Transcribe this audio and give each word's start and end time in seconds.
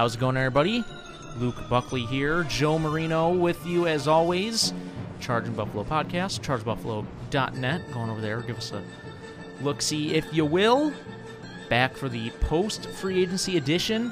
How's 0.00 0.14
it 0.14 0.18
going, 0.18 0.38
everybody? 0.38 0.82
Luke 1.36 1.68
Buckley 1.68 2.06
here. 2.06 2.44
Joe 2.44 2.78
Marino 2.78 3.34
with 3.34 3.66
you 3.66 3.86
as 3.86 4.08
always. 4.08 4.72
Charging 5.20 5.52
Buffalo 5.52 5.84
podcast, 5.84 6.40
chargebuffalo.net. 6.40 7.92
Going 7.92 8.08
over 8.08 8.22
there, 8.22 8.40
give 8.40 8.56
us 8.56 8.72
a 8.72 8.82
look 9.60 9.82
see 9.82 10.14
if 10.14 10.32
you 10.32 10.46
will. 10.46 10.90
Back 11.68 11.98
for 11.98 12.08
the 12.08 12.30
post 12.40 12.86
free 12.86 13.20
agency 13.20 13.58
edition 13.58 14.10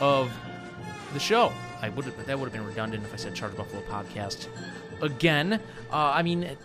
of 0.00 0.32
the 1.12 1.20
show. 1.20 1.52
I 1.82 1.90
would 1.90 2.06
have 2.06 2.26
that 2.26 2.38
would 2.38 2.46
have 2.46 2.54
been 2.54 2.66
redundant 2.66 3.04
if 3.04 3.12
I 3.12 3.16
said 3.16 3.34
Charge 3.34 3.54
Buffalo 3.54 3.82
podcast 3.82 4.48
again. 5.02 5.60
Uh, 5.92 6.12
I 6.14 6.22
mean, 6.22 6.56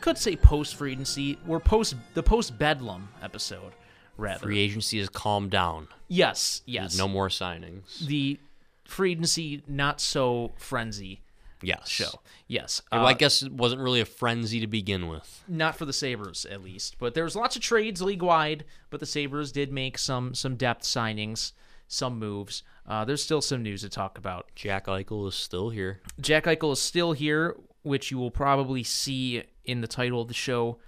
could 0.00 0.16
say 0.16 0.36
post 0.36 0.76
free 0.76 0.92
agency. 0.92 1.38
We're 1.44 1.60
post 1.60 1.96
the 2.14 2.22
post 2.22 2.56
bedlam 2.56 3.10
episode 3.22 3.74
rather. 4.16 4.40
Free 4.46 4.58
agency 4.58 4.98
has 4.98 5.08
calmed 5.08 5.50
down. 5.50 5.88
Yes, 6.08 6.62
yes. 6.66 6.92
There's 6.92 6.98
no 6.98 7.08
more 7.08 7.28
signings. 7.28 7.98
the 8.06 8.38
free 8.84 9.12
agency 9.12 9.62
not 9.66 10.00
so 10.00 10.52
frenzy 10.56 11.20
Yes. 11.62 11.88
show. 11.88 12.20
Yes. 12.46 12.82
Uh, 12.92 13.02
I 13.02 13.14
guess 13.14 13.42
it 13.42 13.50
wasn't 13.52 13.80
really 13.80 14.00
a 14.00 14.04
frenzy 14.04 14.60
to 14.60 14.66
begin 14.68 15.08
with. 15.08 15.42
not 15.48 15.74
for 15.76 15.84
the 15.86 15.92
Sabres 15.92 16.44
at 16.46 16.62
least. 16.62 16.96
But 16.98 17.14
there's 17.14 17.34
lots 17.34 17.56
of 17.56 17.62
trades 17.62 18.00
league 18.02 18.22
wide, 18.22 18.64
but 18.90 19.00
the 19.00 19.06
Sabres 19.06 19.50
did 19.52 19.72
make 19.72 19.98
some 19.98 20.34
some 20.34 20.54
depth 20.56 20.82
signings, 20.84 21.52
some 21.88 22.18
moves. 22.18 22.62
Uh, 22.86 23.04
there's 23.04 23.22
still 23.22 23.40
some 23.40 23.62
news 23.64 23.80
to 23.80 23.88
talk 23.88 24.16
about. 24.18 24.46
Jack 24.54 24.86
Eichel 24.86 25.26
is 25.26 25.34
still 25.34 25.70
here. 25.70 26.00
Jack 26.20 26.44
Eichel 26.44 26.72
is 26.72 26.80
still 26.80 27.12
here, 27.14 27.56
which 27.82 28.12
you 28.12 28.18
will 28.18 28.30
probably 28.30 28.84
see 28.84 29.42
in 29.64 29.80
the 29.80 29.88
title 29.88 30.20
of 30.20 30.28
the 30.28 30.34
show 30.34 30.78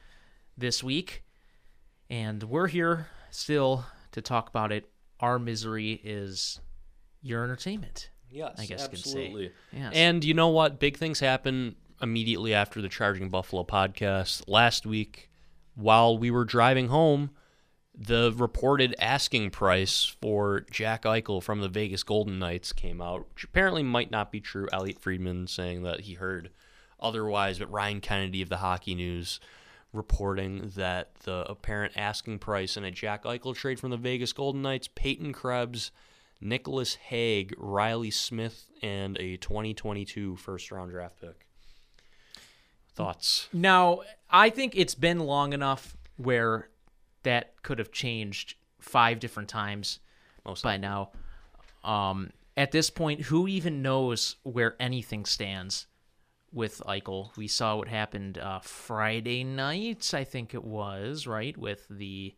this 0.57 0.85
week. 0.85 1.25
And 2.11 2.45
we're 2.45 2.69
here 2.69 3.09
still 3.31 3.85
to 4.13 4.23
talk 4.23 4.49
about 4.49 4.73
it. 4.73 4.89
Our 5.21 5.39
misery 5.39 6.01
is 6.05 6.61
your 7.23 7.45
entertainment. 7.45 8.11
Yes, 8.31 8.57
I 8.59 8.67
guess 8.67 8.89
say. 9.05 9.51
Yes. 9.73 9.93
And 9.95 10.23
you 10.23 10.35
know 10.35 10.49
what? 10.49 10.79
Big 10.79 10.97
things 10.97 11.21
happen 11.21 11.77
immediately 12.01 12.55
after 12.55 12.81
the 12.83 12.89
Charging 12.89 13.31
Buffalo 13.31 13.65
podcast. 13.65 14.43
Last 14.47 14.87
week, 14.87 15.31
while 15.75 16.19
we 16.19 16.31
were 16.31 16.45
driving 16.45 16.89
home, 16.89 17.31
the 17.95 18.33
reported 18.37 18.95
asking 18.99 19.51
price 19.51 20.05
for 20.21 20.65
Jack 20.71 21.03
Eichel 21.03 21.43
from 21.43 21.61
the 21.61 21.69
Vegas 21.69 22.03
Golden 22.03 22.39
Knights 22.39 22.73
came 22.73 23.01
out, 23.01 23.27
which 23.35 23.45
apparently 23.45 23.83
might 23.83 24.11
not 24.11 24.31
be 24.31 24.41
true. 24.41 24.69
Elliotte 24.73 25.01
Friedman 25.01 25.47
saying 25.47 25.83
that 25.83 26.01
he 26.01 26.15
heard 26.15 26.51
otherwise, 27.01 27.59
but 27.59 27.71
Ryan 27.73 28.01
Kennedy 28.01 28.43
of 28.43 28.49
the 28.49 28.59
Hockey 28.59 28.95
News 28.95 29.41
reporting 29.93 30.73
that 30.77 31.15
the 31.25 31.45
apparent 31.51 31.93
asking 31.97 32.39
price 32.39 32.77
in 32.77 32.85
a 32.85 32.91
Jack 32.91 33.25
Eichel 33.25 33.55
trade 33.55 33.81
from 33.81 33.91
the 33.91 33.97
Vegas 33.97 34.33
Golden 34.33 34.63
Knights, 34.63 34.89
Peyton 34.95 35.33
Krebs, 35.33 35.91
Nicolas 36.41 36.95
Hague, 36.95 37.55
Riley 37.59 38.11
Smith, 38.11 38.67
and 38.83 39.17
a 39.19 39.37
2022 39.37 40.37
first 40.37 40.71
round 40.71 40.91
draft 40.91 41.21
pick. 41.21 41.47
Thoughts? 42.95 43.49
Now, 43.53 44.01
I 44.31 44.51
think 44.51 44.75
it's 44.77 44.95
been 44.95 45.21
long 45.21 45.53
enough 45.53 45.97
where 46.17 46.69
that 47.23 47.63
could 47.63 47.79
have 47.79 47.93
changed 47.93 48.57
five 48.81 49.21
different 49.21 49.49
times 49.49 50.01
Most 50.45 50.65
by 50.65 50.77
now. 50.79 51.11
Um, 51.85 52.31
at 52.57 52.73
this 52.73 52.91
point, 52.91 53.23
who 53.23 53.47
even 53.47 53.83
knows 53.83 54.37
where 54.43 54.77
anything 54.81 55.25
stands 55.25 55.87
with 56.53 56.81
Eichel? 56.87 57.37
We 57.37 57.49
saw 57.49 57.77
what 57.77 57.89
happened 57.89 58.39
uh, 58.39 58.61
Friday 58.61 59.45
night, 59.45 60.13
I 60.15 60.25
think 60.25 60.55
it 60.55 60.65
was, 60.65 61.27
right, 61.27 61.57
with 61.57 61.87
the 61.91 62.35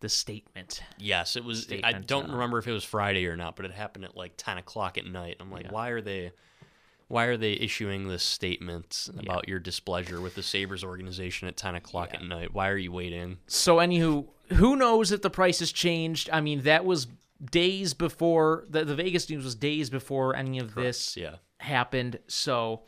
the 0.00 0.08
statement. 0.08 0.82
Yes, 0.98 1.36
it 1.36 1.44
was. 1.44 1.72
I 1.84 1.92
don't 1.92 2.30
uh, 2.30 2.32
remember 2.32 2.58
if 2.58 2.66
it 2.66 2.72
was 2.72 2.84
Friday 2.84 3.24
or 3.26 3.36
not, 3.36 3.54
but 3.56 3.64
it 3.64 3.70
happened 3.70 4.04
at 4.04 4.16
like 4.16 4.32
10 4.36 4.58
o'clock 4.58 4.98
at 4.98 5.06
night. 5.06 5.36
I'm 5.40 5.50
like, 5.50 5.70
why 5.70 5.90
are 5.90 6.00
they? 6.00 6.32
Why 7.08 7.24
are 7.26 7.36
they 7.36 7.52
issuing 7.52 8.08
this 8.08 8.22
statement 8.22 9.10
about 9.18 9.46
your 9.46 9.58
displeasure 9.58 10.20
with 10.20 10.34
the 10.34 10.42
Sabres 10.42 10.82
organization 10.82 11.46
at 11.46 11.58
10 11.58 11.74
o'clock 11.74 12.14
at 12.14 12.24
night? 12.24 12.54
Why 12.54 12.68
are 12.68 12.76
you 12.78 12.90
waiting? 12.90 13.36
So, 13.46 13.76
anywho, 13.76 14.26
who 14.54 14.76
knows 14.76 15.12
if 15.12 15.20
the 15.20 15.28
price 15.28 15.58
has 15.58 15.72
changed? 15.72 16.30
I 16.32 16.40
mean, 16.40 16.62
that 16.62 16.86
was 16.86 17.06
days 17.50 17.92
before 17.92 18.64
the, 18.68 18.84
the 18.84 18.94
Vegas 18.94 19.28
news 19.28 19.44
was 19.44 19.54
days 19.54 19.90
before 19.90 20.34
any 20.34 20.58
of 20.58 20.74
this 20.74 21.16
Yeah. 21.16 21.36
happened. 21.58 22.18
So 22.28 22.82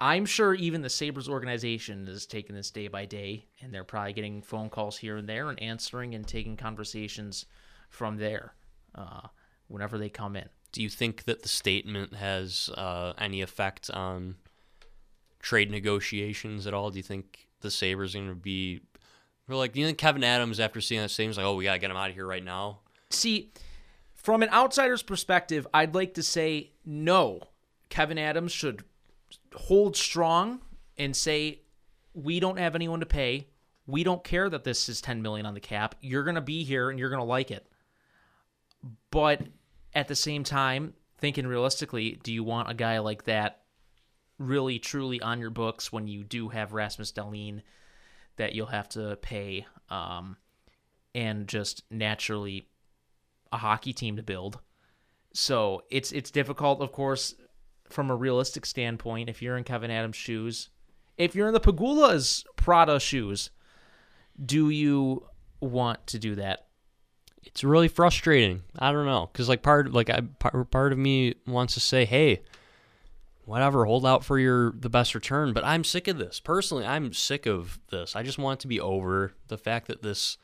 I'm 0.00 0.24
sure 0.24 0.54
even 0.54 0.82
the 0.82 0.88
Sabres 0.88 1.28
organization 1.28 2.08
is 2.08 2.24
taking 2.26 2.56
this 2.56 2.70
day 2.70 2.88
by 2.88 3.04
day, 3.04 3.46
and 3.60 3.72
they're 3.72 3.84
probably 3.84 4.14
getting 4.14 4.40
phone 4.40 4.70
calls 4.70 4.96
here 4.96 5.18
and 5.18 5.28
there 5.28 5.50
and 5.50 5.62
answering 5.62 6.14
and 6.14 6.26
taking 6.26 6.56
conversations 6.56 7.44
from 7.90 8.16
there 8.16 8.54
uh, 8.94 9.28
whenever 9.68 9.98
they 9.98 10.08
come 10.08 10.36
in. 10.36 10.48
Do 10.72 10.82
you 10.82 10.88
think 10.88 11.24
that 11.24 11.42
the 11.42 11.48
statement 11.48 12.14
has 12.14 12.70
uh, 12.76 13.12
any 13.18 13.42
effect 13.42 13.90
on 13.90 14.36
trade 15.40 15.70
negotiations 15.70 16.66
at 16.66 16.72
all? 16.72 16.90
Do 16.90 16.98
you 16.98 17.02
think 17.02 17.48
the 17.60 17.70
Sabres 17.70 18.14
are 18.14 18.18
going 18.18 18.30
to 18.30 18.34
be. 18.34 18.80
We're 19.48 19.56
like, 19.56 19.72
do 19.72 19.80
you 19.80 19.86
think 19.86 19.98
Kevyn 19.98 20.22
Adams, 20.22 20.60
after 20.60 20.80
seeing 20.80 21.00
that 21.00 21.10
statement, 21.10 21.32
is 21.32 21.36
like, 21.38 21.46
oh, 21.46 21.56
we 21.56 21.64
got 21.64 21.72
to 21.72 21.78
get 21.78 21.90
him 21.90 21.96
out 21.96 22.10
of 22.10 22.14
here 22.14 22.26
right 22.26 22.44
now? 22.44 22.80
See, 23.10 23.52
from 24.14 24.42
an 24.42 24.48
outsider's 24.50 25.02
perspective, 25.02 25.66
I'd 25.74 25.94
like 25.94 26.14
to 26.14 26.22
say 26.22 26.72
no. 26.84 27.40
Kevyn 27.90 28.18
Adams 28.18 28.52
should 28.52 28.84
hold 29.54 29.96
strong 29.96 30.60
and 30.96 31.16
say, 31.16 31.60
"We 32.14 32.40
don't 32.40 32.58
have 32.58 32.74
anyone 32.74 33.00
to 33.00 33.06
pay. 33.06 33.48
We 33.86 34.04
don't 34.04 34.22
care 34.22 34.48
that 34.48 34.64
this 34.64 34.88
is 34.88 35.00
10 35.00 35.22
million 35.22 35.46
on 35.46 35.54
the 35.54 35.60
cap. 35.60 35.94
You're 36.00 36.24
going 36.24 36.36
to 36.36 36.40
be 36.40 36.64
here 36.64 36.90
and 36.90 36.98
you're 36.98 37.10
going 37.10 37.20
to 37.20 37.24
like 37.24 37.50
it." 37.50 37.66
But 39.10 39.42
at 39.94 40.08
the 40.08 40.14
same 40.14 40.44
time, 40.44 40.94
thinking 41.18 41.46
realistically, 41.46 42.18
do 42.22 42.32
you 42.32 42.44
want 42.44 42.70
a 42.70 42.74
guy 42.74 42.98
like 42.98 43.24
that 43.24 43.60
really 44.38 44.78
truly 44.78 45.20
on 45.20 45.38
your 45.38 45.50
books 45.50 45.92
when 45.92 46.08
you 46.08 46.24
do 46.24 46.48
have 46.48 46.72
Rasmus 46.72 47.12
Dahlin 47.12 47.60
that 48.36 48.54
you'll 48.54 48.66
have 48.66 48.88
to 48.88 49.16
pay 49.20 49.66
um, 49.90 50.36
and 51.14 51.46
just 51.46 51.84
naturally 51.90 52.66
a 53.52 53.58
hockey 53.58 53.92
team 53.92 54.16
to 54.16 54.22
build. 54.22 54.58
So 55.32 55.82
it's 55.90 56.10
it's 56.10 56.30
difficult, 56.30 56.80
of 56.80 56.90
course, 56.90 57.34
from 57.92 58.10
a 58.10 58.16
realistic 58.16 58.66
standpoint. 58.66 59.28
If 59.28 59.42
you're 59.42 59.56
in 59.56 59.64
Kevyn 59.64 59.90
Adams' 59.90 60.16
shoes, 60.16 60.70
if 61.18 61.34
you're 61.34 61.48
in 61.48 61.54
the 61.54 61.60
Pegula's 61.60 62.44
Prada 62.56 62.98
shoes, 62.98 63.50
do 64.44 64.70
you 64.70 65.26
want 65.60 66.06
to 66.08 66.18
do 66.18 66.34
that? 66.36 66.66
It's 67.42 67.64
really 67.64 67.88
frustrating. 67.88 68.62
I 68.78 68.92
don't 68.92 69.06
know, 69.06 69.28
because 69.32 69.48
like 69.48 69.62
part 69.62 69.92
like 69.92 70.10
I 70.10 70.20
part 70.40 70.92
of 70.92 70.98
me 70.98 71.34
wants 71.46 71.74
to 71.74 71.80
say, 71.80 72.04
hey, 72.04 72.42
whatever, 73.44 73.84
hold 73.84 74.06
out 74.06 74.24
for 74.24 74.38
your 74.38 74.72
the 74.72 74.90
best 74.90 75.14
return. 75.14 75.52
But 75.52 75.64
I'm 75.64 75.84
sick 75.84 76.06
of 76.06 76.18
this. 76.18 76.38
Personally, 76.38 76.86
I'm 76.86 77.12
sick 77.12 77.46
of 77.46 77.80
this. 77.90 78.14
I 78.14 78.22
just 78.22 78.38
want 78.38 78.60
it 78.60 78.62
to 78.62 78.68
be 78.68 78.80
over. 78.80 79.32
The 79.48 79.58
fact 79.58 79.88
that 79.88 80.02
this 80.02 80.38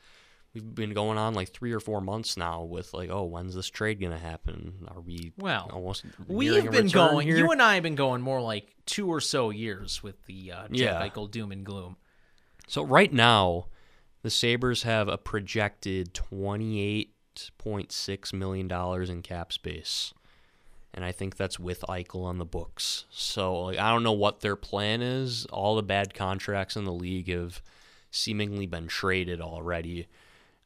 we've 0.64 0.74
been 0.74 0.94
going 0.94 1.18
on 1.18 1.34
like 1.34 1.50
three 1.50 1.72
or 1.72 1.80
four 1.80 2.00
months 2.00 2.36
now 2.38 2.62
with 2.62 2.94
like, 2.94 3.10
oh, 3.10 3.24
when's 3.24 3.54
this 3.54 3.68
trade 3.68 4.00
gonna 4.00 4.16
happen? 4.18 4.86
Are 4.88 5.00
we 5.02 5.32
Well, 5.36 5.68
almost 5.72 6.04
We've 6.26 6.70
been 6.70 6.88
going. 6.88 7.26
here? 7.26 7.36
You 7.36 7.50
and 7.52 7.60
I 7.60 7.74
have 7.74 7.82
been 7.82 7.94
going 7.94 8.22
more 8.22 8.40
like 8.40 8.74
two 8.86 9.06
or 9.08 9.20
so 9.20 9.50
years 9.50 10.02
with 10.02 10.24
the 10.26 10.52
uh, 10.52 10.62
Jack 10.68 10.70
Yeah. 10.72 11.06
Eichel 11.08 11.30
doom 11.30 11.52
and 11.52 11.62
gloom. 11.64 11.96
So 12.68 12.82
right 12.82 13.12
now, 13.12 13.66
the 14.22 14.30
Sabres 14.30 14.82
have 14.84 15.08
a 15.08 15.18
projected 15.18 16.14
$28.6 16.14 18.32
million 18.32 18.72
in 19.10 19.22
cap 19.22 19.52
space. 19.52 20.14
And 20.94 21.04
I 21.04 21.12
think 21.12 21.36
that's 21.36 21.60
with 21.60 21.82
Eichel 21.88 22.24
on 22.24 22.38
the 22.38 22.44
books. 22.46 23.04
So 23.10 23.60
like, 23.64 23.78
I 23.78 23.90
don't 23.90 24.02
know 24.02 24.12
what 24.12 24.40
their 24.40 24.56
plan 24.56 25.02
is. 25.02 25.44
All 25.46 25.76
the 25.76 25.82
bad 25.82 26.14
contracts 26.14 26.74
in 26.76 26.84
the 26.84 26.92
league 26.92 27.28
have 27.28 27.60
seemingly 28.10 28.64
been 28.66 28.86
traded 28.86 29.40
already. 29.42 30.06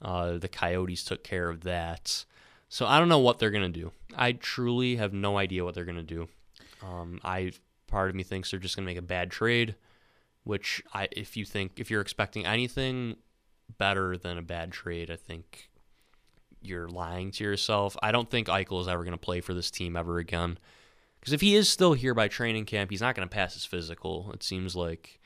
Uh, 0.02 0.38
the 0.38 0.48
Coyotes 0.48 1.04
took 1.04 1.22
care 1.24 1.48
of 1.48 1.62
that. 1.62 2.24
So 2.68 2.86
I 2.86 2.98
don't 2.98 3.08
know 3.08 3.18
what 3.18 3.38
they're 3.38 3.50
going 3.50 3.72
to 3.72 3.80
do. 3.80 3.92
I 4.16 4.32
truly 4.32 4.96
have 4.96 5.12
no 5.12 5.36
idea 5.38 5.64
what 5.64 5.74
they're 5.74 5.84
going 5.84 5.96
to 5.96 6.02
do. 6.02 6.28
Um, 6.82 7.20
I 7.24 7.52
part 7.88 8.08
of 8.08 8.16
me 8.16 8.22
thinks 8.22 8.50
they're 8.50 8.60
just 8.60 8.76
going 8.76 8.84
to 8.84 8.90
make 8.90 8.98
a 8.98 9.02
bad 9.02 9.30
trade 9.30 9.74
which 10.44 10.82
I 10.92 11.08
if 11.12 11.36
you 11.36 11.44
think 11.44 11.72
if 11.76 11.90
you're 11.90 12.00
expecting 12.00 12.46
anything 12.46 13.16
better 13.78 14.16
than 14.16 14.38
a 14.38 14.42
bad 14.42 14.72
trade, 14.72 15.10
I 15.10 15.16
think 15.16 15.70
you're 16.60 16.88
lying 16.88 17.30
to 17.32 17.44
yourself. 17.44 17.96
I 18.02 18.12
don't 18.12 18.30
think 18.30 18.48
Eichel 18.48 18.80
is 18.80 18.88
ever 18.88 19.04
going 19.04 19.12
to 19.12 19.18
play 19.18 19.40
for 19.40 19.54
this 19.54 19.70
team 19.70 19.96
ever 19.96 20.18
again. 20.18 20.58
Because 21.18 21.32
if 21.32 21.40
he 21.40 21.54
is 21.54 21.68
still 21.68 21.92
here 21.92 22.14
by 22.14 22.28
training 22.28 22.64
camp, 22.64 22.90
he's 22.90 23.00
not 23.00 23.14
going 23.14 23.28
to 23.28 23.34
pass 23.34 23.54
his 23.54 23.64
physical. 23.64 24.30
It 24.32 24.42
seems 24.42 24.74
like 24.74 25.20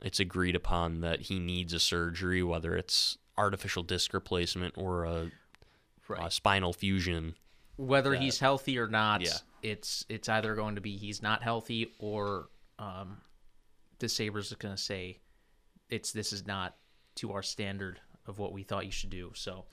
it's 0.00 0.20
agreed 0.20 0.54
upon 0.54 1.00
that 1.00 1.22
he 1.22 1.38
needs 1.38 1.72
a 1.72 1.80
surgery, 1.80 2.42
whether 2.42 2.76
it's 2.76 3.18
artificial 3.38 3.82
disc 3.82 4.12
replacement 4.14 4.74
or 4.76 5.04
a, 5.04 5.30
a 6.18 6.30
spinal 6.30 6.72
fusion. 6.72 7.34
Whether 7.76 8.14
he's 8.14 8.38
healthy 8.38 8.78
or 8.78 8.88
not, 8.88 9.20
Yeah. 9.22 9.32
it's 9.62 10.04
it's 10.08 10.28
either 10.28 10.54
going 10.54 10.76
to 10.76 10.80
be 10.80 10.96
he's 10.96 11.20
not 11.22 11.42
healthy 11.42 11.92
or 11.98 12.48
um, 12.78 13.18
the 13.98 14.08
Sabres 14.08 14.50
are 14.52 14.56
going 14.56 14.74
to 14.74 14.80
say 14.82 15.18
it's 15.90 16.12
this 16.12 16.32
is 16.32 16.46
not 16.46 16.76
to 17.16 17.32
our 17.32 17.42
standard 17.42 18.00
of 18.26 18.38
what 18.38 18.52
we 18.52 18.62
thought 18.62 18.86
you 18.86 18.92
should 18.92 19.10
do. 19.10 19.30
So 19.34 19.66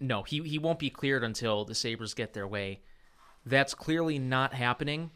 no, 0.00 0.22
he 0.24 0.40
he 0.42 0.58
won't 0.58 0.78
be 0.80 0.90
cleared 0.90 1.22
until 1.22 1.64
the 1.64 1.74
Sabres 1.74 2.14
get 2.14 2.32
their 2.32 2.48
way. 2.48 2.80
That's 3.46 3.72
clearly 3.72 4.18
not 4.18 4.52
happening, 4.52 5.10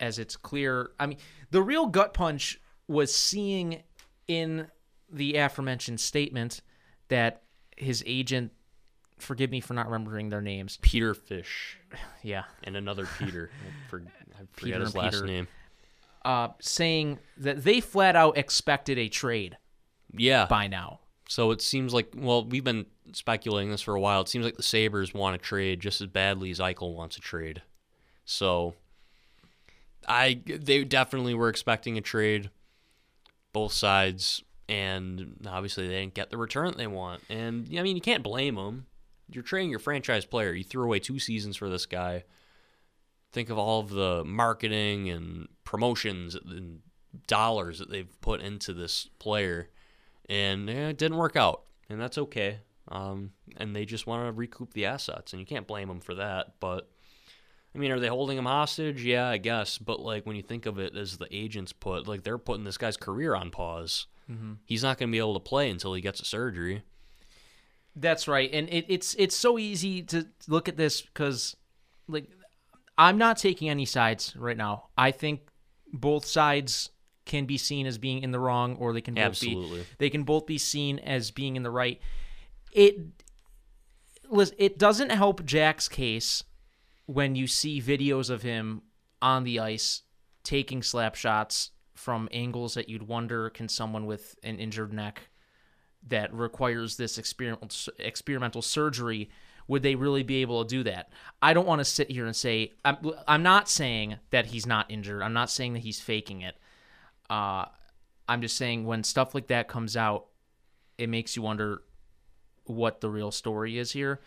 as 0.00 0.18
it's 0.18 0.36
clear. 0.36 0.90
I 0.98 1.06
mean, 1.06 1.18
the 1.50 1.62
real 1.62 1.86
gut 1.86 2.14
punch 2.14 2.60
was 2.88 3.14
seeing 3.14 3.82
in 4.26 4.68
the 5.12 5.36
aforementioned 5.36 6.00
statement 6.00 6.60
that 7.08 7.42
his 7.76 8.02
agent. 8.06 8.52
Forgive 9.18 9.50
me 9.50 9.60
for 9.60 9.74
not 9.74 9.86
remembering 9.86 10.28
their 10.28 10.40
names. 10.40 10.78
Peter 10.80 11.12
Fish 11.12 11.76
Yeah, 12.22 12.44
and 12.62 12.76
another 12.76 13.08
Peter. 13.18 13.50
I, 13.66 13.88
for, 13.90 13.98
I 14.00 14.36
forget 14.38 14.54
Peter 14.56 14.80
his 14.80 14.94
last 14.94 15.14
Peter. 15.14 15.26
name. 15.26 15.48
uh, 16.24 16.48
saying 16.60 17.18
that 17.38 17.64
they 17.64 17.80
flat 17.80 18.14
out 18.14 18.38
expected 18.38 18.96
a 18.98 19.08
trade 19.08 19.56
Yeah. 20.16 20.46
by 20.46 20.68
now. 20.68 21.00
So 21.28 21.50
it 21.50 21.60
seems 21.60 21.92
like, 21.92 22.12
well, 22.16 22.44
we've 22.44 22.62
been 22.64 22.86
speculating 23.12 23.70
this 23.72 23.82
for 23.82 23.94
a 23.94 24.00
while. 24.00 24.20
It 24.20 24.28
seems 24.28 24.44
like 24.44 24.56
the 24.56 24.62
Sabres 24.62 25.12
want 25.12 25.34
to 25.40 25.44
trade 25.44 25.80
just 25.80 26.00
as 26.00 26.06
badly 26.06 26.50
as 26.52 26.58
Eichel 26.60 26.94
wants 26.94 27.16
to 27.16 27.20
trade. 27.20 27.60
So 28.24 28.74
I 30.06 30.40
they 30.46 30.84
definitely 30.84 31.34
were 31.34 31.48
expecting 31.48 31.98
a 31.98 32.00
trade, 32.00 32.50
both 33.52 33.72
sides, 33.72 34.42
and 34.68 35.46
obviously 35.46 35.86
they 35.86 36.00
didn't 36.00 36.14
get 36.14 36.30
the 36.30 36.36
return 36.36 36.66
that 36.68 36.78
they 36.78 36.86
want. 36.86 37.22
And 37.28 37.68
I 37.76 37.82
mean, 37.82 37.96
you 37.96 38.02
can't 38.02 38.22
blame 38.22 38.56
them. 38.56 38.86
You're 39.30 39.42
trading 39.42 39.70
your 39.70 39.78
franchise 39.78 40.24
player. 40.24 40.52
You 40.52 40.64
threw 40.64 40.84
away 40.84 41.00
two 41.00 41.18
seasons 41.18 41.56
for 41.56 41.68
this 41.68 41.86
guy. 41.86 42.24
Think 43.32 43.50
of 43.50 43.58
all 43.58 43.80
of 43.80 43.90
the 43.90 44.24
marketing 44.24 45.10
and 45.10 45.48
promotions 45.64 46.34
and 46.34 46.80
dollars 47.26 47.78
that 47.78 47.90
they've 47.90 48.20
put 48.20 48.40
into 48.40 48.72
this 48.72 49.08
player 49.18 49.68
and 50.28 50.68
it 50.68 50.98
didn't 50.98 51.16
work 51.16 51.36
out, 51.36 51.62
and 51.88 52.00
that's 52.00 52.18
okay. 52.18 52.60
Um, 52.88 53.32
and 53.56 53.74
they 53.74 53.84
just 53.84 54.06
want 54.06 54.26
to 54.26 54.32
recoup 54.32 54.72
the 54.72 54.86
assets, 54.86 55.32
and 55.32 55.40
you 55.40 55.46
can't 55.46 55.66
blame 55.66 55.88
them 55.88 56.00
for 56.00 56.14
that. 56.14 56.54
But 56.60 56.90
I 57.74 57.78
mean, 57.78 57.90
are 57.90 58.00
they 58.00 58.08
holding 58.08 58.38
him 58.38 58.46
hostage? 58.46 59.04
Yeah, 59.04 59.28
I 59.28 59.38
guess. 59.38 59.78
But 59.78 60.00
like 60.00 60.26
when 60.26 60.36
you 60.36 60.42
think 60.42 60.66
of 60.66 60.78
it 60.78 60.96
as 60.96 61.16
the 61.16 61.28
agents 61.30 61.72
put, 61.72 62.06
like 62.06 62.22
they're 62.22 62.38
putting 62.38 62.64
this 62.64 62.78
guy's 62.78 62.96
career 62.96 63.34
on 63.34 63.50
pause. 63.50 64.06
Mm-hmm. 64.30 64.54
He's 64.64 64.82
not 64.82 64.98
going 64.98 65.10
to 65.10 65.12
be 65.12 65.18
able 65.18 65.34
to 65.34 65.40
play 65.40 65.70
until 65.70 65.94
he 65.94 66.00
gets 66.00 66.20
a 66.20 66.24
surgery. 66.24 66.82
That's 67.96 68.28
right, 68.28 68.48
and 68.52 68.68
it, 68.68 68.84
it's 68.88 69.14
it's 69.14 69.34
so 69.34 69.58
easy 69.58 70.02
to 70.02 70.28
look 70.46 70.68
at 70.68 70.76
this 70.76 71.00
because, 71.00 71.56
like, 72.06 72.30
I'm 72.96 73.18
not 73.18 73.38
taking 73.38 73.68
any 73.68 73.86
sides 73.86 74.34
right 74.36 74.56
now. 74.56 74.88
I 74.96 75.10
think 75.10 75.40
both 75.92 76.24
sides 76.24 76.90
can 77.24 77.44
be 77.44 77.58
seen 77.58 77.86
as 77.86 77.98
being 77.98 78.22
in 78.22 78.30
the 78.30 78.38
wrong, 78.38 78.76
or 78.76 78.92
they 78.92 79.00
can 79.00 79.14
both 79.14 79.24
Absolutely. 79.24 79.80
be 79.80 79.86
they 79.98 80.10
can 80.10 80.22
both 80.22 80.46
be 80.46 80.58
seen 80.58 80.98
as 81.00 81.30
being 81.30 81.56
in 81.56 81.62
the 81.62 81.70
right. 81.70 82.00
It 82.72 82.98
it 84.58 84.78
doesn't 84.78 85.10
help 85.10 85.44
Jack's 85.44 85.88
case 85.88 86.44
when 87.06 87.34
you 87.34 87.46
see 87.46 87.80
videos 87.80 88.30
of 88.30 88.42
him 88.42 88.82
on 89.22 89.42
the 89.44 89.58
ice 89.58 90.02
taking 90.44 90.82
slap 90.82 91.14
shots 91.14 91.70
from 91.98 92.28
angles 92.30 92.74
that 92.74 92.88
you'd 92.88 93.02
wonder 93.02 93.50
can 93.50 93.68
someone 93.68 94.06
with 94.06 94.36
an 94.44 94.60
injured 94.60 94.92
neck 94.92 95.28
that 96.06 96.32
requires 96.32 96.96
this 96.96 97.18
experimental 97.18 97.92
experimental 97.98 98.62
surgery 98.62 99.28
would 99.66 99.82
they 99.82 99.96
really 99.96 100.22
be 100.22 100.36
able 100.40 100.64
to 100.64 100.68
do 100.68 100.82
that? 100.84 101.10
I 101.42 101.52
don't 101.52 101.66
want 101.66 101.80
to 101.80 101.84
sit 101.84 102.10
here 102.10 102.24
and 102.24 102.36
say 102.36 102.72
i'm, 102.84 102.96
I'm 103.26 103.42
not 103.42 103.68
saying 103.68 104.16
that 104.30 104.46
he's 104.46 104.64
not 104.64 104.90
injured. 104.90 105.22
I'm 105.22 105.34
not 105.34 105.50
saying 105.50 105.72
that 105.74 105.80
he's 105.80 106.00
faking 106.00 106.42
it. 106.42 106.56
Uh, 107.28 107.66
i'm 108.28 108.42
just 108.42 108.56
saying 108.56 108.84
when 108.84 109.02
stuff 109.02 109.34
like 109.34 109.48
that 109.48 109.68
comes 109.68 109.96
out 109.96 110.26
it 110.98 111.08
makes 111.08 111.34
you 111.34 111.42
wonder 111.42 111.82
what 112.64 113.00
the 113.00 113.08
real 113.08 113.30
story 113.30 113.78
is 113.78 113.92
here 113.92 114.20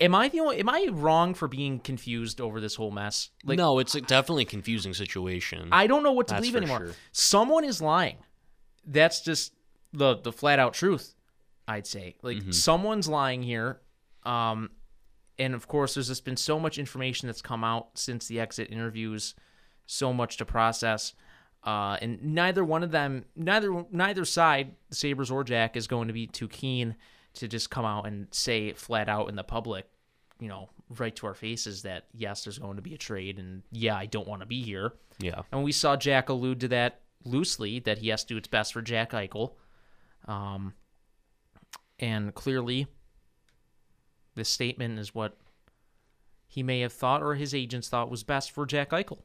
am 0.00 0.14
i 0.14 0.28
the 0.28 0.40
only 0.40 0.58
am 0.58 0.68
i 0.68 0.86
wrong 0.90 1.34
for 1.34 1.48
being 1.48 1.78
confused 1.80 2.40
over 2.40 2.60
this 2.60 2.74
whole 2.74 2.90
mess 2.90 3.30
like 3.44 3.56
no, 3.58 3.78
it's 3.78 3.94
a 3.94 4.00
definitely 4.00 4.42
a 4.42 4.46
confusing 4.46 4.92
situation. 4.94 5.68
I 5.72 5.86
don't 5.86 6.02
know 6.02 6.12
what 6.12 6.28
to 6.28 6.34
That's 6.34 6.40
believe 6.42 6.56
anymore. 6.56 6.86
sure. 6.86 6.94
Someone 7.12 7.64
is 7.64 7.80
lying. 7.80 8.16
That's 8.86 9.20
just 9.20 9.52
the 9.92 10.16
the 10.16 10.32
flat 10.32 10.58
out 10.58 10.74
truth. 10.74 11.14
I'd 11.68 11.86
say 11.86 12.16
like 12.22 12.38
Mm-hmm. 12.38 12.50
someone's 12.52 13.08
lying 13.08 13.42
here. 13.42 13.80
Um, 14.24 14.70
and 15.38 15.54
of 15.54 15.68
course, 15.68 15.94
there's 15.94 16.08
just 16.08 16.24
been 16.24 16.36
so 16.36 16.58
much 16.58 16.78
information 16.78 17.26
that's 17.28 17.42
come 17.42 17.62
out 17.64 17.90
since 17.98 18.26
the 18.26 18.40
exit 18.40 18.70
interviews, 18.70 19.34
so 19.86 20.12
much 20.12 20.36
to 20.38 20.44
process. 20.44 21.12
Uh, 21.64 21.96
and 22.00 22.22
neither 22.22 22.64
one 22.64 22.82
of 22.84 22.90
them, 22.92 23.24
neither 23.34 23.84
neither 23.90 24.24
side, 24.24 24.74
Sabres 24.90 25.30
or 25.30 25.42
Jack, 25.44 25.76
is 25.76 25.86
going 25.86 26.06
to 26.08 26.14
be 26.14 26.26
too 26.26 26.48
keen 26.48 26.94
to 27.36 27.48
just 27.48 27.70
come 27.70 27.84
out 27.84 28.06
and 28.06 28.26
say 28.30 28.72
flat 28.72 29.08
out 29.08 29.28
in 29.28 29.36
the 29.36 29.44
public, 29.44 29.86
you 30.40 30.48
know, 30.48 30.68
right 30.98 31.14
to 31.16 31.26
our 31.26 31.34
faces 31.34 31.82
that 31.82 32.06
yes, 32.12 32.44
there's 32.44 32.58
going 32.58 32.76
to 32.76 32.82
be 32.82 32.94
a 32.94 32.98
trade, 32.98 33.38
and 33.38 33.62
yeah, 33.70 33.96
I 33.96 34.06
don't 34.06 34.28
want 34.28 34.42
to 34.42 34.46
be 34.46 34.62
here. 34.62 34.92
yeah. 35.18 35.42
And 35.52 35.64
we 35.64 35.72
saw 35.72 35.96
Jack 35.96 36.28
allude 36.28 36.60
to 36.60 36.68
that 36.68 37.00
loosely 37.24 37.80
that 37.80 37.98
he 37.98 38.08
has 38.08 38.22
to 38.24 38.28
do 38.28 38.34
what's 38.36 38.48
best 38.48 38.72
for 38.72 38.82
Jack 38.82 39.12
Eichel. 39.12 39.52
Um, 40.26 40.74
and 41.98 42.34
clearly, 42.34 42.86
this 44.34 44.48
statement 44.48 44.98
is 44.98 45.14
what 45.14 45.36
he 46.46 46.62
may 46.62 46.80
have 46.80 46.92
thought 46.92 47.22
or 47.22 47.34
his 47.34 47.54
agents 47.54 47.88
thought 47.88 48.10
was 48.10 48.22
best 48.22 48.50
for 48.50 48.66
Jack 48.66 48.90
Eichel. 48.90 49.22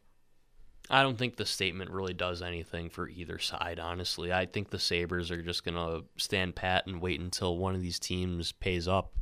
I 0.89 1.03
don't 1.03 1.17
think 1.17 1.35
the 1.35 1.45
statement 1.45 1.91
really 1.91 2.13
does 2.13 2.41
anything 2.41 2.89
for 2.89 3.07
either 3.07 3.39
side, 3.39 3.79
honestly. 3.79 4.33
I 4.33 4.45
think 4.45 4.69
the 4.69 4.79
Sabres 4.79 5.31
are 5.31 5.41
just 5.41 5.63
going 5.63 5.75
to 5.75 6.05
stand 6.17 6.55
pat 6.55 6.85
and 6.87 7.01
wait 7.01 7.19
until 7.19 7.57
one 7.57 7.75
of 7.75 7.81
these 7.81 7.99
teams 7.99 8.51
pays 8.51 8.87
up. 8.87 9.15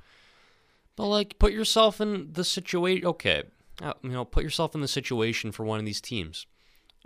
But, 0.95 1.07
like, 1.07 1.37
put 1.37 1.53
yourself 1.53 2.01
in 2.01 2.33
the 2.33 2.43
situation. 2.43 3.05
Okay. 3.05 3.43
Uh, 3.81 3.93
you 4.01 4.09
know, 4.09 4.25
put 4.25 4.43
yourself 4.43 4.75
in 4.75 4.81
the 4.81 4.87
situation 4.87 5.51
for 5.51 5.63
one 5.63 5.79
of 5.79 5.85
these 5.85 6.01
teams. 6.01 6.45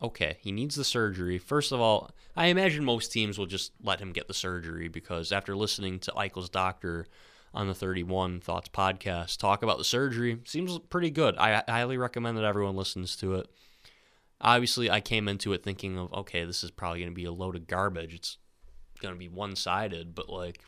Okay, 0.01 0.37
he 0.41 0.51
needs 0.51 0.75
the 0.75 0.83
surgery. 0.83 1.37
First 1.37 1.71
of 1.71 1.79
all, 1.79 2.11
I 2.35 2.47
imagine 2.47 2.83
most 2.83 3.11
teams 3.11 3.37
will 3.37 3.45
just 3.45 3.71
let 3.83 3.99
him 3.99 4.11
get 4.11 4.27
the 4.27 4.33
surgery 4.33 4.87
because 4.87 5.31
after 5.31 5.55
listening 5.55 5.99
to 5.99 6.11
Eichel's 6.11 6.49
doctor 6.49 7.05
on 7.53 7.67
the 7.67 7.75
31 7.75 8.39
Thoughts 8.39 8.69
podcast 8.69 9.37
talk 9.37 9.61
about 9.61 9.77
the 9.77 9.83
surgery, 9.83 10.39
seems 10.45 10.79
pretty 10.89 11.11
good. 11.11 11.37
I, 11.37 11.63
I 11.67 11.71
highly 11.71 11.97
recommend 11.97 12.37
that 12.37 12.43
everyone 12.43 12.75
listens 12.75 13.15
to 13.17 13.35
it 13.35 13.47
obviously 14.43 14.91
I 14.91 14.99
came 14.99 15.27
into 15.27 15.53
it 15.53 15.63
thinking 15.63 15.97
of 15.97 16.13
okay, 16.13 16.45
this 16.45 16.63
is 16.63 16.71
probably 16.71 16.99
going 16.99 17.11
to 17.11 17.15
be 17.15 17.25
a 17.25 17.31
load 17.31 17.55
of 17.55 17.67
garbage. 17.67 18.13
It's 18.13 18.37
going 19.01 19.13
to 19.13 19.19
be 19.19 19.29
one-sided, 19.29 20.13
but 20.13 20.29
like 20.29 20.59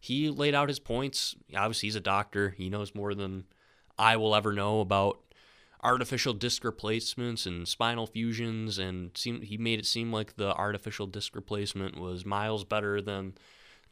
he 0.00 0.30
laid 0.30 0.54
out 0.54 0.68
his 0.68 0.78
points. 0.78 1.34
Obviously, 1.54 1.88
he's 1.88 1.96
a 1.96 2.00
doctor. 2.00 2.50
He 2.50 2.70
knows 2.70 2.94
more 2.94 3.14
than 3.14 3.44
I 3.98 4.16
will 4.16 4.34
ever 4.34 4.52
know 4.52 4.80
about 4.80 5.20
artificial 5.82 6.32
disc 6.32 6.64
replacements 6.64 7.46
and 7.46 7.68
spinal 7.68 8.06
fusions 8.06 8.78
and 8.78 9.16
seem, 9.16 9.42
he 9.42 9.56
made 9.56 9.78
it 9.78 9.86
seem 9.86 10.12
like 10.12 10.36
the 10.36 10.52
artificial 10.54 11.06
disc 11.06 11.36
replacement 11.36 11.98
was 11.98 12.24
miles 12.24 12.64
better 12.64 13.00
than 13.00 13.34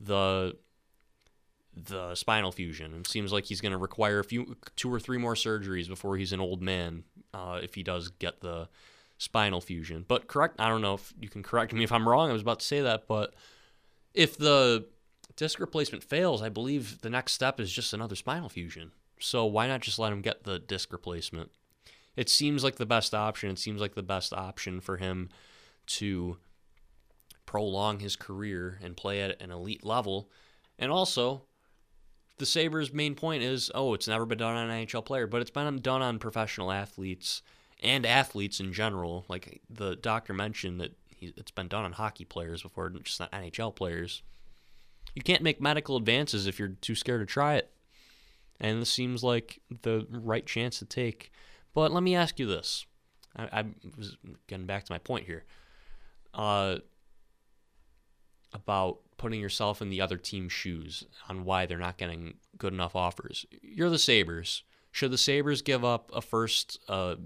the 0.01 0.57
the 1.77 2.15
spinal 2.15 2.53
fusion. 2.53 2.95
It 3.01 3.09
seems 3.09 3.33
like 3.33 3.47
he's 3.47 3.61
going 3.61 3.73
to 3.73 3.79
require 3.79 4.21
a 4.21 4.25
few, 4.25 4.57
two 4.77 4.93
or 4.93 5.01
three 5.01 5.19
more 5.19 5.35
surgeries 5.35 5.89
before 5.89 6.17
he's 6.17 6.33
an 6.33 6.41
old 6.41 6.63
man. 6.63 7.03
Uh, 7.33 7.59
if 7.63 7.75
he 7.75 7.83
does 7.83 8.11
get 8.11 8.41
the 8.41 8.69
spinal 9.19 9.61
fusion, 9.61 10.05
but 10.07 10.27
correct, 10.27 10.57
I 10.59 10.69
don't 10.69 10.83
know 10.83 10.95
if 10.95 11.13
you 11.21 11.29
can 11.29 11.43
correct 11.43 11.73
me 11.73 11.85
if 11.85 11.93
I'm 11.93 12.09
wrong. 12.09 12.31
I 12.31 12.33
was 12.33 12.43
about 12.43 12.61
to 12.61 12.67
say 12.67 12.81
that, 12.81 13.07
but 13.07 13.35
if 14.13 14.37
the 14.37 14.87
disc 15.37 15.59
replacement 15.59 16.05
fails, 16.05 16.43
I 16.43 16.49
believe 16.49 17.01
the 17.01 17.11
next 17.11 17.33
step 17.33 17.61
is 17.61 17.73
just 17.73 17.93
another 17.93 18.17
spinal 18.17 18.49
fusion. 18.49 18.93
So 19.21 19.45
why 19.45 19.67
not 19.67 19.81
just 19.81 19.99
let 19.99 20.13
him 20.13 20.21
get 20.21 20.45
the 20.45 20.59
disc 20.59 20.93
replacement? 20.93 21.51
It 22.17 22.29
seems 22.29 22.63
like 22.63 22.77
the 22.77 22.87
best 22.87 23.15
option. 23.15 23.51
It 23.51 23.59
seems 23.59 23.81
like 23.81 23.95
the 23.95 24.03
best 24.03 24.33
option 24.33 24.81
for 24.81 24.97
him 24.97 25.31
to 25.87 26.39
prolong 27.47 28.01
his 28.01 28.17
career 28.17 28.79
and 28.83 28.97
play 28.97 29.21
at 29.21 29.41
an 29.41 29.51
elite 29.51 29.85
level. 29.85 30.31
And 30.79 30.91
also, 30.91 31.43
the 32.39 32.47
Sabres' 32.47 32.93
main 32.93 33.15
point 33.15 33.43
is 33.43 33.71
oh, 33.75 33.95
it's 33.95 34.09
never 34.09 34.27
been 34.27 34.39
done 34.39 34.57
on 34.57 34.71
an 34.71 34.87
NHL 34.87 35.05
player, 35.05 35.27
but 35.27 35.41
it's 35.41 35.51
been 35.51 35.79
done 35.81 36.03
on 36.03 36.19
professional 36.19 36.71
athletes 36.71 37.43
and 37.85 38.07
athletes 38.07 38.61
in 38.61 38.73
general. 38.73 39.25
Like 39.29 39.61
the 39.69 39.97
doctor 39.97 40.33
mentioned 40.33 40.81
that 40.81 40.97
he, 41.09 41.33
it's 41.37 41.51
been 41.51 41.69
done 41.69 41.85
on 41.85 41.93
hockey 41.93 42.25
players 42.25 42.63
before, 42.63 42.89
just 42.91 43.21
not 43.21 43.33
NHL 43.33 43.75
players. 43.75 44.23
You 45.15 45.23
can't 45.23 45.43
make 45.43 45.61
medical 45.61 45.97
advances 45.97 46.47
if 46.47 46.59
you're 46.59 46.69
too 46.69 46.95
scared 46.95 47.21
to 47.21 47.27
try 47.27 47.55
it. 47.55 47.71
And 48.61 48.81
this 48.81 48.91
seems 48.91 49.23
like 49.23 49.61
the 49.83 50.07
right 50.11 50.47
chance 50.47 50.79
to 50.79 50.85
take. 50.85 51.31
But 51.75 51.93
let 51.93 52.03
me 52.03 52.15
ask 52.15 52.39
you 52.39 52.47
this. 52.47 52.87
I, 53.37 53.61
I 53.61 53.65
was 53.97 54.17
getting 54.47 54.67
back 54.67 54.85
to 54.85 54.93
my 54.93 54.99
point 54.99 55.27
here. 55.27 55.45
Uh, 56.33 56.79
about 58.53 59.01
putting 59.17 59.41
yourself 59.41 59.83
in 59.83 59.91
the 59.91 60.01
other 60.01 60.17
team's 60.17 60.53
shoes 60.53 61.05
on 61.29 61.45
why 61.45 61.67
they're 61.67 61.79
not 61.79 61.99
getting 61.99 62.35
good 62.57 62.73
enough 62.73 62.97
offers. 62.97 63.45
You're 63.61 63.91
the 63.91 63.99
Sabres. 63.99 64.63
Should 64.93 65.11
the 65.11 65.19
Sabres 65.19 65.61
give 65.61 65.85
up 65.85 66.11
a 66.15 66.23
first 66.23 66.79
uh, 66.89 67.17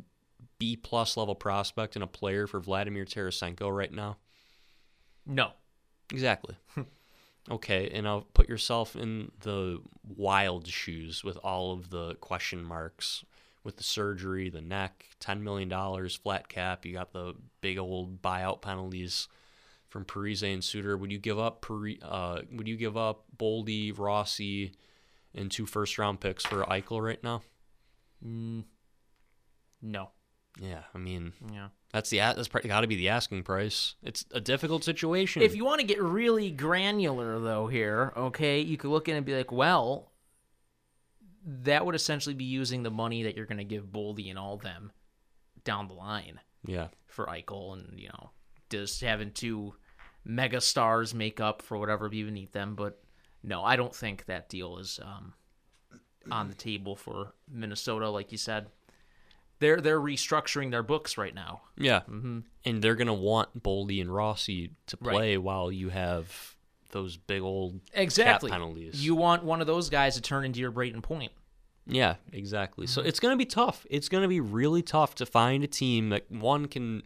B 0.58 0.76
plus 0.76 1.16
level 1.16 1.34
prospect 1.34 1.94
and 1.96 2.02
a 2.02 2.08
player 2.08 2.46
for 2.46 2.60
Vladimir 2.60 3.04
Tarasenko 3.04 3.74
right 3.74 3.92
now? 3.92 4.16
No. 5.26 5.52
Exactly. 6.12 6.56
Okay, 7.50 7.88
and 7.94 8.06
I'll 8.06 8.26
put 8.34 8.48
yourself 8.48 8.94
in 8.94 9.30
the 9.40 9.80
wild 10.04 10.66
shoes 10.66 11.24
with 11.24 11.38
all 11.38 11.72
of 11.72 11.88
the 11.88 12.14
question 12.16 12.62
marks 12.62 13.24
with 13.64 13.76
the 13.76 13.82
surgery, 13.82 14.50
the 14.50 14.60
neck, 14.60 15.06
$10 15.20 15.40
million 15.40 15.70
flat 16.10 16.48
cap. 16.48 16.84
You 16.84 16.92
got 16.92 17.12
the 17.12 17.34
big 17.60 17.78
old 17.78 18.20
buyout 18.20 18.60
penalties 18.60 19.28
from 19.88 20.04
Parise 20.04 20.42
and 20.42 20.62
Suter. 20.62 20.96
Would 20.96 21.10
you 21.10 21.18
give 21.18 21.38
up 21.38 21.62
Pari- 21.62 22.00
uh, 22.02 22.42
would 22.52 22.68
you 22.68 22.76
give 22.76 22.98
up 22.98 23.24
Boldy, 23.36 23.98
Rossi, 23.98 24.72
and 25.34 25.50
two 25.50 25.64
first 25.64 25.98
round 25.98 26.20
picks 26.20 26.44
for 26.44 26.64
Eichel 26.64 27.02
right 27.02 27.22
now? 27.24 27.42
No. 29.80 30.10
Yeah, 30.60 30.82
I 30.94 30.98
mean 30.98 31.32
Yeah. 31.52 31.68
that's 31.92 32.10
the 32.10 32.18
that's 32.18 32.48
got 32.48 32.80
to 32.80 32.86
be 32.86 32.96
the 32.96 33.08
asking 33.08 33.44
price. 33.44 33.94
It's 34.02 34.24
a 34.32 34.40
difficult 34.40 34.84
situation. 34.84 35.42
If 35.42 35.54
you 35.54 35.64
want 35.64 35.80
to 35.80 35.86
get 35.86 36.02
really 36.02 36.50
granular, 36.50 37.38
though, 37.38 37.68
here, 37.68 38.12
okay, 38.16 38.60
you 38.60 38.76
could 38.76 38.90
look 38.90 39.08
in 39.08 39.16
and 39.16 39.24
be 39.24 39.36
like, 39.36 39.52
well, 39.52 40.10
that 41.44 41.86
would 41.86 41.94
essentially 41.94 42.34
be 42.34 42.44
using 42.44 42.82
the 42.82 42.90
money 42.90 43.22
that 43.22 43.36
you're 43.36 43.46
going 43.46 43.58
to 43.58 43.64
give 43.64 43.86
Boldy 43.86 44.28
and 44.30 44.38
all 44.38 44.56
them 44.56 44.92
down 45.64 45.88
the 45.88 45.94
line 45.94 46.40
yeah, 46.66 46.88
for 47.06 47.26
Eichel, 47.26 47.74
and 47.74 47.98
you 47.98 48.08
know, 48.08 48.30
just 48.70 49.00
having 49.00 49.32
two 49.32 49.74
mega 50.24 50.60
stars 50.60 51.14
make 51.14 51.40
up 51.40 51.62
for 51.62 51.78
whatever 51.78 52.08
you 52.12 52.30
need 52.30 52.52
them. 52.52 52.74
But 52.74 53.00
no, 53.42 53.64
I 53.64 53.76
don't 53.76 53.94
think 53.94 54.26
that 54.26 54.48
deal 54.48 54.78
is 54.78 55.00
um, 55.02 55.32
on 56.30 56.48
the 56.48 56.54
table 56.54 56.96
for 56.96 57.32
Minnesota, 57.50 58.10
like 58.10 58.32
you 58.32 58.38
said. 58.38 58.66
They're 59.60 59.80
they're 59.80 60.00
restructuring 60.00 60.70
their 60.70 60.82
books 60.82 61.18
right 61.18 61.34
now. 61.34 61.62
yeah, 61.76 62.00
mm-hmm. 62.00 62.40
and 62.64 62.82
they're 62.82 62.94
gonna 62.94 63.12
want 63.14 63.62
Boldy 63.62 64.00
and 64.00 64.12
Rossi 64.14 64.70
to 64.86 64.98
Right. 65.00 65.12
play 65.14 65.38
while 65.38 65.72
you 65.72 65.88
have 65.88 66.54
those 66.90 67.16
big 67.16 67.42
old 67.42 67.80
Exactly. 67.92 68.50
cap 68.50 68.58
penalties. 68.58 69.04
You 69.04 69.14
want 69.14 69.44
one 69.44 69.60
of 69.60 69.66
those 69.66 69.90
guys 69.90 70.14
to 70.14 70.22
turn 70.22 70.44
into 70.44 70.60
your 70.60 70.72
Brayden 70.72 71.02
Point. 71.02 71.32
Yeah, 71.86 72.14
exactly. 72.32 72.86
So 72.86 73.00
Mm-hmm. 73.00 73.08
it's 73.08 73.20
going 73.20 73.32
to 73.32 73.36
be 73.36 73.44
tough. 73.46 73.86
It's 73.90 74.08
going 74.08 74.22
to 74.22 74.28
be 74.28 74.40
really 74.40 74.82
tough 74.82 75.14
to 75.16 75.26
find 75.26 75.64
a 75.64 75.66
team 75.66 76.10
that 76.10 76.30
one 76.30 76.66
can 76.66 77.02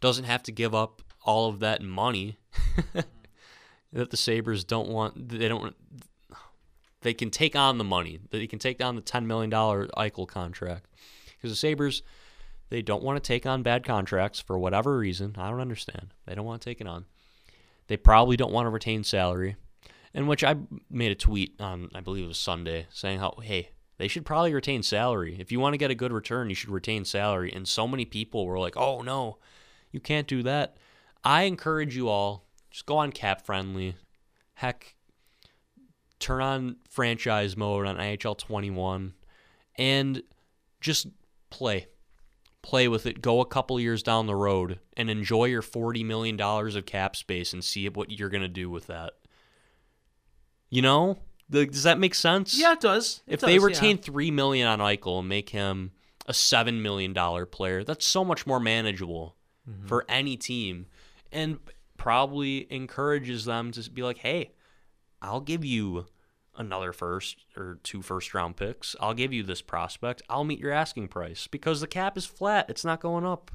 doesn't 0.00 0.24
have 0.24 0.42
to 0.44 0.52
give 0.52 0.74
up 0.74 1.02
all 1.24 1.48
of 1.48 1.60
that 1.60 1.82
money 1.82 2.38
that 3.92 4.10
the 4.10 4.16
Sabres 4.16 4.64
don't 4.64 4.88
want. 4.88 5.28
They 5.28 5.48
don't. 5.48 5.74
They 7.02 7.14
can 7.14 7.30
take 7.30 7.56
on 7.56 7.78
the 7.78 7.84
money. 7.84 8.20
They 8.30 8.46
can 8.46 8.58
take 8.58 8.82
on 8.82 8.94
the 8.96 9.02
ten 9.02 9.26
million 9.26 9.50
dollar 9.50 9.86
Eichel 9.96 10.26
contract 10.26 10.86
because 11.42 11.52
the 11.52 11.56
Sabres 11.56 12.02
they 12.70 12.80
don't 12.80 13.02
want 13.02 13.22
to 13.22 13.28
take 13.28 13.44
on 13.44 13.62
bad 13.62 13.84
contracts 13.84 14.40
for 14.40 14.58
whatever 14.58 14.96
reason. 14.96 15.34
I 15.36 15.50
don't 15.50 15.60
understand. 15.60 16.14
They 16.24 16.34
don't 16.34 16.46
want 16.46 16.62
to 16.62 16.70
take 16.70 16.80
it 16.80 16.86
on. 16.86 17.04
They 17.88 17.98
probably 17.98 18.34
don't 18.34 18.52
want 18.52 18.64
to 18.64 18.70
retain 18.70 19.04
salary 19.04 19.56
in 20.14 20.26
which 20.26 20.44
I 20.44 20.56
made 20.90 21.12
a 21.12 21.14
tweet 21.16 21.60
on, 21.60 21.90
I 21.94 22.00
believe 22.00 22.24
it 22.24 22.28
was 22.28 22.38
Sunday, 22.38 22.86
saying 22.90 23.18
how, 23.18 23.36
hey, 23.42 23.70
they 23.98 24.08
should 24.08 24.24
probably 24.24 24.54
retain 24.54 24.82
salary. 24.82 25.36
If 25.38 25.52
you 25.52 25.60
want 25.60 25.74
to 25.74 25.78
get 25.78 25.90
a 25.90 25.94
good 25.94 26.12
return, 26.12 26.48
you 26.48 26.54
should 26.54 26.70
retain 26.70 27.04
salary. 27.04 27.52
And 27.52 27.66
so 27.66 27.86
many 27.86 28.04
people 28.04 28.46
were 28.46 28.58
like, 28.58 28.76
oh, 28.76 29.02
no, 29.02 29.38
you 29.90 30.00
can't 30.00 30.26
do 30.26 30.42
that. 30.42 30.76
I 31.24 31.42
encourage 31.42 31.96
you 31.96 32.08
all, 32.08 32.46
just 32.70 32.86
go 32.86 32.98
on 32.98 33.12
cap 33.12 33.44
friendly. 33.44 33.96
Heck, 34.54 34.96
turn 36.18 36.42
on 36.42 36.76
franchise 36.88 37.56
mode 37.56 37.86
on 37.86 37.96
NHL 37.96 38.38
21 38.38 39.14
and 39.76 40.22
just 40.80 41.06
play. 41.52 41.86
Play 42.62 42.86
with 42.88 43.06
it. 43.06 43.20
Go 43.22 43.40
a 43.40 43.46
couple 43.46 43.78
years 43.80 44.02
down 44.02 44.26
the 44.26 44.36
road 44.36 44.78
and 44.96 45.10
enjoy 45.10 45.46
your 45.46 45.62
$40 45.62 46.04
million 46.04 46.40
of 46.40 46.86
cap 46.86 47.16
space 47.16 47.52
and 47.52 47.62
see 47.64 47.88
what 47.88 48.10
you're 48.10 48.28
going 48.28 48.42
to 48.42 48.48
do 48.48 48.70
with 48.70 48.86
that. 48.86 49.14
You 50.70 50.82
know, 50.82 51.18
the, 51.48 51.66
does 51.66 51.82
that 51.82 51.98
make 51.98 52.14
sense? 52.14 52.58
Yeah, 52.58 52.72
it 52.72 52.80
does. 52.80 53.22
It 53.26 53.34
If 53.34 53.40
does, 53.40 53.46
they 53.48 53.56
yeah. 53.58 53.64
retain 53.64 53.98
three 53.98 54.30
million 54.30 54.66
on 54.68 54.78
Eichel 54.78 55.18
and 55.18 55.28
make 55.28 55.50
him 55.50 55.90
a 56.26 56.32
seven 56.32 56.80
million 56.82 57.12
dollar 57.12 57.46
player, 57.46 57.82
that's 57.84 58.06
so 58.06 58.24
much 58.24 58.46
more 58.46 58.60
manageable 58.60 59.36
Mm-hmm. 59.70 59.86
for 59.86 60.04
any 60.08 60.36
team, 60.36 60.86
and 61.30 61.60
probably 61.96 62.66
encourages 62.72 63.44
them 63.44 63.70
to 63.70 63.88
be 63.88 64.02
like, 64.02 64.18
"Hey, 64.18 64.50
I'll 65.20 65.40
give 65.40 65.64
you 65.64 66.06
another 66.66 66.92
first 66.92 67.44
or 67.56 67.78
two 67.82 68.02
first 68.02 68.34
round 68.34 68.56
picks. 68.56 68.96
I'll 69.00 69.14
give 69.14 69.32
you 69.32 69.42
this 69.42 69.62
prospect. 69.62 70.22
I'll 70.28 70.44
meet 70.44 70.58
your 70.58 70.72
asking 70.72 71.08
price 71.08 71.46
because 71.46 71.80
the 71.80 71.86
cap 71.86 72.16
is 72.16 72.26
flat. 72.26 72.66
It's 72.68 72.84
not 72.84 73.00
going 73.00 73.26
up. 73.26 73.50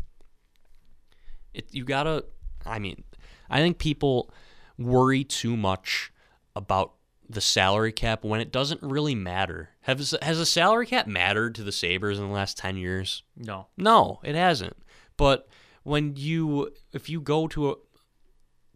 It 1.53 1.73
you 1.73 1.83
gotta. 1.83 2.25
I 2.65 2.79
mean, 2.79 3.03
I 3.49 3.59
think 3.59 3.77
people 3.79 4.31
worry 4.77 5.23
too 5.23 5.57
much 5.57 6.11
about 6.55 6.93
the 7.29 7.41
salary 7.41 7.91
cap 7.91 8.23
when 8.23 8.39
it 8.39 8.51
doesn't 8.51 8.81
really 8.81 9.15
matter. 9.15 9.69
Has 9.81 10.15
has 10.21 10.39
a 10.39 10.45
salary 10.45 10.85
cap 10.85 11.07
mattered 11.07 11.55
to 11.55 11.63
the 11.63 11.71
Sabres 11.71 12.19
in 12.19 12.27
the 12.27 12.33
last 12.33 12.57
ten 12.57 12.77
years? 12.77 13.23
No. 13.35 13.67
No, 13.77 14.19
it 14.23 14.35
hasn't. 14.35 14.77
But 15.17 15.47
when 15.83 16.15
you 16.15 16.73
if 16.93 17.09
you 17.09 17.21
go 17.21 17.47
to 17.47 17.71
a 17.71 17.75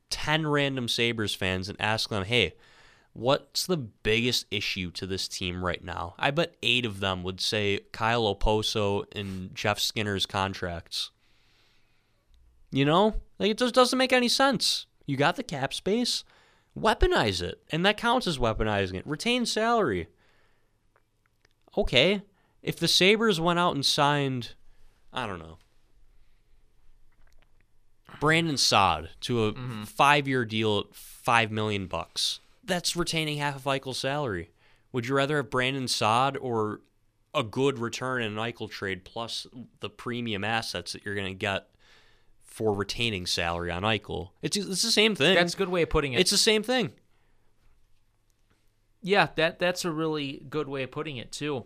10 0.09 0.45
random 0.45 0.87
Sabres 0.87 1.33
fans 1.33 1.69
and 1.69 1.79
ask 1.81 2.09
them, 2.09 2.25
"Hey, 2.25 2.53
what's 3.13 3.65
the 3.65 3.77
biggest 3.77 4.45
issue 4.51 4.91
to 4.91 5.05
this 5.05 5.27
team 5.27 5.63
right 5.63 5.83
now?" 5.83 6.15
I 6.17 6.31
bet 6.31 6.55
8 6.61 6.85
of 6.85 6.99
them 6.99 7.23
would 7.23 7.41
say 7.41 7.79
Kyle 7.91 8.35
Okposo 8.35 9.05
and 9.13 9.53
Jeff 9.55 9.79
Skinner's 9.79 10.25
contracts. 10.25 11.11
You 12.71 12.85
know? 12.85 13.15
Like 13.39 13.51
it 13.51 13.57
just 13.57 13.75
doesn't 13.75 13.97
make 13.97 14.13
any 14.13 14.29
sense. 14.29 14.85
You 15.05 15.17
got 15.17 15.35
the 15.35 15.43
cap 15.43 15.73
space, 15.73 16.23
weaponize 16.77 17.41
it. 17.41 17.61
And 17.69 17.85
that 17.85 17.97
counts 17.97 18.27
as 18.27 18.37
weaponizing 18.37 18.95
it. 18.95 19.07
Retain 19.07 19.45
salary. 19.45 20.07
Okay. 21.77 22.21
If 22.61 22.77
the 22.77 22.87
Sabres 22.87 23.41
went 23.41 23.59
out 23.59 23.75
and 23.75 23.85
signed 23.85 24.53
I 25.13 25.27
don't 25.27 25.39
know. 25.39 25.57
Brandon 28.19 28.57
Saad 28.57 29.09
to 29.21 29.45
a 29.45 29.53
mm-hmm. 29.53 29.83
five-year 29.83 30.45
deal 30.45 30.79
at 30.79 30.95
five 30.95 31.51
million 31.51 31.87
bucks. 31.87 32.39
That's 32.63 32.95
retaining 32.95 33.37
half 33.39 33.55
of 33.55 33.63
Eichel's 33.63 33.97
salary. 33.97 34.51
Would 34.91 35.07
you 35.07 35.15
rather 35.15 35.37
have 35.37 35.49
Brandon 35.49 35.87
Saad 35.87 36.37
or 36.37 36.81
a 37.33 37.43
good 37.43 37.79
return 37.79 38.21
in 38.21 38.33
an 38.33 38.37
Eichel 38.37 38.69
trade 38.69 39.05
plus 39.05 39.47
the 39.79 39.89
premium 39.89 40.43
assets 40.43 40.93
that 40.93 41.05
you're 41.05 41.15
going 41.15 41.27
to 41.27 41.33
get 41.33 41.69
for 42.43 42.73
retaining 42.73 43.25
salary 43.25 43.71
on 43.71 43.83
Eichel? 43.83 44.29
It's 44.41 44.57
it's 44.57 44.81
the 44.81 44.91
same 44.91 45.15
thing. 45.15 45.35
That's 45.35 45.53
a 45.53 45.57
good 45.57 45.69
way 45.69 45.81
of 45.83 45.89
putting 45.89 46.13
it. 46.13 46.19
it's 46.19 46.31
the 46.31 46.37
same 46.37 46.61
thing. 46.63 46.91
yeah, 49.01 49.29
that 49.35 49.59
that's 49.59 49.85
a 49.85 49.91
really 49.91 50.43
good 50.49 50.67
way 50.67 50.83
of 50.83 50.91
putting 50.91 51.17
it 51.17 51.31
too. 51.31 51.65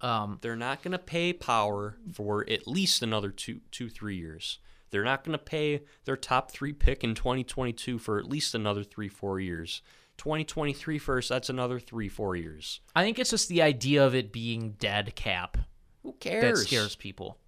Um, 0.00 0.38
They're 0.42 0.54
not 0.56 0.82
going 0.82 0.92
to 0.92 0.98
pay 0.98 1.32
power 1.32 1.96
for 2.12 2.48
at 2.48 2.68
least 2.68 3.02
another 3.02 3.30
two, 3.30 3.60
two, 3.72 3.88
three 3.88 4.16
years. 4.16 4.58
They're 4.90 5.02
not 5.04 5.24
going 5.24 5.32
to 5.36 5.42
pay 5.42 5.82
their 6.04 6.16
top 6.16 6.50
three 6.52 6.72
pick 6.72 7.02
in 7.02 7.14
2022 7.14 7.98
for 7.98 8.18
at 8.18 8.28
least 8.28 8.54
another 8.54 8.84
three, 8.84 9.08
four 9.08 9.40
years. 9.40 9.82
2023 10.22 10.98
first, 10.98 11.28
that's 11.28 11.48
another 11.50 11.80
three, 11.80 12.08
four 12.08 12.36
years. 12.36 12.80
I 12.94 13.02
think 13.02 13.18
it's 13.18 13.30
just 13.30 13.48
the 13.48 13.60
idea 13.60 14.06
of 14.06 14.14
it 14.14 14.32
being 14.32 14.76
dead 14.78 15.16
cap 15.16 15.56
Who 16.04 16.12
cares? 16.20 16.60
that 16.60 16.66
scares 16.66 16.94
people. 16.94 17.38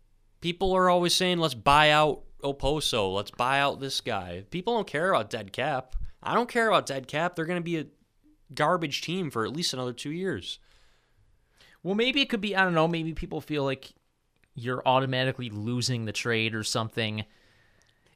People 0.41 0.73
are 0.73 0.91
always 0.91 1.15
saying, 1.15 1.39
let's 1.39 1.55
buy 1.55 1.91
out 1.91 2.23
Okposo. 2.43 3.15
Let's 3.15 3.31
buy 3.31 3.61
out 3.61 3.79
this 3.79 4.01
guy. 4.01 4.43
People 4.51 4.75
don't 4.75 4.89
care 4.89 5.11
about 5.15 5.31
dead 5.31 5.53
cap. 5.53 5.95
I 6.21 6.35
don't 6.35 6.49
care 6.49 6.67
about 6.67 6.87
dead 6.87 7.07
cap. 7.07 7.37
They're 7.37 7.45
going 7.45 7.61
to 7.61 7.65
be 7.65 7.79
a 7.79 7.87
garbage 8.53 9.03
team 9.03 9.31
for 9.31 9.45
at 9.45 9.53
least 9.55 9.73
another 9.73 9.93
two 9.93 10.11
years. 10.11 10.59
Well, 11.85 11.95
maybe 11.95 12.23
it 12.23 12.29
could 12.29 12.41
be. 12.41 12.57
I 12.57 12.65
don't 12.65 12.75
know. 12.75 12.89
Maybe 12.89 13.13
people 13.15 13.41
feel 13.41 13.63
like 13.63 13.93
you're 14.57 14.83
automatically 14.85 15.49
losing 15.49 16.07
the 16.07 16.13
trade 16.13 16.57
or 16.57 16.65
something. 16.65 17.25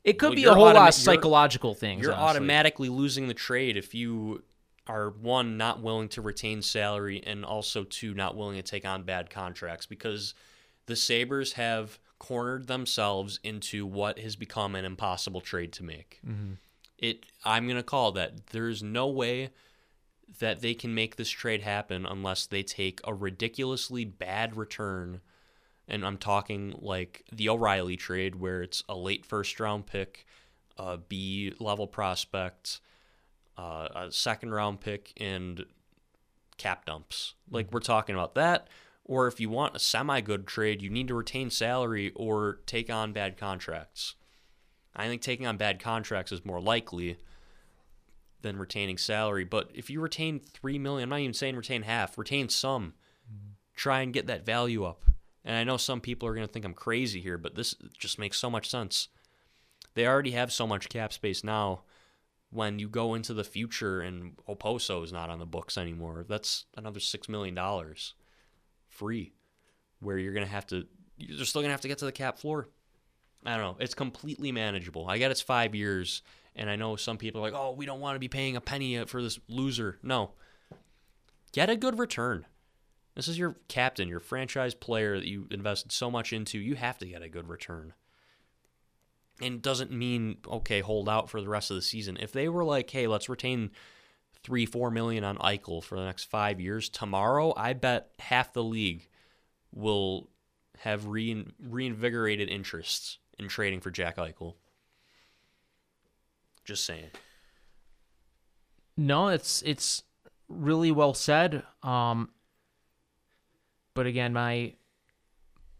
It 0.04 0.18
could 0.18 0.30
Well, 0.30 0.36
be 0.36 0.42
a 0.42 0.46
you're 0.46 0.54
whole 0.54 0.64
lot 0.72 0.88
of 0.88 0.94
psychological 0.94 1.74
things. 1.74 2.02
You're 2.02 2.12
honestly. 2.12 2.28
automatically 2.38 2.88
losing 2.88 3.28
the 3.28 3.34
trade 3.34 3.76
if 3.76 3.94
you 3.94 4.42
are 4.88 5.10
one 5.10 5.56
not 5.56 5.82
willing 5.82 6.08
to 6.08 6.22
retain 6.22 6.62
salary 6.62 7.22
and 7.24 7.44
also 7.44 7.84
two 7.84 8.14
not 8.14 8.36
willing 8.36 8.56
to 8.56 8.62
take 8.62 8.86
on 8.86 9.02
bad 9.02 9.30
contracts 9.30 9.86
because 9.86 10.34
the 10.86 10.96
Sabres 10.96 11.52
have 11.52 11.98
cornered 12.18 12.66
themselves 12.66 13.38
into 13.44 13.86
what 13.86 14.18
has 14.18 14.34
become 14.34 14.74
an 14.74 14.84
impossible 14.84 15.40
trade 15.40 15.72
to 15.74 15.84
make. 15.84 16.20
Mm-hmm. 16.26 16.54
It 16.98 17.26
I'm 17.44 17.66
going 17.66 17.76
to 17.76 17.82
call 17.82 18.12
that. 18.12 18.48
There's 18.48 18.82
no 18.82 19.06
way 19.06 19.50
that 20.40 20.60
they 20.60 20.74
can 20.74 20.94
make 20.94 21.16
this 21.16 21.30
trade 21.30 21.62
happen 21.62 22.04
unless 22.06 22.46
they 22.46 22.62
take 22.62 23.00
a 23.04 23.14
ridiculously 23.14 24.04
bad 24.04 24.56
return. 24.56 25.20
And 25.86 26.04
I'm 26.04 26.18
talking 26.18 26.74
like 26.80 27.24
the 27.32 27.48
O'Reilly 27.48 27.96
trade, 27.96 28.34
where 28.36 28.62
it's 28.62 28.82
a 28.88 28.96
late 28.96 29.24
first 29.24 29.58
round 29.60 29.86
pick, 29.86 30.26
a 30.76 30.98
B 30.98 31.54
level 31.60 31.86
prospect, 31.86 32.80
uh, 33.58 33.88
a 33.94 34.12
second 34.12 34.52
round 34.52 34.80
pick, 34.80 35.12
and 35.18 35.66
cap 36.56 36.86
dumps. 36.86 37.34
Like 37.50 37.72
we're 37.72 37.80
talking 37.80 38.14
about 38.14 38.34
that. 38.36 38.68
Or 39.04 39.26
if 39.26 39.40
you 39.40 39.50
want 39.50 39.76
a 39.76 39.78
semi 39.78 40.20
good 40.20 40.46
trade, 40.46 40.80
you 40.82 40.90
need 40.90 41.08
to 41.08 41.14
retain 41.14 41.50
salary 41.50 42.12
or 42.14 42.60
take 42.66 42.88
on 42.90 43.12
bad 43.12 43.36
contracts. 43.36 44.14
I 44.94 45.08
think 45.08 45.22
taking 45.22 45.46
on 45.46 45.56
bad 45.56 45.80
contracts 45.80 46.32
is 46.32 46.44
more 46.44 46.60
likely. 46.60 47.18
than 48.40 48.56
retaining 48.56 48.98
salary. 48.98 49.44
But 49.44 49.70
if 49.74 49.90
you 49.90 50.00
retain 50.00 50.38
three 50.40 50.78
million, 50.78 51.04
I'm 51.04 51.10
not 51.10 51.20
even 51.20 51.34
saying 51.34 51.56
retain 51.56 51.82
half, 51.82 52.16
retain 52.16 52.48
some. 52.48 52.94
Try 53.74 54.00
and 54.02 54.12
get 54.12 54.26
that 54.28 54.46
value 54.46 54.84
up. 54.84 55.04
And 55.44 55.56
I 55.56 55.64
know 55.64 55.76
some 55.76 56.00
people 56.00 56.28
are 56.28 56.34
going 56.34 56.46
to 56.46 56.52
think 56.52 56.64
I'm 56.64 56.74
crazy 56.74 57.20
here, 57.20 57.38
but 57.38 57.54
this 57.54 57.74
just 57.98 58.18
makes 58.18 58.38
so 58.38 58.50
much 58.50 58.68
sense. 58.68 59.08
They 59.94 60.06
already 60.06 60.32
have 60.32 60.52
so 60.52 60.66
much 60.66 60.88
cap 60.88 61.12
space 61.12 61.42
now. 61.42 61.82
When 62.50 62.78
you 62.78 62.88
go 62.88 63.14
into 63.14 63.34
the 63.34 63.44
future 63.44 64.00
and 64.00 64.36
Okposo 64.48 65.04
is 65.04 65.12
not 65.12 65.28
on 65.28 65.38
the 65.38 65.46
books 65.46 65.76
anymore, 65.76 66.24
that's 66.28 66.64
another 66.76 67.00
six 67.00 67.28
million 67.28 67.54
dollars 67.54 68.14
free, 68.88 69.34
where 70.00 70.16
you're 70.16 70.32
to 70.46 70.52
have 70.52 70.66
to, 70.68 70.86
you're 71.18 71.44
still 71.44 71.62
to 71.62 71.68
have 71.68 71.82
to 71.82 71.88
get 71.88 71.98
to 71.98 72.06
the 72.06 72.12
cap 72.12 72.38
floor. 72.38 72.68
I 73.44 73.56
don't 73.56 73.60
know. 73.60 73.76
It's 73.84 73.94
completely 73.94 74.50
manageable. 74.50 75.06
I 75.08 75.18
get 75.18 75.30
it's 75.30 75.40
five 75.40 75.74
years, 75.74 76.22
and 76.56 76.68
I 76.68 76.76
know 76.76 76.96
some 76.96 77.18
people 77.18 77.40
are 77.40 77.50
like, 77.50 77.58
"Oh, 77.58 77.72
we 77.72 77.86
don't 77.86 78.00
want 78.00 78.16
to 78.16 78.20
be 78.20 78.28
paying 78.28 78.56
a 78.56 78.60
penny 78.60 78.98
uh, 78.98 79.06
for 79.06 79.22
this 79.22 79.38
loser." 79.48 79.98
No, 80.02 80.32
get 81.52 81.70
a 81.70 81.76
good 81.76 81.98
return. 81.98 82.46
This 83.14 83.28
is 83.28 83.38
your 83.38 83.56
captain, 83.68 84.08
your 84.08 84.20
franchise 84.20 84.74
player 84.74 85.18
that 85.18 85.26
you 85.26 85.46
invested 85.50 85.92
so 85.92 86.10
much 86.10 86.32
into. 86.32 86.58
You 86.58 86.76
have 86.76 86.98
to 86.98 87.06
get 87.06 87.22
a 87.22 87.28
good 87.28 87.48
return. 87.48 87.94
And 89.40 89.62
doesn't 89.62 89.92
mean 89.92 90.38
okay, 90.46 90.80
hold 90.80 91.08
out 91.08 91.30
for 91.30 91.40
the 91.40 91.48
rest 91.48 91.70
of 91.70 91.76
the 91.76 91.82
season. 91.82 92.16
If 92.20 92.32
they 92.32 92.48
were 92.48 92.64
like, 92.64 92.90
"Hey, 92.90 93.06
let's 93.06 93.28
retain 93.28 93.70
three, 94.42 94.66
four 94.66 94.90
million 94.90 95.22
on 95.24 95.38
Eichel 95.38 95.82
for 95.82 95.96
the 95.96 96.04
next 96.04 96.24
five 96.24 96.60
years," 96.60 96.88
tomorrow 96.88 97.54
I 97.56 97.72
bet 97.72 98.10
half 98.18 98.52
the 98.52 98.64
league 98.64 99.08
will 99.72 100.28
have 100.78 101.06
rein, 101.06 101.52
reinvigorated 101.62 102.48
interests 102.48 103.18
in 103.38 103.48
trading 103.48 103.80
for 103.80 103.90
Jack 103.90 104.16
Eichel. 104.16 104.54
Just 106.64 106.84
saying. 106.84 107.10
No, 108.96 109.28
it's 109.28 109.62
it's 109.62 110.02
really 110.48 110.90
well 110.90 111.14
said. 111.14 111.62
Um, 111.82 112.30
but 113.94 114.06
again, 114.06 114.32
my 114.32 114.74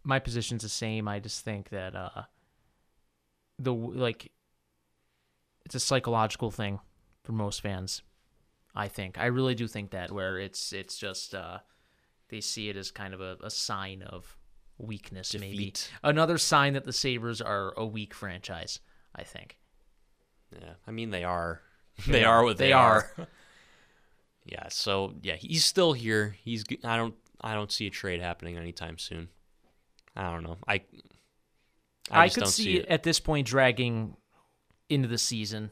my 0.03 0.19
position's 0.19 0.63
the 0.63 0.69
same. 0.69 1.07
I 1.07 1.19
just 1.19 1.43
think 1.43 1.69
that 1.69 1.95
uh, 1.95 2.23
the 3.59 3.73
like 3.73 4.31
it's 5.65 5.75
a 5.75 5.79
psychological 5.79 6.49
thing 6.49 6.79
for 7.23 7.33
most 7.33 7.61
fans. 7.61 8.01
I 8.75 8.87
think 8.87 9.17
I 9.17 9.25
really 9.25 9.55
do 9.55 9.67
think 9.67 9.91
that 9.91 10.11
where 10.11 10.39
it's 10.39 10.73
it's 10.73 10.97
just 10.97 11.35
uh, 11.35 11.59
they 12.29 12.41
see 12.41 12.69
it 12.69 12.77
as 12.77 12.91
kind 12.91 13.13
of 13.13 13.21
a, 13.21 13.37
a 13.43 13.49
sign 13.49 14.01
of 14.01 14.37
weakness, 14.77 15.35
maybe 15.37 15.73
another 16.03 16.37
sign 16.37 16.73
that 16.73 16.85
the 16.85 16.93
Sabres 16.93 17.41
are 17.41 17.73
a 17.77 17.85
weak 17.85 18.13
franchise. 18.13 18.79
I 19.15 19.23
think. 19.23 19.57
Yeah, 20.53 20.73
I 20.87 20.91
mean 20.91 21.09
they 21.11 21.23
are. 21.23 21.61
They 22.07 22.23
are 22.23 22.45
what 22.45 22.57
they, 22.57 22.67
They 22.67 22.71
are. 22.73 23.11
are. 23.17 23.27
yeah, 24.45 24.67
so 24.69 25.15
yeah, 25.21 25.35
he's 25.35 25.65
still 25.65 25.91
here. 25.91 26.37
He's 26.41 26.63
I 26.85 26.95
don't 26.95 27.15
I 27.41 27.53
don't 27.53 27.71
see 27.71 27.87
a 27.87 27.89
trade 27.89 28.21
happening 28.21 28.57
anytime 28.57 28.97
soon. 28.97 29.27
I 30.15 30.31
don't 30.31 30.43
know. 30.43 30.57
I 30.65 30.81
I, 32.11 32.25
just 32.27 32.35
could 32.35 32.41
don't 32.45 32.51
see 32.51 32.77
it 32.77 32.85
at 32.87 33.03
this 33.03 33.19
point 33.19 33.47
dragging 33.47 34.15
into 34.89 35.07
the 35.07 35.17
season, 35.17 35.71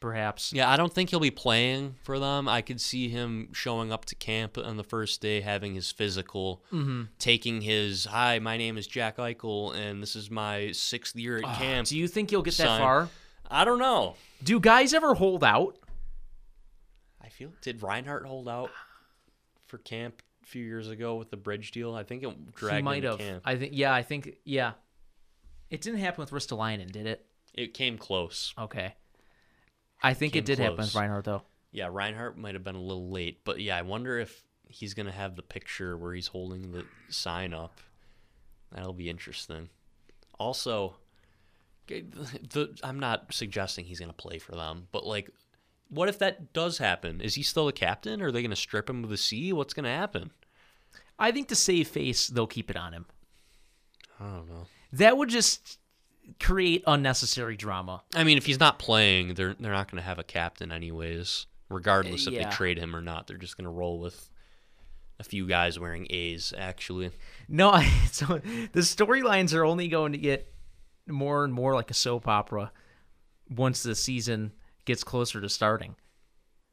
perhaps. 0.00 0.52
Yeah, 0.52 0.68
I 0.70 0.76
don't 0.76 0.92
think 0.92 1.10
he'll 1.10 1.20
be 1.20 1.30
playing 1.30 1.94
for 2.02 2.18
them. 2.18 2.48
I 2.48 2.62
could 2.62 2.80
see 2.80 3.08
him 3.08 3.48
showing 3.52 3.92
up 3.92 4.04
to 4.06 4.14
camp 4.14 4.58
on 4.58 4.76
the 4.76 4.84
first 4.84 5.20
day, 5.20 5.40
having 5.40 5.74
his 5.74 5.90
physical, 5.90 6.62
Mm-hmm. 6.72 7.02
taking 7.18 7.60
his 7.62 8.04
"Hi, 8.06 8.38
my 8.38 8.56
name 8.56 8.76
is 8.78 8.86
Jack 8.86 9.16
Eichel, 9.18 9.74
and 9.74 10.02
this 10.02 10.16
is 10.16 10.30
my 10.30 10.72
sixth 10.72 11.16
year 11.16 11.38
at 11.38 11.44
camp." 11.56 11.86
Do 11.88 11.96
you 11.98 12.08
think 12.08 12.30
you'll 12.32 12.42
get 12.42 12.54
that 12.58 12.78
far? 12.78 13.08
I 13.50 13.64
don't 13.64 13.78
know. 13.78 14.14
Do 14.44 14.60
guys 14.60 14.94
ever 14.94 15.14
hold 15.14 15.42
out? 15.42 15.76
I 17.22 17.28
feel 17.28 17.52
did 17.62 17.82
Reinhart 17.82 18.26
hold 18.26 18.48
out 18.48 18.70
for 19.66 19.78
camp 19.78 20.22
a 20.42 20.46
few 20.46 20.64
years 20.64 20.88
ago 20.88 21.16
with 21.16 21.30
the 21.30 21.36
bridge 21.36 21.70
deal? 21.70 21.94
I 21.94 22.02
think 22.02 22.22
it 22.22 22.54
dragged 22.54 22.76
he 22.78 22.82
might 22.82 23.04
have. 23.04 23.18
camp. 23.18 23.42
I 23.44 23.56
think. 23.56 23.72
Yeah, 23.74 23.92
I 23.94 24.02
think. 24.02 24.36
Yeah. 24.44 24.72
It 25.70 25.80
didn't 25.80 26.00
happen 26.00 26.20
with 26.20 26.30
Ristolainen, 26.30 26.90
did 26.90 27.06
it? 27.06 27.26
It 27.54 27.74
came 27.74 27.96
close. 27.96 28.54
Okay. 28.58 28.94
I 30.02 30.14
think 30.14 30.34
it 30.36 30.44
did 30.44 30.58
happen 30.58 30.78
with. 30.78 30.94
Reinhart 30.94 31.24
though. 31.24 31.42
Yeah, 31.72 31.88
Reinhart 31.90 32.36
might 32.36 32.54
have 32.54 32.64
been 32.64 32.74
a 32.74 32.80
little 32.80 33.10
late, 33.10 33.44
but 33.44 33.60
yeah, 33.60 33.76
I 33.76 33.82
wonder 33.82 34.18
if 34.18 34.42
he's 34.68 34.94
gonna 34.94 35.12
have 35.12 35.36
the 35.36 35.42
picture 35.42 35.96
where 35.96 36.12
he's 36.14 36.26
holding 36.26 36.72
the 36.72 36.84
sign 37.08 37.54
up. 37.54 37.80
That'll 38.72 38.92
be 38.92 39.10
interesting. 39.10 39.68
Also, 40.38 40.96
the, 41.86 42.76
I'm 42.82 42.98
not 42.98 43.32
suggesting 43.32 43.84
he's 43.84 44.00
gonna 44.00 44.12
play 44.12 44.38
for 44.38 44.52
them, 44.52 44.88
but 44.90 45.06
like, 45.06 45.30
what 45.88 46.08
if 46.08 46.18
that 46.18 46.52
does 46.52 46.78
happen? 46.78 47.20
Is 47.20 47.34
he 47.34 47.42
still 47.42 47.66
the 47.66 47.72
captain? 47.72 48.22
Are 48.22 48.32
they 48.32 48.42
gonna 48.42 48.56
strip 48.56 48.88
him 48.88 49.04
of 49.04 49.10
the 49.10 49.16
C? 49.16 49.52
What's 49.52 49.74
gonna 49.74 49.94
happen? 49.94 50.30
I 51.18 51.30
think 51.30 51.48
to 51.48 51.56
save 51.56 51.88
face, 51.88 52.28
they'll 52.28 52.46
keep 52.46 52.70
it 52.70 52.76
on 52.76 52.92
him. 52.94 53.06
I 54.18 54.24
don't 54.24 54.48
know. 54.48 54.66
That 54.92 55.16
would 55.16 55.28
just 55.28 55.78
create 56.38 56.82
unnecessary 56.86 57.56
drama. 57.56 58.02
I 58.14 58.24
mean, 58.24 58.38
if 58.38 58.46
he's 58.46 58.60
not 58.60 58.78
playing, 58.78 59.34
they're 59.34 59.54
they're 59.58 59.72
not 59.72 59.90
gonna 59.90 60.02
have 60.02 60.18
a 60.18 60.24
captain 60.24 60.72
anyways, 60.72 61.46
regardless 61.68 62.26
if 62.26 62.32
Yeah. 62.34 62.48
they 62.48 62.54
trade 62.54 62.78
him 62.78 62.94
or 62.94 63.00
not. 63.00 63.26
They're 63.26 63.36
just 63.36 63.56
gonna 63.56 63.70
roll 63.70 63.98
with 63.98 64.28
a 65.18 65.24
few 65.24 65.46
guys 65.46 65.78
wearing 65.78 66.06
A's. 66.10 66.52
Actually. 66.56 67.10
No, 67.48 67.70
I, 67.74 67.84
so 68.10 68.38
the 68.72 68.80
storylines 68.80 69.54
are 69.54 69.64
only 69.64 69.88
going 69.88 70.12
to 70.12 70.18
get 70.18 70.52
more 71.08 71.44
and 71.44 71.52
more 71.52 71.74
like 71.74 71.90
a 71.90 71.94
soap 71.94 72.26
opera 72.28 72.72
once 73.48 73.82
the 73.82 73.94
season 73.94 74.52
gets 74.84 75.02
closer 75.04 75.40
to 75.40 75.48
starting. 75.48 75.96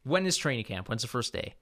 When 0.03 0.25
is 0.25 0.37
training 0.37 0.63
camp? 0.65 0.87
When's 0.87 1.01
the 1.01 1.07
first 1.09 1.33
day? 1.33 1.55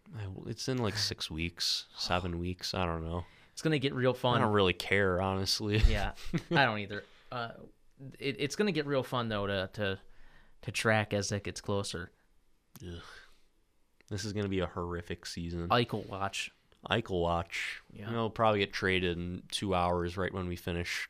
It's 0.46 0.68
in 0.68 0.78
like 0.78 0.96
six 0.98 1.32
weeks, 1.32 1.86
seven 1.98 2.38
weeks. 2.38 2.74
I 2.76 2.86
don't 2.86 3.04
know. 3.04 3.24
It's 3.56 3.62
gonna 3.62 3.80
get 3.80 3.94
real 3.94 4.14
fun. 4.14 4.36
I 4.36 4.44
don't 4.44 4.52
really 4.52 4.74
care, 4.74 5.22
honestly. 5.22 5.82
yeah, 5.88 6.12
I 6.52 6.66
don't 6.66 6.80
either. 6.80 7.06
Uh, 7.32 7.52
it, 8.20 8.36
it's 8.40 8.58
gonna 8.58 8.74
get 8.74 8.86
real 8.86 9.02
fun 9.02 9.30
though 9.30 9.48
to 9.48 9.70
to 9.76 9.98
to 10.64 10.72
track 10.72 11.14
as 11.14 11.32
it 11.32 11.46
gets 11.46 11.62
closer. 11.62 12.12
Ugh. 12.84 13.02
This 14.10 14.26
is 14.26 14.34
gonna 14.34 14.50
be 14.50 14.60
a 14.60 14.66
horrific 14.66 15.26
season. 15.26 15.70
Eichel 15.70 16.06
watch. 16.10 16.52
Eichel 16.90 17.22
watch. 17.22 17.82
Yeah. 17.94 18.10
You 18.10 18.16
know, 18.18 18.30
probably 18.30 18.60
get 18.60 18.74
traded 18.74 19.18
in 19.18 19.44
two 19.52 19.74
hours, 19.74 20.18
right 20.18 20.34
when 20.34 20.50
we 20.50 20.58
finish 20.58 21.10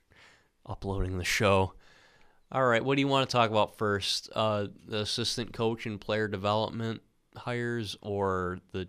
uploading 0.67 1.17
the 1.17 1.23
show. 1.25 1.73
All 2.51 2.63
right, 2.63 2.85
what 2.85 2.93
do 2.93 3.01
you 3.01 3.07
want 3.07 3.27
to 3.27 3.33
talk 3.35 3.49
about 3.49 3.75
first? 3.79 4.29
Uh, 4.35 4.67
the 4.87 4.99
assistant 4.99 5.51
coach 5.51 5.87
and 5.87 5.99
player 5.99 6.27
development 6.27 7.01
hires, 7.35 7.97
or 8.03 8.59
the 8.71 8.87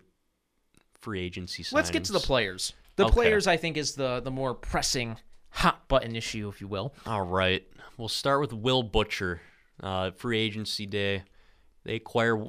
free 1.01 1.21
agency? 1.21 1.63
Signings? 1.63 1.73
Let's 1.73 1.89
get 1.89 2.03
to 2.03 2.13
the 2.13 2.19
players. 2.19 2.73
The 2.97 3.05
Okay. 3.05 3.13
players, 3.13 3.47
I 3.47 3.57
think, 3.57 3.77
is 3.77 3.95
the 3.95 4.19
the 4.19 4.31
more 4.31 4.53
pressing 4.53 5.17
hot 5.51 5.87
button 5.87 6.15
issue, 6.15 6.49
if 6.49 6.59
you 6.61 6.67
will. 6.67 6.93
All 7.05 7.23
right. 7.23 7.65
We'll 7.97 8.09
start 8.09 8.41
with 8.41 8.53
Will 8.53 8.83
Butcher. 8.83 9.41
Uh, 9.81 10.11
free 10.11 10.39
agency 10.39 10.85
day. 10.85 11.23
They 11.83 11.95
acquire 11.95 12.43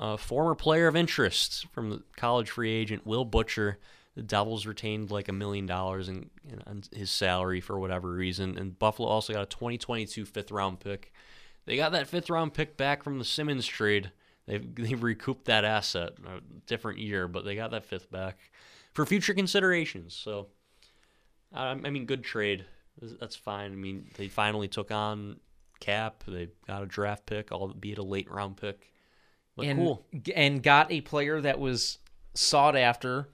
a 0.00 0.16
former 0.18 0.54
player 0.54 0.86
of 0.88 0.94
interest 0.96 1.66
from 1.72 1.90
the 1.90 2.02
college 2.16 2.50
free 2.50 2.70
agent, 2.72 3.06
Will 3.06 3.24
Butcher. 3.24 3.78
The 4.14 4.22
Devils 4.22 4.64
retained 4.66 5.10
like 5.10 5.28
a 5.28 5.32
million 5.32 5.66
dollars 5.66 6.08
in, 6.08 6.30
in 6.48 6.82
his 6.94 7.10
salary 7.10 7.60
for 7.60 7.78
whatever 7.78 8.12
reason. 8.12 8.56
And 8.56 8.78
Buffalo 8.78 9.08
also 9.08 9.32
got 9.34 9.42
a 9.42 9.46
2022 9.46 10.24
fifth 10.24 10.50
round 10.50 10.80
pick. 10.80 11.12
They 11.66 11.76
got 11.76 11.92
that 11.92 12.06
fifth 12.08 12.30
round 12.30 12.54
pick 12.54 12.76
back 12.76 13.02
from 13.02 13.18
the 13.18 13.24
Simmons 13.24 13.66
trade. 13.66 14.12
They've, 14.46 14.74
they've 14.74 15.02
recouped 15.02 15.46
that 15.46 15.64
asset. 15.64 16.12
A 16.26 16.40
different 16.66 16.98
year, 16.98 17.26
but 17.28 17.44
they 17.44 17.56
got 17.56 17.70
that 17.72 17.84
fifth 17.84 18.10
back 18.10 18.38
for 18.96 19.04
future 19.04 19.34
considerations. 19.34 20.14
So 20.14 20.46
um, 21.52 21.82
I 21.84 21.90
mean, 21.90 22.06
good 22.06 22.24
trade. 22.24 22.64
That's 23.20 23.36
fine. 23.36 23.72
I 23.72 23.74
mean, 23.74 24.08
they 24.16 24.28
finally 24.28 24.68
took 24.68 24.90
on 24.90 25.36
Cap. 25.80 26.24
They 26.26 26.48
got 26.66 26.82
a 26.82 26.86
draft 26.86 27.26
pick, 27.26 27.52
albeit 27.52 27.98
a 27.98 28.02
late 28.02 28.30
round 28.30 28.56
pick. 28.56 28.90
But 29.54 29.66
and 29.66 29.78
cool. 29.78 30.06
and 30.34 30.62
got 30.62 30.90
a 30.90 31.02
player 31.02 31.40
that 31.42 31.58
was 31.58 31.98
sought 32.34 32.74
after 32.76 33.28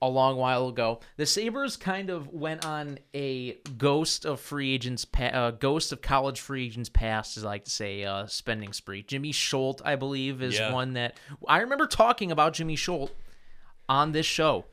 a 0.00 0.08
long 0.08 0.36
while 0.36 0.68
ago. 0.68 1.00
The 1.16 1.26
Sabres 1.26 1.76
kind 1.76 2.10
of 2.10 2.28
went 2.28 2.64
on 2.64 2.98
a 3.14 3.54
ghost 3.76 4.24
of 4.26 4.40
free 4.40 4.72
agents, 4.72 5.04
pa- 5.04 5.24
uh, 5.24 5.50
ghost 5.52 5.90
of 5.92 6.00
college 6.02 6.40
free 6.40 6.66
agents 6.66 6.88
past, 6.88 7.36
as 7.36 7.44
I 7.44 7.48
like 7.48 7.64
to 7.64 7.70
say, 7.70 8.04
uh, 8.04 8.26
spending 8.26 8.72
spree. 8.72 9.02
Jimmy 9.02 9.32
Schuldt, 9.32 9.80
I 9.84 9.96
believe, 9.96 10.42
is 10.42 10.58
Yeah. 10.58 10.72
one 10.72 10.92
that 10.92 11.16
I 11.48 11.60
remember 11.60 11.86
talking 11.86 12.30
about 12.30 12.52
Jimmy 12.52 12.76
Schuldt 12.76 13.10
on 13.88 14.12
this 14.12 14.26
show 14.26 14.66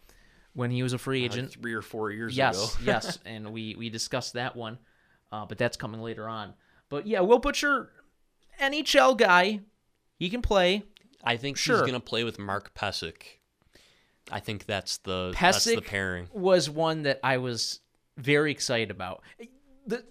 when 0.56 0.72
he 0.72 0.82
was 0.82 0.94
a 0.94 0.98
free 0.98 1.22
Like 1.24 1.34
agent. 1.34 1.52
three 1.54 1.74
or 1.74 1.82
four 1.84 2.10
years 2.12 2.36
Yes, 2.36 2.56
ago. 2.76 2.84
yes, 2.92 3.20
and 3.26 3.54
we 3.54 3.76
we 3.76 3.90
discussed 3.90 4.34
that 4.34 4.56
one, 4.56 4.80
uh, 5.32 5.46
but 5.46 5.58
that's 5.60 5.78
coming 5.78 6.02
later 6.02 6.28
on. 6.28 6.54
But 6.90 7.06
yeah, 7.06 7.20
Will 7.20 7.40
Butcher, 7.40 7.92
NHL 8.60 9.18
guy, 9.18 9.60
he 10.18 10.30
can 10.30 10.42
play. 10.42 10.84
I 11.24 11.38
think 11.38 11.58
Sure. 11.58 11.78
he's 11.78 11.86
gonna 11.86 12.00
play 12.00 12.24
with 12.24 12.40
Mark 12.40 12.74
Pysyk. 12.74 13.22
I 14.32 14.40
think 14.40 14.66
that's 14.66 14.98
the 14.98 15.36
that's 15.40 15.66
the 15.66 15.82
pairing. 15.82 16.28
was 16.34 16.68
one 16.70 17.04
that 17.04 17.20
I 17.24 17.38
was 17.38 17.80
very 18.18 18.52
excited 18.52 18.90
about. 18.92 19.22
The, 19.86 20.04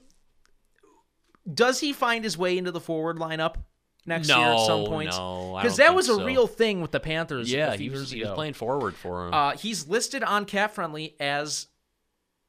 does 1.52 1.80
he 1.80 1.92
find 1.92 2.22
his 2.24 2.38
way 2.38 2.56
into 2.56 2.70
the 2.70 2.80
forward 2.80 3.18
lineup? 3.18 3.56
Next 4.06 4.28
no, 4.28 4.38
year 4.38 4.48
at 4.48 4.66
some 4.66 4.84
point? 4.84 5.10
no, 5.10 5.58
Because 5.60 5.76
that 5.78 5.94
was 5.94 6.08
a 6.08 6.14
so. 6.16 6.24
real 6.24 6.46
thing 6.46 6.80
with 6.80 6.92
the 6.92 7.00
Panthers. 7.00 7.50
Yeah, 7.52 7.76
he 7.76 7.88
was, 7.90 8.10
he 8.10 8.20
was 8.22 8.30
playing 8.32 8.54
forward 8.54 8.94
for 8.94 9.26
him. 9.28 9.34
Uh, 9.34 9.56
he's 9.56 9.86
listed 9.88 10.22
on 10.22 10.44
Cap 10.44 10.72
Friendly 10.74 11.14
as 11.20 11.68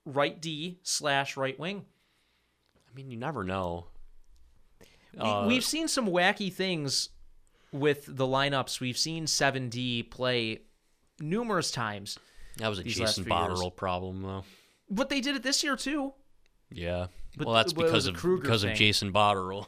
right 0.05 0.39
D 0.41 0.79
slash 0.83 1.37
right 1.37 1.57
wing. 1.59 1.85
I 2.77 2.95
mean, 2.95 3.11
you 3.11 3.17
never 3.17 3.43
know. 3.43 3.87
We, 5.13 5.19
Uh, 5.21 5.47
we've 5.47 5.63
seen 5.63 5.87
some 5.87 6.07
wacky 6.07 6.51
things 6.51 7.09
with 7.71 8.05
the 8.07 8.25
lineups. 8.25 8.79
We've 8.79 8.97
seen 8.97 9.25
7D 9.25 10.09
play 10.11 10.61
numerous 11.19 11.71
times, 11.71 12.17
that 12.57 12.67
was 12.69 12.79
a 12.79 12.83
Jason. 12.83 13.25
Botterill 13.25 13.75
problem, 13.75 14.21
though. 14.21 14.43
but 14.89 15.09
they 15.09 15.19
did 15.21 15.35
it 15.35 15.43
this 15.43 15.63
year 15.63 15.75
too. 15.75 16.13
Yeah. 16.71 17.07
But 17.37 17.47
well, 17.47 17.55
that's 17.55 17.73
because 17.73 18.07
of 18.07 18.15
because 18.15 18.61
thing. 18.61 18.71
of 18.71 18.77
Jason 18.77 19.11
Botterill 19.11 19.67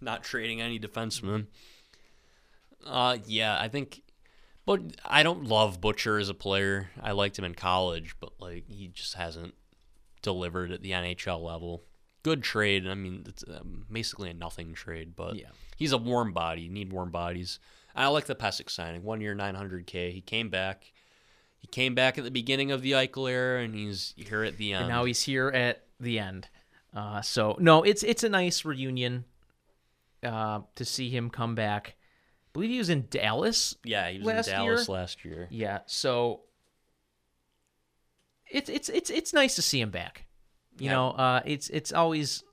not 0.00 0.22
trading 0.24 0.60
any 0.60 0.78
defensemen. 0.78 1.46
Uh, 2.84 3.18
yeah, 3.26 3.58
I 3.60 3.68
think, 3.68 4.02
but 4.64 4.80
I 5.04 5.22
don't 5.22 5.44
love 5.44 5.80
Butcher 5.80 6.18
as 6.18 6.28
a 6.28 6.34
player. 6.34 6.90
I 7.02 7.12
liked 7.12 7.38
him 7.38 7.44
in 7.44 7.54
college, 7.54 8.14
but 8.20 8.32
like 8.38 8.64
he 8.68 8.88
just 8.88 9.14
hasn't 9.14 9.54
delivered 10.22 10.70
at 10.70 10.82
the 10.82 10.92
NHL 10.92 11.42
level. 11.42 11.82
Good 12.22 12.42
trade. 12.42 12.86
I 12.86 12.94
mean, 12.94 13.24
it's 13.26 13.44
um, 13.48 13.86
basically 13.90 14.30
a 14.30 14.34
nothing 14.34 14.74
trade, 14.74 15.14
but 15.16 15.36
Yeah. 15.36 15.48
he's 15.76 15.92
a 15.92 15.98
warm 15.98 16.32
body. 16.32 16.62
You 16.62 16.70
need 16.70 16.92
warm 16.92 17.10
bodies. 17.10 17.58
I 17.94 18.08
like 18.08 18.26
the 18.26 18.34
Pysyk 18.34 18.68
signing. 18.68 19.04
One 19.04 19.20
year, 19.20 19.34
900k. 19.34 20.12
He 20.12 20.20
came 20.20 20.50
back. 20.50 20.92
He 21.58 21.66
came 21.68 21.94
back 21.94 22.18
at 22.18 22.24
the 22.24 22.30
beginning 22.30 22.70
of 22.70 22.82
the 22.82 22.92
Eichel 22.92 23.30
era, 23.30 23.62
and 23.62 23.74
he's 23.74 24.12
here 24.16 24.42
at 24.42 24.58
the 24.58 24.72
end. 24.72 24.82
and 24.84 24.88
now 24.92 25.04
he's 25.04 25.22
here 25.22 25.48
at 25.48 25.86
the 25.98 26.18
end. 26.18 26.48
Uh, 26.94 27.20
so 27.22 27.56
no, 27.58 27.82
it's 27.82 28.02
it's 28.02 28.22
a 28.22 28.28
nice 28.28 28.64
reunion 28.64 29.24
uh, 30.22 30.60
to 30.74 30.84
see 30.84 31.10
him 31.10 31.30
come 31.30 31.54
back. 31.54 31.96
I 31.98 32.48
believe 32.52 32.70
he 32.70 32.78
was 32.78 32.88
in 32.90 33.06
Dallas. 33.10 33.76
Yeah, 33.84 34.08
he 34.10 34.18
was 34.20 34.48
in 34.48 34.54
Dallas 34.54 34.88
year? 34.88 34.94
last 34.96 35.24
year. 35.24 35.48
Yeah, 35.50 35.80
so 35.86 36.40
it's 38.50 38.68
it's 38.68 38.88
it's 38.88 39.10
it's 39.10 39.32
nice 39.32 39.56
to 39.56 39.62
see 39.62 39.80
him 39.80 39.90
back. 39.90 40.24
You 40.78 40.86
Yeah. 40.86 40.92
know, 40.92 41.10
uh, 41.10 41.40
it's 41.44 41.68
it's 41.70 41.92
always 41.92 42.44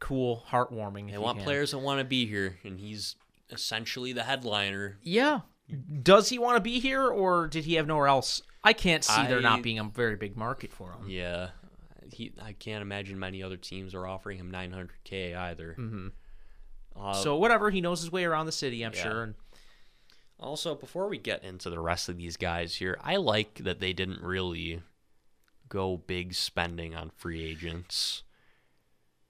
cool, 0.00 0.44
heartwarming. 0.50 1.10
They 1.10 1.18
want 1.18 1.38
can. 1.38 1.44
players 1.44 1.70
that 1.72 1.78
want 1.78 1.98
to 2.00 2.04
be 2.04 2.26
here, 2.26 2.58
and 2.64 2.78
he's 2.78 3.16
essentially 3.50 4.12
the 4.12 4.22
headliner. 4.24 4.98
Yeah. 5.02 5.40
Does 6.02 6.28
he 6.28 6.38
want 6.38 6.56
to 6.56 6.60
be 6.60 6.78
here, 6.78 7.06
or 7.08 7.48
did 7.48 7.64
he 7.64 7.74
have 7.74 7.86
nowhere 7.88 8.06
else? 8.06 8.40
I 8.62 8.72
can't 8.72 9.02
see 9.02 9.26
there 9.26 9.40
not 9.40 9.62
being 9.62 9.78
a 9.80 9.84
very 9.84 10.14
big 10.16 10.36
market 10.36 10.72
for 10.72 10.92
him. 10.92 11.08
Yeah, 11.08 11.50
he. 12.12 12.32
I 12.40 12.52
can't 12.52 12.82
imagine 12.82 13.18
many 13.18 13.42
other 13.42 13.56
teams 13.56 13.92
are 13.94 14.06
offering 14.06 14.38
him 14.38 14.50
900k 14.52 15.36
either. 15.36 15.74
Mm-hmm. 15.78 16.08
Uh, 16.98 17.12
So 17.12 17.36
whatever, 17.36 17.70
he 17.70 17.80
knows 17.80 18.00
his 18.00 18.10
way 18.12 18.24
around 18.24 18.46
the 18.46 18.52
city, 18.52 18.82
I'm 18.84 18.92
Yeah. 18.94 19.02
sure. 19.02 19.22
And 19.24 19.34
also, 20.38 20.74
before 20.74 21.08
we 21.08 21.18
get 21.18 21.42
into 21.44 21.70
the 21.70 21.80
rest 21.80 22.08
of 22.08 22.16
these 22.18 22.36
guys 22.36 22.76
here, 22.76 22.98
I 23.02 23.16
like 23.16 23.54
that 23.64 23.80
they 23.80 23.92
didn't 23.92 24.20
really 24.22 24.82
go 25.68 25.96
big 25.96 26.34
spending 26.34 26.94
on 26.94 27.10
free 27.10 27.42
agents. 27.44 28.22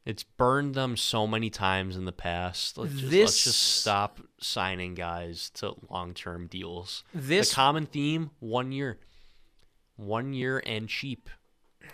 It's 0.04 0.22
burned 0.22 0.74
them 0.76 0.96
so 0.96 1.26
many 1.26 1.50
times 1.50 1.96
in 1.96 2.04
the 2.04 2.12
past. 2.12 2.78
Let's 2.78 2.92
just, 2.94 3.12
let's 3.12 3.44
just 3.44 3.58
stop 3.80 4.20
signing 4.40 4.94
guys 4.94 5.50
to 5.54 5.74
long-term 5.90 6.46
deals. 6.46 7.02
this 7.12 7.48
the 7.50 7.54
common 7.56 7.86
theme: 7.86 8.30
one 8.38 8.70
year, 8.70 8.98
one 9.96 10.32
year 10.32 10.62
and 10.64 10.88
cheap. 10.88 11.28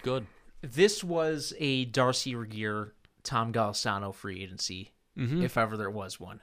Good. 0.03 0.27
this 0.61 1.03
was 1.03 1.55
a 1.59 1.87
Darcy 1.87 2.35
Regier, 2.35 2.93
Tom 3.25 3.51
Golisano 3.53 4.15
free 4.15 4.43
agency, 4.43 4.92
Mm-hmm. 5.19 5.43
if 5.43 5.59
ever 5.59 5.77
there 5.77 5.91
was 5.91 6.19
one, 6.19 6.41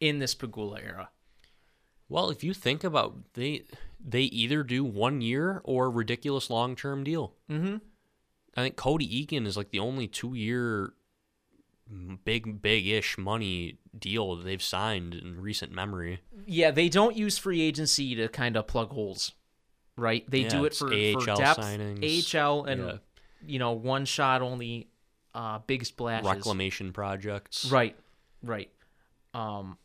in 0.00 0.18
this 0.20 0.34
Pegula 0.34 0.82
era. 0.84 1.10
Well, 2.08 2.30
if 2.30 2.44
you 2.44 2.54
think 2.54 2.84
about 2.84 3.16
they 3.34 3.64
they 3.98 4.22
either 4.22 4.62
do 4.62 4.84
one 4.84 5.20
year 5.20 5.60
or 5.64 5.90
ridiculous 5.90 6.50
long 6.50 6.76
term 6.76 7.02
deal. 7.02 7.34
Mm-hmm. 7.50 7.76
I 8.56 8.62
think 8.62 8.76
Cody 8.76 9.26
Eakin 9.26 9.46
is 9.46 9.56
like 9.56 9.70
the 9.70 9.80
only 9.80 10.06
two 10.06 10.34
year 10.34 10.92
big 12.24 12.62
big 12.62 12.86
ish 12.86 13.18
money 13.18 13.78
deal 13.98 14.36
they've 14.36 14.62
signed 14.62 15.14
in 15.14 15.40
recent 15.40 15.72
memory. 15.72 16.20
Yeah, 16.46 16.70
they 16.70 16.88
don't 16.88 17.16
use 17.16 17.38
free 17.38 17.60
agency 17.60 18.14
to 18.14 18.28
kind 18.28 18.56
of 18.56 18.66
plug 18.66 18.90
holes, 18.90 19.32
right? 19.96 20.28
They 20.30 20.40
Yeah, 20.40 20.48
do 20.48 20.64
it 20.64 20.74
for, 20.74 20.92
AHL 20.92 21.20
for 21.20 21.26
depth, 21.36 21.60
signings. 21.60 22.34
AHL, 22.34 22.64
and 22.64 22.86
Yeah. 22.86 22.96
you 23.46 23.58
know 23.58 23.72
one 23.72 24.04
shot 24.06 24.40
only, 24.42 24.88
uh, 25.34 25.58
big 25.66 25.84
splashes. 25.84 26.28
Reclamation 26.28 26.92
projects. 26.92 27.70
Right, 27.70 27.96
right. 28.42 28.70
Um, 29.34 29.78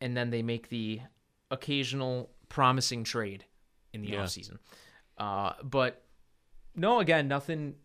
and 0.00 0.16
then 0.16 0.30
they 0.30 0.42
make 0.42 0.68
the 0.68 1.00
occasional 1.50 2.30
promising 2.48 3.04
trade 3.04 3.44
in 3.92 4.02
the 4.02 4.08
Yeah. 4.08 4.22
offseason. 4.24 4.58
Uh, 5.16 5.54
but 5.62 6.02
no, 6.74 7.00
again, 7.00 7.28
nothing 7.28 7.76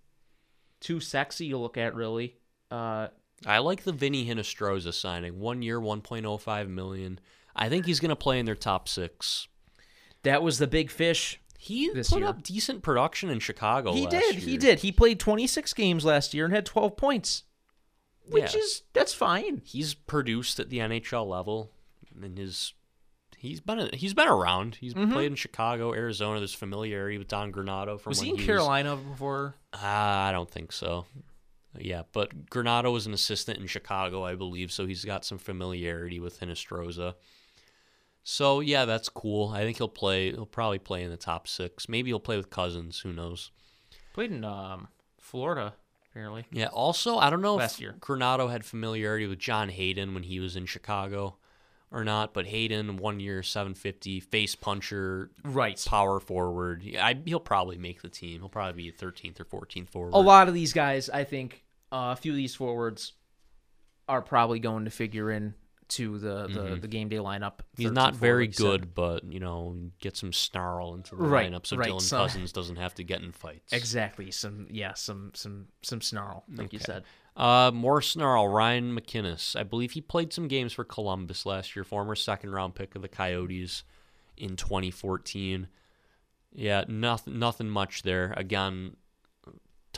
too 0.82 1.00
sexy 1.00 1.50
to 1.50 1.58
look 1.58 1.78
at, 1.78 1.96
really. 1.96 2.36
Uh, 2.70 3.08
I 3.46 3.60
like 3.60 3.84
the 3.84 3.94
Vinny 3.94 4.26
Hinostroza 4.28 4.94
signing. 4.94 5.40
One 5.40 5.62
year, 5.62 5.80
one 5.80 6.02
point 6.02 6.26
oh 6.26 6.38
five 6.38 6.68
million. 6.70 7.20
I 7.56 7.70
think 7.70 7.86
he's 7.86 8.00
gonna 8.00 8.16
play 8.16 8.40
in 8.40 8.46
their 8.46 8.56
top 8.56 8.88
six. 8.90 9.48
that 10.24 10.44
was 10.44 10.60
the 10.60 10.68
big 10.68 10.92
fish. 10.92 11.40
He 11.64 11.90
put 11.90 12.12
year. 12.20 12.26
up 12.26 12.42
decent 12.42 12.82
production 12.82 13.30
in 13.30 13.40
Chicago. 13.40 13.94
he 13.94 14.08
did. 14.08 14.36
He 14.36 14.58
did. 14.58 14.80
He 14.80 14.92
played 14.92 15.20
26 15.20 15.74
games 15.74 16.04
last 16.04 16.34
year 16.34 16.46
and 16.46 16.54
had 16.54 16.66
12 16.66 16.98
points, 16.98 17.44
which 18.26 18.56
Yeah. 18.56 18.62
is 18.62 18.82
that's 18.94 19.14
fine. 19.14 19.62
he's 19.64 19.94
produced 19.94 20.60
at 20.60 20.70
the 20.72 20.80
NHL 20.80 21.28
level 21.28 21.72
and 22.20 22.36
his 22.38 22.74
he's 23.38 23.60
been 23.60 23.92
he's 23.94 24.16
been 24.16 24.28
around. 24.28 24.76
He's 24.82 24.96
played 24.96 25.28
in 25.28 25.36
Chicago, 25.36 25.94
Arizona. 25.94 26.40
There's 26.40 26.54
familiarity 26.54 27.20
with 27.20 27.28
Don 27.28 27.52
Granato 27.52 28.00
from 28.00 28.10
Was 28.10 28.18
when 28.20 28.26
he 28.26 28.32
in 28.32 28.38
was- 28.38 28.46
Carolina 28.48 28.96
before? 28.96 29.56
Ah, 29.74 30.26
I 30.28 30.32
don't 30.32 30.50
think 30.50 30.72
so. 30.72 31.06
Yeah, 31.80 32.04
but 32.12 32.48
Granato 32.50 32.92
was 32.92 33.06
an 33.06 33.14
assistant 33.14 33.60
in 33.60 33.68
Chicago, 33.68 34.24
I 34.26 34.34
believe, 34.36 34.72
so 34.72 34.86
he's 34.88 35.06
got 35.06 35.24
some 35.26 35.38
familiarity 35.38 36.20
with 36.20 36.40
Hinostroza. 36.40 37.14
So 38.24 38.60
yeah, 38.60 38.86
that's 38.86 39.10
cool. 39.10 39.50
I 39.50 39.62
think 39.62 39.78
he'll 39.78 39.88
play. 39.88 40.32
He'll 40.32 40.46
probably 40.46 40.80
play 40.80 41.04
in 41.04 41.10
the 41.10 41.18
top 41.18 41.48
six. 41.48 41.90
Maybe 41.90 42.10
he'll 42.12 42.20
play 42.20 42.38
with 42.38 42.50
Cozens. 42.50 43.00
Who 43.00 43.12
knows? 43.14 43.52
Played 44.14 44.32
in 44.32 44.44
um, 44.44 44.88
Florida, 45.20 45.74
apparently. 46.12 46.46
Yeah. 46.52 46.68
Also, 46.68 47.18
I 47.18 47.30
don't 47.30 47.42
know 47.42 47.56
Last 47.56 47.76
if 47.76 47.82
year. 47.82 47.96
Granato 48.00 48.52
had 48.52 48.64
familiarity 48.66 49.26
with 49.28 49.40
John 49.40 49.70
Hayden 49.70 50.14
when 50.14 50.24
he 50.24 50.40
was 50.40 50.56
in 50.56 50.66
Chicago 50.66 51.38
or 51.94 52.04
not, 52.06 52.34
but 52.34 52.46
Hayden, 52.46 52.96
one 52.98 53.20
year, 53.20 53.44
750, 53.44 54.20
face 54.22 54.56
puncher, 54.56 55.30
Right. 55.44 55.84
power 55.86 56.20
forward. 56.22 56.84
Yeah, 56.84 57.06
I, 57.06 57.18
he'll 57.26 57.40
probably 57.42 57.78
make 57.78 58.02
the 58.02 58.08
team. 58.10 58.40
He'll 58.40 58.48
probably 58.50 58.84
be 58.84 58.92
13th 58.94 59.40
or 59.42 59.46
14th 59.46 59.90
forward. 59.90 60.14
a 60.14 60.18
lot 60.20 60.48
of 60.48 60.54
these 60.54 60.72
guys, 60.72 61.10
I 61.10 61.26
think, 61.26 61.64
uh, 61.92 62.14
a 62.14 62.16
few 62.16 62.32
of 62.32 62.38
these 62.38 62.56
forwards 62.56 63.12
are 64.08 64.22
probably 64.22 64.60
going 64.60 64.86
to 64.86 64.92
figure 64.92 65.32
in 65.32 65.54
to 65.92 66.18
the, 66.18 66.48
the, 66.48 66.76
the 66.82 66.88
game 66.88 67.10
day 67.10 67.18
lineup. 67.18 67.60
He's 67.78 67.92
not 67.92 68.16
very 68.16 68.48
like 68.48 68.60
you 68.60 68.66
said. 68.66 68.82
good, 68.82 68.96
but 68.96 69.24
you 69.32 69.40
know, 69.40 69.76
get 70.00 70.16
some 70.18 70.34
snarl 70.34 70.94
into 70.96 71.16
the 71.16 71.24
Right, 71.24 71.52
lineup 71.52 71.66
so 71.66 71.78
right, 71.78 71.90
Dylan 71.90 72.02
so- 72.02 72.18
Cozens 72.18 72.52
doesn't 72.52 72.76
have 72.78 72.94
to 72.96 73.04
get 73.04 73.22
in 73.22 73.32
fights. 73.32 73.72
Exactly. 73.74 74.32
Some 74.32 74.68
yeah, 74.70 74.94
some 74.94 75.32
some 75.34 75.68
some 75.82 76.02
snarl, 76.02 76.44
like 76.56 76.74
you 76.74 76.80
said. 76.80 77.04
Uh, 77.38 77.72
more 77.74 78.02
snarl. 78.02 78.48
Ryan 78.50 78.94
MacInnis. 78.98 79.56
I 79.56 79.64
believe 79.64 79.92
he 79.92 80.02
played 80.02 80.34
some 80.34 80.48
games 80.50 80.74
for 80.74 80.84
Columbus 80.84 81.46
last 81.46 81.76
year. 81.76 81.84
Former 81.86 82.16
second 82.16 82.52
round 82.52 82.76
pick 82.76 82.94
of 82.96 83.02
the 83.02 83.08
Coyotes 83.08 83.84
in 84.38 84.56
2014. 84.58 85.68
Yeah, 86.54 86.84
nothing, 86.90 87.40
nothing 87.40 87.70
much 87.70 88.04
there. 88.04 88.34
Again, 88.36 88.98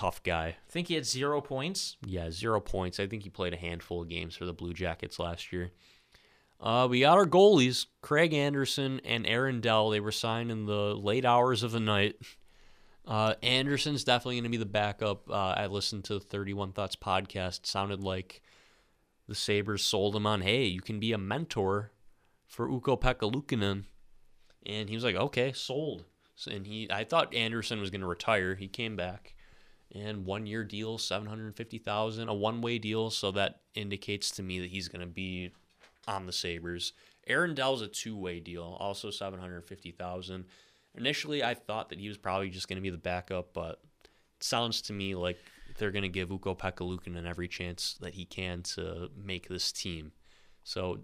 tough 0.04 0.22
guy. 0.22 0.48
I 0.48 0.70
think 0.72 0.89
he 0.89 0.96
had 0.96 1.06
zero 1.06 1.39
points. 1.39 1.96
Yeah, 2.06 2.30
zero 2.30 2.60
points. 2.60 3.00
I 3.00 3.08
think 3.08 3.24
he 3.24 3.30
played 3.30 3.54
a 3.54 3.58
handful 3.58 4.02
of 4.02 4.10
games 4.10 4.36
for 4.36 4.46
the 4.46 4.54
Blue 4.54 4.74
Jackets 4.74 5.18
last 5.18 5.54
year. 5.54 5.72
Uh, 6.60 6.88
we 6.89 7.02
got 7.02 7.18
our 7.18 7.26
goalies, 7.26 7.86
Craig 8.02 8.34
Anderson 8.34 9.00
and 9.06 9.26
Aaron 9.26 9.62
Dell. 9.62 9.89
They 9.89 10.02
were 10.02 10.12
signed 10.12 10.52
in 10.52 10.66
the 10.66 10.94
late 10.94 11.24
hours 11.24 11.63
of 11.63 11.72
the 11.72 11.80
night. 11.80 12.16
Uh, 13.08 13.36
Anderson's 13.42 14.04
definitely 14.04 14.36
going 14.36 14.44
to 14.44 14.50
be 14.50 14.58
the 14.58 14.66
backup. 14.66 15.30
Uh, 15.30 15.54
I 15.58 15.68
listened 15.68 16.04
to 16.06 16.16
the 16.16 16.20
31 16.20 16.74
Thoughts 16.74 16.98
podcast. 16.98 17.66
sounded 17.66 18.04
like 18.04 18.42
the 19.28 19.36
Sabres 19.36 19.84
sold 19.84 20.18
him 20.18 20.28
on, 20.28 20.42
hey, 20.42 20.66
you 20.66 20.82
can 20.82 21.00
be 21.00 21.13
a 21.13 21.18
mentor 21.18 21.92
for 22.46 22.70
Ukko-Pekka 22.70 23.32
Luukkonen. 23.32 23.86
And 24.66 24.89
he 24.89 24.96
was 24.96 25.04
like, 25.06 25.16
okay, 25.16 25.54
sold. 25.54 26.06
And 26.50 26.68
he, 26.68 26.89
I 26.92 27.06
thought 27.06 27.34
Anderson 27.34 27.80
was 27.80 27.89
going 27.89 28.02
to 28.02 28.08
retire. 28.08 28.56
He 28.56 28.68
came 28.68 28.98
back 28.98 29.34
and 29.94 30.26
one 30.26 30.46
year 30.46 30.64
deal, 30.64 30.98
seven 30.98 31.28
hundred 31.28 31.56
fifty 31.56 31.78
thousand, 31.78 32.30
a 32.30 32.34
one 32.34 32.62
way 32.62 32.80
deal. 32.80 33.10
So 33.10 33.32
that 33.32 33.62
indicates 33.76 34.32
to 34.32 34.44
me 34.44 34.60
that 34.60 34.70
he's 34.70 34.88
going 34.88 35.02
to 35.02 35.08
be 35.08 35.52
on 36.08 36.26
the 36.26 36.34
Sabres. 36.34 36.94
Aaron 37.28 37.56
Dell's 37.56 37.82
a 37.82 37.88
two 37.88 38.18
way 38.18 38.40
deal, 38.40 38.78
also 38.80 39.12
seven 39.12 39.40
hundred 39.40 39.64
fifty 39.66 39.92
thousand. 39.92 40.46
Initially, 40.96 41.44
I 41.44 41.54
thought 41.54 41.90
that 41.90 42.00
he 42.00 42.08
was 42.08 42.18
probably 42.18 42.50
just 42.50 42.68
going 42.68 42.78
to 42.78 42.82
be 42.82 42.90
the 42.90 42.98
backup, 42.98 43.54
but 43.54 43.82
it 44.04 44.44
sounds 44.44 44.82
to 44.84 44.94
me 44.94 45.16
like 45.16 45.38
they're 45.78 45.92
going 45.92 46.04
to 46.04 46.10
give 46.10 46.32
Ukko-Pekka 46.32 46.82
Luukkonen 46.82 47.26
every 47.28 47.48
chance 47.48 47.98
that 48.02 48.14
he 48.14 48.26
can 48.26 48.62
to 48.62 49.10
make 49.18 49.48
this 49.48 49.72
team. 49.72 50.12
So 50.64 51.00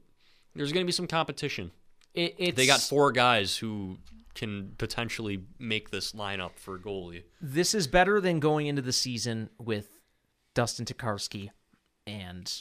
there's 0.56 0.71
going 0.71 0.84
to 0.84 0.88
be 0.88 0.91
some 0.91 1.08
competition. 1.08 1.71
It, 2.13 2.36
it's, 2.38 2.56
They 2.56 2.67
got 2.67 2.82
four 2.82 3.12
guys 3.12 3.58
who 3.58 3.97
can 4.35 4.73
potentially 4.77 5.43
make 5.57 5.89
this 5.89 6.13
lineup 6.13 6.51
for 6.55 6.77
goalie. 6.77 7.23
This 7.41 7.73
is 7.73 7.87
better 7.87 8.21
than 8.21 8.39
going 8.39 8.67
into 8.67 8.81
the 8.81 8.93
season 8.93 9.49
with 9.57 9.99
Dustin 10.53 10.85
Tokarski 10.85 11.49
and 12.07 12.51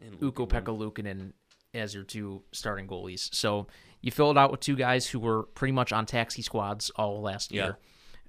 And 0.00 0.18
Uko 0.20 0.48
Pekka 0.48 1.32
as 1.74 1.94
your 1.94 2.04
two 2.04 2.42
starting 2.52 2.86
goalies. 2.86 3.32
So 3.34 3.66
you 4.00 4.10
fill 4.10 4.30
it 4.30 4.38
out 4.38 4.50
with 4.50 4.60
two 4.60 4.76
guys 4.76 5.06
who 5.08 5.18
were 5.18 5.42
pretty 5.42 5.72
much 5.72 5.92
on 5.92 6.06
taxi 6.06 6.42
squads 6.42 6.90
all 6.96 7.20
last 7.20 7.52
Yeah. 7.52 7.64
year. 7.64 7.78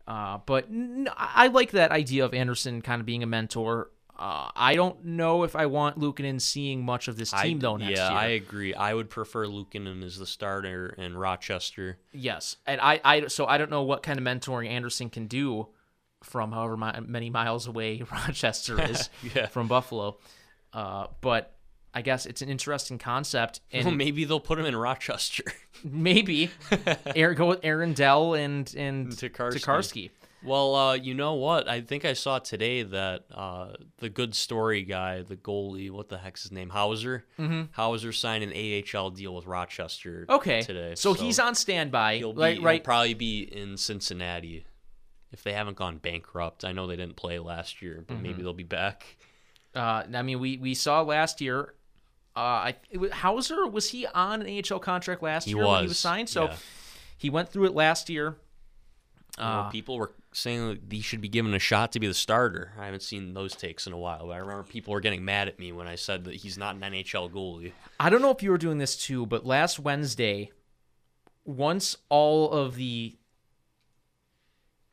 Uh, 0.07 0.39
but 0.45 0.67
I 1.15 1.47
like 1.47 1.71
that 1.71 1.91
idea 1.91 2.25
of 2.25 2.33
Anderson 2.33 2.81
kind 2.81 2.99
of 2.99 3.05
being 3.05 3.21
a 3.21 3.27
mentor. 3.27 3.91
Uh, 4.19 4.51
I 4.53 4.75
don't 4.75 5.05
know 5.05 5.43
if 5.43 5.55
I 5.55 5.65
want 5.67 5.97
Luukkonen 5.97 6.41
seeing 6.41 6.84
much 6.84 7.08
of 7.08 7.15
this 7.15 7.32
team 7.32 7.58
I, 7.58 7.62
though 7.62 7.77
next 7.77 7.97
yeah, 7.97 8.10
year. 8.10 8.19
I 8.19 8.25
agree. 8.27 8.73
I 8.73 8.93
would 8.93 9.10
prefer 9.10 9.45
Luukkonen 9.47 10.03
as 10.03 10.19
the 10.19 10.25
starter 10.27 10.89
in 10.97 11.15
Rochester. 11.17 11.97
Yes, 12.12 12.58
and 12.67 12.82
I, 12.82 12.99
I, 13.05 13.27
so 13.27 13.45
I 13.45 13.58
don't 13.58 13.71
know 13.71 13.84
what 13.84 14.03
kind 14.03 14.19
of 14.19 14.25
mentoring 14.25 14.67
Anderson 14.67 15.10
can 15.10 15.27
do 15.27 15.69
from 16.21 16.51
however 16.51 16.75
mi- 16.75 16.99
many 17.08 17.29
miles 17.29 17.65
away 17.65 18.01
Rochester 18.12 18.82
is 18.91 19.10
Yeah. 19.34 19.45
from 19.47 19.69
Buffalo. 19.69 20.17
Uh, 20.73 21.08
but 21.21 21.55
I 21.93 22.01
guess 22.01 22.25
it's 22.25 22.41
an 22.41 22.49
interesting 22.49 22.97
concept, 22.99 23.62
and 23.71 23.86
Well, 23.86 23.95
maybe 23.95 24.25
they'll 24.25 24.41
put 24.41 24.60
him 24.60 24.65
in 24.65 24.75
Rochester. 24.75 25.43
maybe 25.84 26.51
Aaron, 27.15 27.38
go 27.38 27.47
with 27.47 27.62
Aaron 27.63 27.93
Dell 27.93 28.34
and 28.34 28.71
and 28.75 29.08
Tokarski. 29.13 30.10
Well, 30.41 30.73
uh, 30.75 30.93
you 30.93 31.13
know 31.13 31.34
what? 31.34 31.67
I 31.67 31.82
think 31.82 32.06
I 32.06 32.13
saw 32.13 32.39
today 32.39 32.84
that 32.84 33.25
uh, 33.34 33.73
the 33.97 34.08
good 34.10 34.34
story 34.34 34.84
guy, 34.84 35.21
the 35.21 35.36
goalie, 35.36 35.91
what 35.91 36.08
the 36.08 36.17
heck's 36.17 36.43
his 36.43 36.52
name, 36.52 36.69
Houser. 36.69 37.25
Mm-hmm. 37.38 37.63
Houser 37.71 38.13
signed 38.13 38.43
an 38.45 38.54
AHL 38.54 39.10
deal 39.10 39.36
with 39.36 39.45
Rochester. 39.47 40.25
Okay, 40.30 40.62
today. 40.62 40.93
so, 40.95 41.13
he's 41.13 41.39
on 41.39 41.56
standby, 41.56 42.17
He'll 42.19 42.32
be, 42.34 42.39
right? 42.60 42.60
he'll 42.78 42.80
probably 42.80 43.13
be 43.15 43.41
in 43.43 43.75
Cincinnati 43.75 44.65
if 45.32 45.43
they 45.43 45.52
haven't 45.54 45.75
gone 45.75 45.97
bankrupt. 45.97 46.63
I 46.63 46.71
know 46.71 46.88
they 46.88 46.95
didn't 46.95 47.17
play 47.17 47.38
last 47.39 47.82
year, 47.82 48.04
but 48.08 48.13
Mm-hmm. 48.15 48.23
maybe 48.23 48.41
they'll 48.41 48.54
be 48.54 48.63
back. 48.63 49.17
Uh, 49.75 50.04
I 50.13 50.21
mean, 50.23 50.39
we 50.39 50.58
we 50.58 50.73
saw 50.73 51.02
last 51.02 51.41
year. 51.41 51.73
Uh, 52.36 52.39
I 52.39 52.75
it 52.89 52.97
was, 52.97 53.12
Houser 53.12 53.67
was 53.67 53.89
he 53.89 54.06
on 54.08 54.41
an 54.41 54.63
AHL 54.71 54.80
contract 54.80 55.21
last 55.21 55.45
He 55.45 55.52
year 55.52 55.65
when 55.65 55.75
he 55.80 55.82
was 55.84 55.89
was, 55.89 55.99
signed? 55.99 56.30
So 56.30 56.45
yeah. 56.45 56.56
he 57.17 57.30
went 57.30 57.49
through 57.49 57.65
it 57.65 57.73
last 57.73 58.10
year. 58.10 58.38
You 59.38 59.43
know, 59.43 59.49
Uh, 59.49 59.69
people 59.69 59.97
were 59.97 60.12
saying 60.31 60.67
that 60.67 60.79
he 60.91 61.01
should 61.01 61.21
be 61.21 61.29
given 61.29 61.53
a 61.53 61.59
shot 61.59 61.91
to 61.91 61.99
be 61.99 62.07
the 62.07 62.13
starter. 62.13 62.73
I 62.77 62.85
haven't 62.85 63.03
seen 63.03 63.33
those 63.33 63.55
takes 63.55 63.87
in 63.87 63.93
a 63.93 63.97
while, 63.97 64.27
but 64.27 64.33
I 64.33 64.37
remember 64.37 64.63
people 64.63 64.93
were 64.93 64.99
getting 64.99 65.25
mad 65.25 65.47
at 65.47 65.59
me 65.59 65.71
when 65.71 65.87
I 65.87 65.95
said 65.95 66.25
that 66.25 66.35
he's 66.35 66.57
not 66.57 66.75
an 66.75 66.81
NHL 66.81 67.31
goalie. 67.31 67.71
I 67.99 68.09
don't 68.09 68.21
know 68.21 68.31
if 68.31 68.43
you 68.43 68.51
were 68.51 68.57
doing 68.57 68.77
this 68.77 68.95
too, 68.95 69.25
but 69.25 69.45
last 69.45 69.79
Wednesday, 69.79 70.51
once 71.45 71.97
all 72.09 72.51
of 72.51 72.75
the 72.75 73.17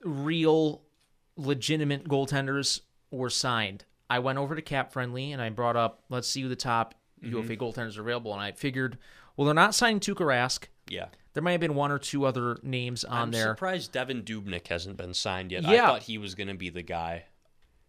real, 0.02 0.82
legitimate 1.36 2.08
goaltenders 2.08 2.80
were 3.10 3.30
signed, 3.30 3.84
I 4.08 4.20
went 4.20 4.38
over 4.38 4.54
to 4.54 4.62
Cap 4.62 4.92
Friendly 4.92 5.32
and 5.32 5.42
I 5.42 5.50
brought 5.50 5.76
up, 5.76 6.04
let's 6.08 6.28
see 6.28 6.42
who 6.42 6.48
the 6.48 6.56
top 6.56 6.94
mm-hmm. 7.22 7.36
UFA 7.36 7.56
goaltenders 7.56 7.98
are 7.98 8.02
available. 8.02 8.32
And 8.32 8.40
I 8.40 8.52
figured, 8.52 8.98
well, 9.36 9.44
they're 9.44 9.54
not 9.54 9.74
signing 9.74 10.00
Tuukka 10.00 10.24
Rask. 10.24 10.64
Yeah. 10.88 11.06
There 11.34 11.42
might 11.42 11.52
have 11.52 11.60
been 11.60 11.74
one 11.74 11.92
or 11.92 11.98
two 11.98 12.24
other 12.24 12.58
names 12.62 13.04
on 13.04 13.12
there. 13.12 13.22
I'm 13.22 13.30
there. 13.30 13.54
surprised 13.54 13.92
Devan 13.92 14.24
Dubnyk 14.24 14.68
hasn't 14.68 14.96
been 14.96 15.14
signed 15.14 15.52
yet. 15.52 15.64
Yeah. 15.64 15.84
I 15.84 15.86
thought 15.86 16.02
he 16.04 16.18
was 16.18 16.34
going 16.34 16.48
to 16.48 16.54
be 16.54 16.70
the 16.70 16.82
guy. 16.82 17.24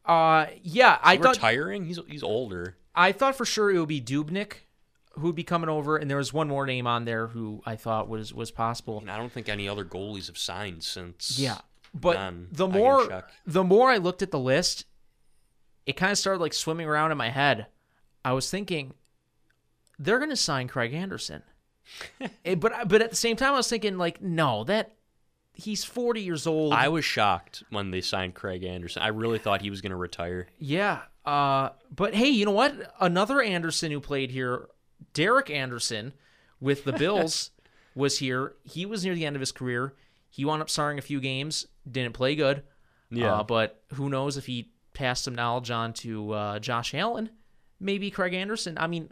Uh, 0.06 0.48
yeah, 0.64 0.98
I 1.02 1.18
thought 1.18 1.36
retiring? 1.36 1.86
He's 1.86 2.00
he's 2.08 2.24
older. 2.24 2.78
I 2.96 3.12
thought 3.12 3.36
for 3.36 3.46
sure 3.46 3.70
it 3.70 3.78
would 3.78 3.90
be 3.90 4.02
Dubnyk 4.02 4.54
who 5.18 5.28
would 5.28 5.36
be 5.36 5.44
coming 5.44 5.70
over, 5.70 5.98
and 5.98 6.10
there 6.10 6.18
was 6.18 6.32
one 6.32 6.48
more 6.48 6.66
name 6.66 6.88
on 6.88 7.06
there 7.06 7.28
who 7.28 7.62
I 7.66 7.76
thought 7.76 8.08
was 8.08 8.34
was 8.34 8.52
possible. 8.52 9.00
And 9.00 9.10
I 9.12 9.18
don't 9.18 9.32
think 9.32 9.50
any 9.50 9.68
other 9.68 9.84
goalies 9.84 10.28
have 10.28 10.38
signed 10.38 10.84
since. 10.84 11.38
Yeah, 11.38 11.58
but 11.94 12.16
None. 12.16 12.48
the 12.52 12.68
more 12.68 13.24
the 13.46 13.64
more 13.64 13.90
I 13.90 13.98
looked 13.98 14.22
at 14.22 14.32
the 14.32 14.40
list, 14.40 14.86
it 15.86 15.94
kind 15.94 16.12
of 16.12 16.18
started 16.18 16.40
like 16.40 16.54
swimming 16.54 16.88
around 16.88 17.12
in 17.12 17.18
my 17.18 17.30
head. 17.30 17.68
I 18.24 18.34
was 18.34 18.50
thinking 18.50 18.94
they're 19.98 20.20
going 20.20 20.30
to 20.30 20.36
sign 20.36 20.68
Craig 20.68 20.94
Anderson, 20.94 21.44
Eh, 22.46 22.56
but 22.56 22.88
but 22.88 23.02
at 23.02 23.10
the 23.10 23.16
same 23.16 23.36
time 23.36 23.54
I 23.54 23.58
was 23.58 23.70
thinking 23.70 23.98
like 23.98 24.22
no 24.22 24.64
that 24.66 24.96
he's 25.54 25.84
forty 25.84 26.22
years 26.22 26.46
old. 26.48 26.74
I 26.74 26.88
was 26.90 27.06
shocked 27.06 27.64
when 27.70 27.92
they 27.92 28.02
signed 28.02 28.36
Craig 28.36 28.64
Anderson. 28.64 29.02
I 29.02 29.08
really 29.08 29.40
thought 29.40 29.62
he 29.62 29.70
was 29.70 29.82
going 29.82 29.92
to 29.92 29.96
retire. 29.98 30.48
yeah, 30.60 31.02
uh, 31.26 31.70
but 31.94 32.14
hey, 32.14 32.28
you 32.30 32.46
know 32.46 32.52
what? 32.52 32.94
Another 33.00 33.42
Anderson 33.42 33.92
who 33.92 34.00
played 34.00 34.32
here, 34.32 34.68
Derek 35.14 35.50
Anderson, 35.50 36.14
with 36.60 36.84
the 36.84 36.94
Bills, 36.94 37.52
was 37.96 38.20
here. 38.20 38.54
He 38.64 38.86
was 38.86 39.04
near 39.04 39.16
the 39.16 39.26
end 39.26 39.36
of 39.36 39.40
his 39.40 39.52
career. 39.52 39.94
He 40.30 40.46
wound 40.46 40.62
up 40.62 40.70
starring 40.70 41.00
a 41.00 41.02
few 41.02 41.20
games, 41.20 41.66
didn't 41.90 42.14
play 42.14 42.36
good. 42.36 42.64
Yeah. 43.10 43.38
Uh, 43.38 43.44
but 43.44 43.82
who 43.94 44.10
knows 44.10 44.38
if 44.38 44.46
he 44.46 44.72
passed 44.94 45.24
some 45.24 45.34
knowledge 45.36 45.72
on 45.72 45.94
to 45.94 46.32
uh, 46.34 46.60
Josh 46.60 46.94
Allen, 46.94 47.30
maybe 47.80 48.12
Craig 48.12 48.34
Anderson. 48.34 48.78
I 48.78 48.88
mean, 48.88 49.10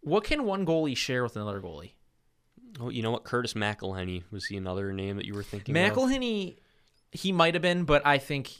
what 0.00 0.24
can 0.24 0.44
one 0.44 0.64
goalie 0.64 0.96
share 0.96 1.22
with 1.22 1.36
another 1.36 1.60
goalie? 1.60 1.92
Oh, 2.80 2.90
you 2.90 3.02
know 3.02 3.10
what? 3.10 3.24
Curtis 3.24 3.54
McElhinney 3.54 4.24
was 4.30 4.46
he 4.46 4.56
another 4.56 4.92
name 4.92 5.16
that 5.16 5.24
you 5.24 5.34
were 5.34 5.42
thinking 5.42 5.76
of? 5.76 5.92
McElhinney, 5.92 6.56
he 7.12 7.32
might 7.32 7.54
have 7.54 7.62
been, 7.62 7.84
but 7.84 8.04
I 8.06 8.18
think 8.18 8.50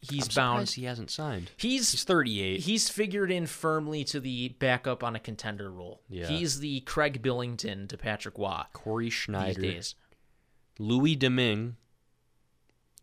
he's 0.00 0.28
bound. 0.28 0.70
he 0.70 0.84
hasn't 0.84 1.10
signed. 1.10 1.50
He's 1.56 1.90
He's 1.92 2.04
38. 2.04 2.60
he's 2.60 2.88
figured 2.88 3.30
in 3.30 3.46
firmly 3.46 4.04
to 4.04 4.20
the 4.20 4.48
backup 4.58 5.02
on 5.04 5.14
a 5.16 5.18
contender 5.20 5.70
role. 5.70 6.00
Yeah. 6.08 6.26
He's 6.26 6.60
the 6.60 6.80
Craig 6.80 7.20
Billington 7.22 7.88
to 7.88 7.98
Patrick 7.98 8.38
Roy 8.38 8.62
Cory 8.72 9.06
these 9.06 9.12
Schneider, 9.14 9.60
days. 9.60 9.94
Louis 10.78 11.16
Domingue, 11.16 11.76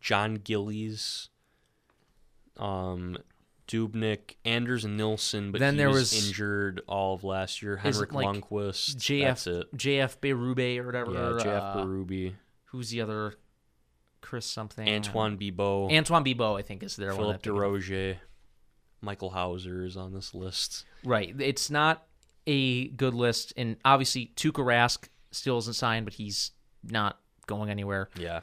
John 0.00 0.34
Gillies, 0.36 1.28
um, 2.56 3.16
Dubnyk, 3.68 4.36
Anders 4.44 4.84
Nilsson, 4.84 5.50
but 5.52 5.58
Then 5.60 5.74
he 5.74 5.78
there 5.78 5.88
was, 5.88 6.12
was- 6.12 6.26
injured 6.28 6.82
all 6.86 7.14
of 7.14 7.24
last 7.24 7.62
year. 7.62 7.76
Henrik 7.76 8.12
like 8.12 8.26
Lundqvist, 8.26 8.96
JF 8.96 9.24
that's 9.24 9.46
it. 9.46 9.76
JF 9.76 10.18
Berube 10.18 10.78
or 10.78 10.86
whatever. 10.86 11.12
Yeah, 11.12 11.42
Jeff 11.44 11.62
uh, 11.62 11.76
Berube, 11.76 12.34
Who's 12.66 12.90
the 12.90 13.00
other? 13.00 13.34
Chris 14.20 14.46
something. 14.46 14.88
Antoine 14.88 15.36
Bibeau, 15.36 15.90
Antoine 15.94 16.24
Bibeau, 16.24 16.58
I 16.58 16.62
think, 16.62 16.82
is 16.82 16.96
their 16.96 17.10
one. 17.10 17.18
Philip 17.18 17.36
of. 17.36 17.42
DeRoger, 17.42 18.16
Michael 19.02 19.30
Houser 19.30 19.84
is 19.84 19.96
on 19.98 20.14
this 20.14 20.34
list. 20.34 20.84
Right. 21.04 21.34
It's 21.38 21.70
not 21.70 22.06
a 22.46 22.88
good 22.88 23.14
list, 23.14 23.52
and 23.56 23.76
obviously 23.84 24.32
Tuukka 24.36 24.64
Rask 24.64 25.08
still 25.30 25.58
isn't 25.58 25.74
signed, 25.74 26.06
but 26.06 26.14
he's 26.14 26.52
not 26.82 27.18
going 27.46 27.68
anywhere. 27.70 28.08
Yeah. 28.18 28.40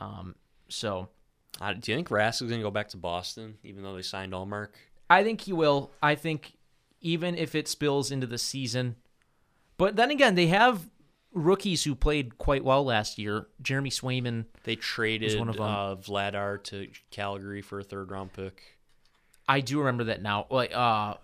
Um, 0.00 0.34
so 0.68 1.08
Uh, 1.60 1.72
do 1.74 1.90
you 1.92 1.96
think 1.96 2.08
Rask 2.08 2.42
is 2.42 2.48
going 2.48 2.60
to 2.60 2.62
go 2.62 2.70
back 2.70 2.88
to 2.90 2.96
Boston, 2.96 3.56
even 3.64 3.82
though 3.82 3.94
they 3.94 4.02
signed 4.02 4.32
Ullmark? 4.32 4.68
I 5.08 5.24
think 5.24 5.40
he 5.42 5.52
will. 5.52 5.90
I 6.02 6.14
think 6.14 6.52
even 7.00 7.36
if 7.36 7.54
it 7.54 7.68
spills 7.68 8.10
into 8.10 8.26
the 8.26 8.38
season, 8.38 8.96
but 9.78 9.96
then 9.96 10.10
again, 10.10 10.34
they 10.34 10.46
have 10.48 10.88
rookies 11.32 11.84
who 11.84 11.94
played 11.94 12.38
quite 12.38 12.64
well 12.64 12.84
last 12.84 13.18
year. 13.18 13.46
Jeremy 13.62 13.90
Swayman. 13.90 14.46
They 14.64 14.76
traded 14.76 15.38
one 15.38 15.48
of 15.48 15.56
'em. 15.56 15.62
uh, 15.62 15.96
Vladar 15.96 16.62
to 16.64 16.90
Calgary 17.10 17.62
for 17.62 17.80
a 17.80 17.84
third 17.84 18.10
round 18.10 18.32
pick. 18.32 18.78
I 19.48 19.60
do 19.60 19.78
remember 19.80 20.04
that 20.04 20.22
now. 20.22 20.46
Like, 20.50 20.72
uh, 20.74 21.14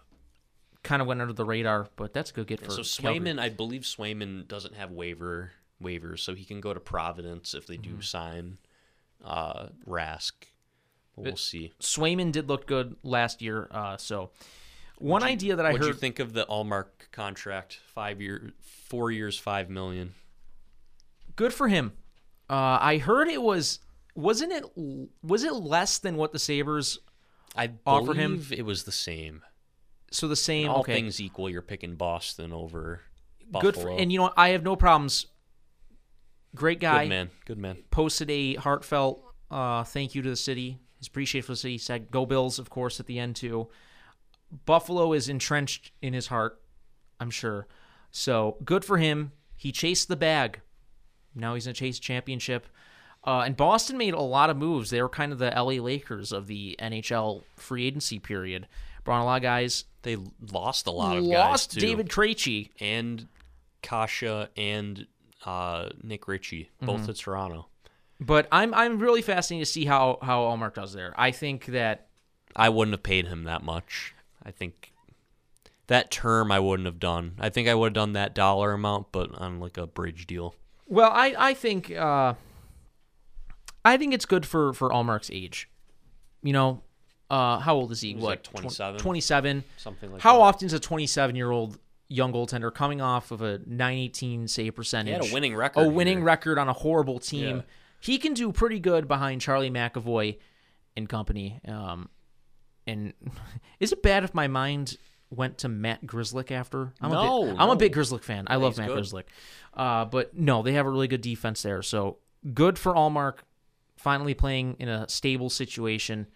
kind 0.82 1.02
of 1.02 1.08
went 1.08 1.20
under 1.20 1.32
the 1.32 1.44
radar, 1.44 1.88
but 1.96 2.12
that's 2.12 2.30
a 2.30 2.34
good 2.34 2.46
get 2.46 2.60
for 2.60 2.70
So 2.70 3.02
Calgary. 3.02 3.20
Swayman, 3.20 3.38
I 3.40 3.48
believe 3.48 3.82
Swayman 3.82 4.46
doesn't 4.48 4.74
have 4.74 4.90
waiver 4.90 5.52
waivers, 5.82 6.20
so 6.20 6.34
he 6.34 6.44
can 6.44 6.60
go 6.60 6.72
to 6.74 6.80
Providence 6.80 7.54
if 7.54 7.66
they 7.66 7.76
do 7.76 7.90
Mm-hmm. 7.90 8.00
sign 8.00 8.58
uh, 9.26 9.66
Rask. 9.86 10.32
But 11.16 11.24
we'll 11.24 11.36
see. 11.36 11.72
Swayman 11.80 12.32
did 12.32 12.48
look 12.48 12.66
good 12.66 12.96
last 13.02 13.42
year. 13.42 13.68
Uh, 13.70 13.96
so 13.96 14.30
one 14.98 15.22
idea 15.22 15.56
that 15.56 15.64
I 15.66 15.70
heard. 15.72 15.80
What'd 15.80 15.94
you 15.94 16.00
think 16.00 16.18
of 16.18 16.32
the 16.32 16.46
Ullmark 16.46 17.10
contract? 17.12 17.80
Five 17.94 18.20
year, 18.20 18.52
four 18.60 19.10
years, 19.10 19.38
five 19.38 19.68
million. 19.70 20.14
good 21.34 21.52
for 21.52 21.68
him. 21.68 21.92
Uh, 22.48 22.78
I 22.80 22.98
heard 22.98 23.28
it 23.28 23.42
was 23.42 23.80
wasn't 24.14 24.52
it 24.52 24.64
was 25.22 25.42
it 25.42 25.52
less 25.52 25.98
than 25.98 26.16
what 26.16 26.32
the 26.32 26.38
Sabres 26.38 26.98
I 27.56 27.70
Offered 27.86 28.16
him- 28.16 28.46
it 28.50 28.62
was 28.62 28.84
the 28.84 28.92
same. 28.92 29.42
so 30.10 30.28
the 30.28 30.36
same 30.36 30.68
All 30.70 30.80
okay 30.80 30.94
things 30.94 31.20
equal, 31.20 31.50
you're 31.50 31.62
picking 31.62 31.96
Boston 31.96 32.52
over 32.52 33.00
good 33.60 33.74
for 33.74 33.90
and 33.90 34.12
you 34.12 34.18
know 34.18 34.24
what? 34.24 34.34
I 34.36 34.50
have 34.50 34.62
no 34.62 34.76
problems. 34.76 35.26
Great 36.56 36.80
guy 36.80 37.04
Good 37.04 37.08
man. 37.10 37.30
Good 37.44 37.58
man. 37.58 37.76
posted 37.90 38.30
a 38.30 38.54
heartfelt 38.56 39.22
uh, 39.50 39.84
thank 39.84 40.14
you 40.14 40.22
to 40.22 40.30
the 40.30 40.36
city. 40.36 40.78
His 40.98 41.06
appreciation 41.06 41.46
for 41.46 41.52
the 41.52 41.56
city. 41.56 41.74
He 41.74 41.78
said 41.78 42.10
go 42.10 42.26
Bills 42.26 42.58
of 42.58 42.70
course 42.70 42.98
at 42.98 43.06
the 43.06 43.18
end 43.18 43.36
too. 43.36 43.68
Buffalo 44.64 45.12
is 45.12 45.28
entrenched 45.28 45.92
in 46.02 46.12
his 46.14 46.28
heart, 46.28 46.60
I'm 47.20 47.30
sure. 47.30 47.66
So 48.10 48.56
good 48.64 48.84
for 48.84 48.98
him. 48.98 49.32
He 49.56 49.72
chased 49.72 50.08
the 50.08 50.16
bag. 50.16 50.60
Now 51.34 51.54
he's 51.54 51.66
gonna 51.66 51.74
chase 51.74 51.98
championship. 51.98 52.66
Uh, 53.24 53.40
and 53.40 53.56
Boston 53.56 53.98
made 53.98 54.14
a 54.14 54.20
lot 54.20 54.50
of 54.50 54.56
moves. 54.56 54.90
They 54.90 55.02
were 55.02 55.08
kind 55.08 55.32
of 55.32 55.38
the 55.38 55.50
LA 55.50 55.82
Lakers 55.82 56.30
of 56.30 56.46
the 56.46 56.76
NHL 56.80 57.42
free 57.56 57.86
agency 57.86 58.20
period. 58.20 58.68
Brought 59.02 59.22
a 59.22 59.24
lot 59.24 59.36
of 59.36 59.42
guys. 59.42 59.84
They 60.02 60.16
lost 60.52 60.86
a 60.86 60.92
lot 60.92 61.16
of 61.16 61.24
guys 61.24 61.32
Lost. 61.32 61.70
David 61.72 62.08
Krejci. 62.08 62.70
and 62.80 63.26
Kasha 63.82 64.48
and 64.56 65.06
uh, 65.44 65.90
Nick 66.02 66.26
Ritchie, 66.28 66.70
both 66.80 67.02
Mm-hmm. 67.02 67.10
at 67.10 67.16
Toronto. 67.16 67.66
But 68.18 68.48
I'm 68.50 68.72
I'm 68.72 68.98
really 68.98 69.20
fascinated 69.22 69.66
to 69.66 69.72
see 69.72 69.84
how 69.84 70.18
how 70.22 70.42
Ullmark 70.44 70.74
does 70.74 70.92
there. 70.94 71.12
I 71.18 71.30
think 71.32 71.66
that 71.66 72.06
I 72.54 72.68
wouldn't 72.70 72.94
have 72.94 73.02
paid 73.02 73.26
him 73.26 73.44
that 73.44 73.62
much. 73.62 74.14
I 74.42 74.50
think 74.50 74.92
that 75.88 76.10
term 76.10 76.50
I 76.50 76.58
wouldn't 76.58 76.86
have 76.86 76.98
done. 76.98 77.34
I 77.38 77.50
think 77.50 77.68
I 77.68 77.74
would 77.74 77.88
have 77.88 77.94
done 77.94 78.12
that 78.14 78.34
dollar 78.34 78.72
amount, 78.72 79.12
but 79.12 79.30
on 79.38 79.60
like 79.60 79.76
a 79.76 79.86
bridge 79.86 80.26
deal. 80.26 80.54
well, 80.86 81.10
I 81.12 81.34
I 81.36 81.52
think 81.54 81.90
uh, 81.90 82.34
I 83.84 83.96
think 83.96 84.14
it's 84.14 84.24
good 84.24 84.46
for 84.46 84.72
for 84.72 84.88
Ullmark's 84.90 85.30
age. 85.30 85.68
You 86.42 86.52
know, 86.54 86.82
uh, 87.30 87.58
how 87.58 87.74
old 87.76 87.92
is 87.92 88.00
he? 88.00 88.14
He's 88.14 88.22
what 88.22 88.28
like 88.30 88.42
27? 88.44 88.98
Twenty 89.00 89.20
seven. 89.20 89.64
Something 89.76 90.12
like 90.12 90.22
How 90.22 90.36
that. 90.36 90.40
often 90.42 90.66
is 90.66 90.72
a 90.72 90.80
27 90.80 91.36
year 91.36 91.50
old 91.50 91.78
young 92.08 92.32
goaltender 92.32 92.72
coming 92.72 93.00
off 93.00 93.30
of 93.30 93.42
a 93.42 93.58
918 93.66 94.48
save 94.48 94.74
percentage? 94.74 95.14
He 95.14 95.22
had 95.24 95.30
a 95.30 95.34
winning 95.34 95.56
record. 95.56 95.86
a 95.86 95.88
winning 95.88 96.18
here. 96.18 96.26
record 96.26 96.58
on 96.58 96.68
a 96.68 96.72
horrible 96.72 97.18
team. 97.18 97.56
Yeah. 97.56 97.62
He 98.00 98.18
can 98.18 98.34
do 98.34 98.52
pretty 98.52 98.78
good 98.78 99.08
behind 99.08 99.40
Charlie 99.40 99.70
McAvoy 99.70 100.38
and 100.96 101.08
company. 101.08 101.60
Um, 101.66 102.08
and 102.86 103.12
is 103.80 103.92
it 103.92 104.02
bad 104.02 104.24
if 104.24 104.34
my 104.34 104.48
mind 104.48 104.96
went 105.30 105.58
to 105.58 105.68
Matt 105.68 106.06
Grzelcyk 106.06 106.50
after? 106.50 106.92
I'm 107.00 107.10
a 107.10 107.14
No, 107.14 107.44
big, 107.46 107.56
I'm 107.58 107.70
a 107.70 107.76
big 107.76 107.94
Grzelcyk 107.94 108.22
fan. 108.22 108.44
I 108.48 108.56
love 108.56 108.78
Matt 108.78 108.88
good. 108.88 109.02
Grzelcyk. 109.02 109.24
Uh, 109.74 110.04
but 110.04 110.36
no, 110.36 110.62
they 110.62 110.74
have 110.74 110.86
a 110.86 110.90
really 110.90 111.08
good 111.08 111.20
defense 111.20 111.62
there. 111.62 111.82
So 111.82 112.18
good 112.54 112.78
for 112.78 112.94
Ullmark 112.94 113.38
finally 113.96 114.34
playing 114.34 114.76
in 114.78 114.88
a 114.88 115.08
stable 115.08 115.50
situation. 115.50 116.28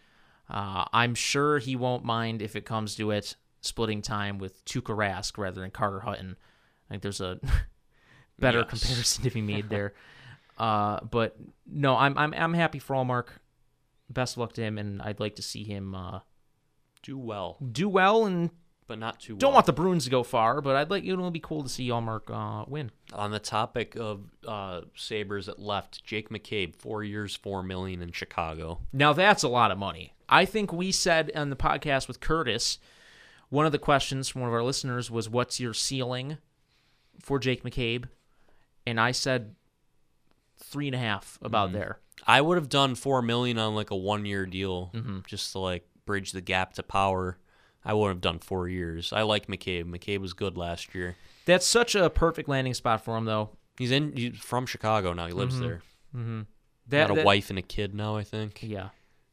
Uh, 0.48 0.84
I'm 0.92 1.14
sure 1.14 1.58
he 1.58 1.76
won't 1.76 2.04
mind 2.04 2.42
if 2.42 2.56
it 2.56 2.64
comes 2.64 2.96
to 2.96 3.12
it 3.12 3.36
splitting 3.60 4.02
time 4.02 4.38
with 4.38 4.64
Tuukka 4.64 4.96
Rask 4.96 5.36
rather 5.38 5.60
than 5.60 5.70
Carter 5.70 6.00
Hutton. 6.00 6.36
I 6.88 6.94
think 6.94 7.02
there's 7.02 7.20
a 7.20 7.38
better 8.38 8.60
Yes. 8.60 8.68
comparison 8.70 9.24
to 9.24 9.30
be 9.30 9.42
made 9.42 9.68
there. 9.70 9.94
uh, 10.58 11.00
but 11.04 11.36
no, 11.66 11.96
I'm 11.96 12.16
I'm 12.18 12.34
I'm 12.34 12.54
happy 12.54 12.78
for 12.78 12.94
Ullmark. 12.96 13.26
Best 14.08 14.34
of 14.34 14.38
luck 14.38 14.52
to 14.54 14.62
him, 14.62 14.76
and 14.78 15.00
I'd 15.02 15.20
like 15.20 15.36
to 15.36 15.42
see 15.42 15.62
him 15.64 15.94
uh, 15.94 16.20
Do 17.02 17.16
well, 17.16 17.58
do 17.72 17.88
well. 17.88 18.26
And 18.26 18.50
but 18.88 18.98
not 18.98 19.20
too. 19.20 19.34
Well. 19.34 19.38
Don't 19.38 19.48
well. 19.50 19.54
want 19.58 19.66
the 19.66 19.72
Bruins 19.72 20.02
to 20.04 20.10
go 20.10 20.24
far, 20.24 20.60
but 20.60 20.74
I'd 20.74 20.90
like 20.90 21.04
you 21.04 21.14
know, 21.16 21.22
it 21.22 21.24
would 21.26 21.32
be 21.32 21.38
cool 21.38 21.62
to 21.62 21.68
see 21.68 21.88
Ullmark 21.88 22.22
uh, 22.28 22.64
win. 22.68 22.90
On 23.12 23.30
the 23.30 23.38
topic 23.38 23.94
of 23.94 24.22
uh, 24.48 24.80
Sabres 24.96 25.46
that 25.46 25.60
left, 25.60 26.02
Jake 26.04 26.28
McCabe, 26.28 26.74
four 26.74 27.04
years, 27.04 27.36
four 27.36 27.62
million 27.62 28.02
in 28.02 28.10
Chicago. 28.10 28.80
Now 28.92 29.12
that's 29.12 29.44
a 29.44 29.48
lot 29.48 29.70
of 29.70 29.78
money. 29.78 30.14
I 30.28 30.44
think 30.44 30.72
we 30.72 30.90
said 30.90 31.30
on 31.36 31.50
the 31.50 31.56
podcast 31.56 32.08
with 32.08 32.18
Curtis, 32.18 32.78
one 33.50 33.66
of 33.66 33.72
the 33.72 33.78
questions 33.78 34.28
from 34.28 34.40
one 34.40 34.48
of 34.48 34.54
our 34.54 34.62
listeners 34.62 35.10
was, 35.10 35.28
"What's 35.28 35.60
your 35.60 35.74
ceiling 35.74 36.38
for 37.20 37.38
Jake 37.38 37.62
McCabe?" 37.62 38.06
And 38.86 38.98
I 38.98 39.12
said 39.12 39.54
three 40.58 40.86
and 40.88 40.94
a 40.94 40.98
half 40.98 41.38
about 41.42 41.72
there. 41.72 41.98
I 42.26 42.40
would 42.40 42.56
have 42.56 42.68
done 42.68 42.94
four 42.94 43.22
million 43.22 43.58
on 43.58 43.74
like 43.74 43.90
a 43.90 43.96
one 43.96 44.24
year 44.26 44.46
deal, 44.46 44.90
Mm-hmm. 44.94 45.18
just 45.26 45.52
to 45.52 45.58
like 45.58 45.86
bridge 46.06 46.32
the 46.32 46.40
gap 46.40 46.74
to 46.74 46.82
power. 46.82 47.38
I 47.84 47.94
wouldn't 47.94 48.16
have 48.16 48.20
done 48.20 48.38
four 48.40 48.68
years. 48.68 49.10
I 49.12 49.22
like 49.22 49.46
McCabe. 49.46 49.84
McCabe 49.84 50.18
was 50.18 50.34
good 50.34 50.56
last 50.58 50.94
year. 50.94 51.16
That's 51.46 51.66
such 51.66 51.94
a 51.94 52.10
perfect 52.10 52.46
landing 52.48 52.74
spot 52.74 53.02
for 53.04 53.16
him, 53.16 53.24
though. 53.24 53.56
He's 53.78 53.90
in. 53.90 54.14
He's 54.14 54.36
from 54.38 54.66
Chicago 54.66 55.14
now. 55.14 55.26
He 55.26 55.32
lives 55.32 55.58
there. 55.58 55.80
Mm-hmm. 56.14 56.42
That, 56.88 57.08
Got 57.08 57.12
a 57.12 57.16
that- 57.16 57.24
wife 57.26 57.48
and 57.48 57.58
a 57.58 57.62
kid 57.62 57.94
now, 57.94 58.16
I 58.16 58.22
think. 58.24 58.58
Yeah. 58.62 58.90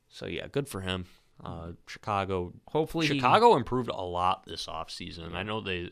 So 0.10 0.25
yeah, 0.27 0.47
good 0.47 0.69
for 0.69 0.80
him. 0.82 1.06
Uh, 1.43 1.71
Chicago. 1.88 2.54
Hopefully, 2.69 3.08
he- 3.08 3.15
Chicago 3.15 3.56
improved 3.56 3.89
a 3.89 4.02
lot 4.02 4.45
this 4.45 4.65
offseason. 4.67 5.34
I 5.36 5.43
know 5.43 5.62
they 5.62 5.91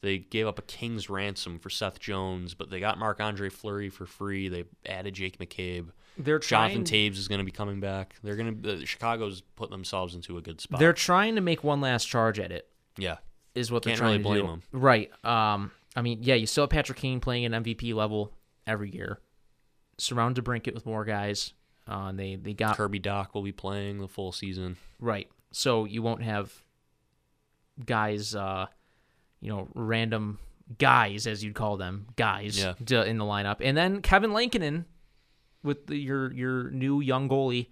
they 0.00 0.18
gave 0.18 0.46
up 0.46 0.58
a 0.58 0.62
king's 0.62 1.08
ransom 1.10 1.58
for 1.58 1.70
Seth 1.70 1.98
Jones, 1.98 2.54
but 2.54 2.70
they 2.70 2.78
got 2.78 2.98
Marc 2.98 3.20
Andre 3.20 3.48
Fleury 3.48 3.88
for 3.88 4.06
free. 4.06 4.48
They 4.48 4.64
added 4.86 5.14
Jake 5.14 5.38
McCabe. 5.38 5.88
they're 6.18 6.38
Jonathan 6.38 6.84
trying. 6.84 7.10
Toews 7.10 7.16
is 7.18 7.26
going 7.26 7.38
to 7.40 7.44
be 7.44 7.50
coming 7.50 7.80
back. 7.80 8.14
They're 8.22 8.36
going 8.36 8.62
to 8.62 8.72
uh, 8.74 8.84
Chicago's 8.84 9.40
put 9.56 9.70
themselves 9.70 10.14
into 10.14 10.36
a 10.38 10.42
good 10.42 10.60
spot. 10.60 10.78
They're 10.78 10.92
trying 10.92 11.34
to 11.36 11.40
make 11.40 11.64
one 11.64 11.80
last 11.80 12.04
charge 12.04 12.38
at 12.38 12.52
it. 12.52 12.68
yeah. 12.98 13.16
Is 13.54 13.70
what 13.72 13.82
they're 13.84 13.94
trying 13.96 14.22
really 14.22 14.38
to 14.38 14.42
blame 14.42 14.46
do. 14.46 14.52
'em. 14.52 14.62
Right. 14.72 15.10
Um. 15.24 15.70
I 15.96 16.02
mean, 16.02 16.18
yeah, 16.22 16.34
you 16.34 16.46
still 16.46 16.64
have 16.64 16.70
Patrick 16.70 16.98
Kane 16.98 17.20
playing 17.20 17.44
at 17.44 17.52
MVP 17.52 17.94
level 17.94 18.32
every 18.66 18.90
year. 18.90 19.20
Surround 19.96 20.34
DeBrincat 20.36 20.74
with 20.74 20.84
more 20.86 21.04
guys. 21.04 21.52
Uh, 21.86 22.12
they 22.12 22.36
they 22.36 22.54
got 22.54 22.76
Kirby 22.76 23.00
Dach 23.00 23.34
will 23.34 23.42
be 23.42 23.52
playing 23.52 23.98
the 24.00 24.08
full 24.08 24.32
season. 24.32 24.76
Right. 25.00 25.28
So 25.52 25.84
you 25.84 26.02
won't 26.02 26.22
have 26.22 26.52
guys, 27.84 28.34
uh, 28.34 28.66
you 29.40 29.50
know, 29.50 29.68
random 29.74 30.38
guys, 30.78 31.26
as 31.26 31.44
you'd 31.44 31.54
call 31.54 31.76
them, 31.76 32.06
guys 32.16 32.58
Yeah. 32.58 32.72
to, 32.86 33.04
in 33.04 33.18
the 33.18 33.24
lineup. 33.24 33.56
And 33.60 33.76
then 33.76 34.00
Kevin 34.02 34.32
Lankinen 34.32 34.86
with 35.62 35.86
the, 35.86 35.96
your 35.96 36.32
your 36.32 36.70
new 36.70 37.00
young 37.00 37.28
goalie 37.28 37.68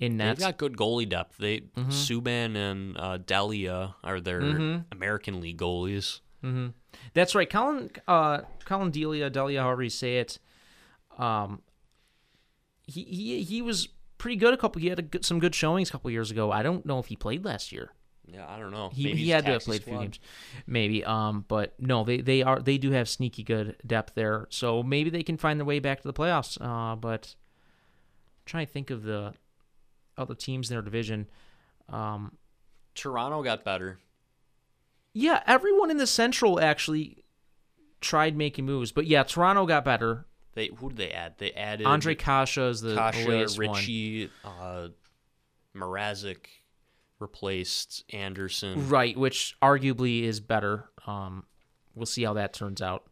in 0.00 0.16
nets. 0.16 0.40
They've 0.40 0.48
got 0.48 0.58
good 0.58 0.76
goalie 0.76 1.08
depth. 1.08 1.36
They 1.38 1.60
Mm-hmm. 1.60 1.90
Subban 1.90 2.56
and 2.56 2.96
uh, 2.98 3.18
Delia 3.18 3.94
are 4.02 4.20
their 4.20 4.40
American 4.90 5.40
League 5.40 5.58
goalies. 5.58 6.20
That's 7.14 7.34
right. 7.36 7.48
Colin 7.48 7.90
uh, 8.08 8.40
Colin 8.64 8.90
Delia, 8.90 9.30
Delia, 9.30 9.62
however 9.62 9.84
you 9.84 9.90
say 9.90 10.18
it. 10.18 10.38
Um, 11.18 11.62
he 12.92 13.04
he 13.04 13.42
he 13.42 13.62
was 13.62 13.88
pretty 14.18 14.36
good 14.36 14.54
a 14.54 14.56
couple. 14.56 14.80
He 14.80 14.88
had 14.88 14.98
a 14.98 15.02
good, 15.02 15.24
some 15.24 15.38
good 15.40 15.54
showings 15.54 15.88
a 15.88 15.92
couple 15.92 16.10
years 16.10 16.30
ago. 16.30 16.50
I 16.52 16.62
don't 16.62 16.84
know 16.86 16.98
if 16.98 17.06
he 17.06 17.16
played 17.16 17.44
last 17.44 17.72
year. 17.72 17.90
Yeah, 18.24 18.46
I 18.48 18.58
don't 18.58 18.70
know. 18.70 18.88
He, 18.90 19.04
Maybe 19.04 19.18
he 19.24 19.30
had 19.30 19.44
to 19.46 19.52
have 19.52 19.62
played 19.64 19.80
a 19.80 19.84
few 19.84 19.98
games, 19.98 20.20
maybe. 20.66 21.04
Um, 21.04 21.44
but 21.48 21.74
no, 21.80 22.04
they 22.04 22.20
they 22.20 22.42
are 22.42 22.60
they 22.60 22.78
do 22.78 22.92
have 22.92 23.08
sneaky 23.08 23.42
good 23.42 23.76
depth 23.86 24.14
there, 24.14 24.46
so 24.48 24.82
maybe 24.82 25.10
they 25.10 25.24
can 25.24 25.36
find 25.36 25.58
their 25.58 25.64
way 25.66 25.80
back 25.80 26.00
to 26.02 26.08
the 26.08 26.14
playoffs. 26.14 26.56
Uh, 26.60 26.94
but 26.94 27.34
I'm 27.34 28.42
trying 28.46 28.66
to 28.66 28.72
think 28.72 28.90
of 28.90 29.02
the 29.02 29.34
other 30.16 30.34
teams 30.36 30.70
in 30.70 30.74
their 30.76 30.82
division. 30.82 31.28
Um, 31.88 32.36
Toronto 32.94 33.42
got 33.42 33.64
better. 33.64 33.98
yeah, 35.14 35.42
everyone 35.46 35.90
in 35.90 35.96
the 35.96 36.06
Central 36.06 36.60
actually 36.60 37.24
tried 38.00 38.36
making 38.36 38.64
moves, 38.66 38.92
but 38.92 39.06
yeah, 39.06 39.24
Toronto 39.24 39.66
got 39.66 39.84
better. 39.84 40.26
They 40.54 40.70
who 40.76 40.88
did 40.90 40.98
they 40.98 41.10
add? 41.10 41.34
They 41.38 41.52
added 41.52 41.86
Ondrej 41.86 42.18
Kase 42.18 42.58
is 42.58 42.80
the 42.82 42.94
Kase, 42.94 43.26
latest 43.26 43.58
one. 43.58 43.68
Ritchie, 43.76 44.30
uh, 44.44 44.88
Mrazek 45.74 46.46
replaced 47.18 48.04
Anderson. 48.10 48.88
right? 48.88 49.16
Which 49.16 49.54
arguably 49.62 50.22
is 50.24 50.40
better. 50.40 50.90
Um, 51.06 51.44
we'll 51.94 52.06
see 52.06 52.24
how 52.24 52.34
that 52.34 52.52
turns 52.52 52.82
out. 52.82 53.04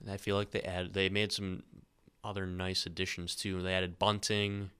And 0.00 0.10
I 0.10 0.16
feel 0.16 0.36
like 0.36 0.50
they 0.50 0.62
added 0.62 0.94
they 0.94 1.08
made 1.08 1.32
some 1.32 1.62
other 2.24 2.46
nice 2.46 2.86
additions 2.86 3.36
too. 3.36 3.62
They 3.62 3.74
added 3.74 3.98
Bunting 3.98 4.70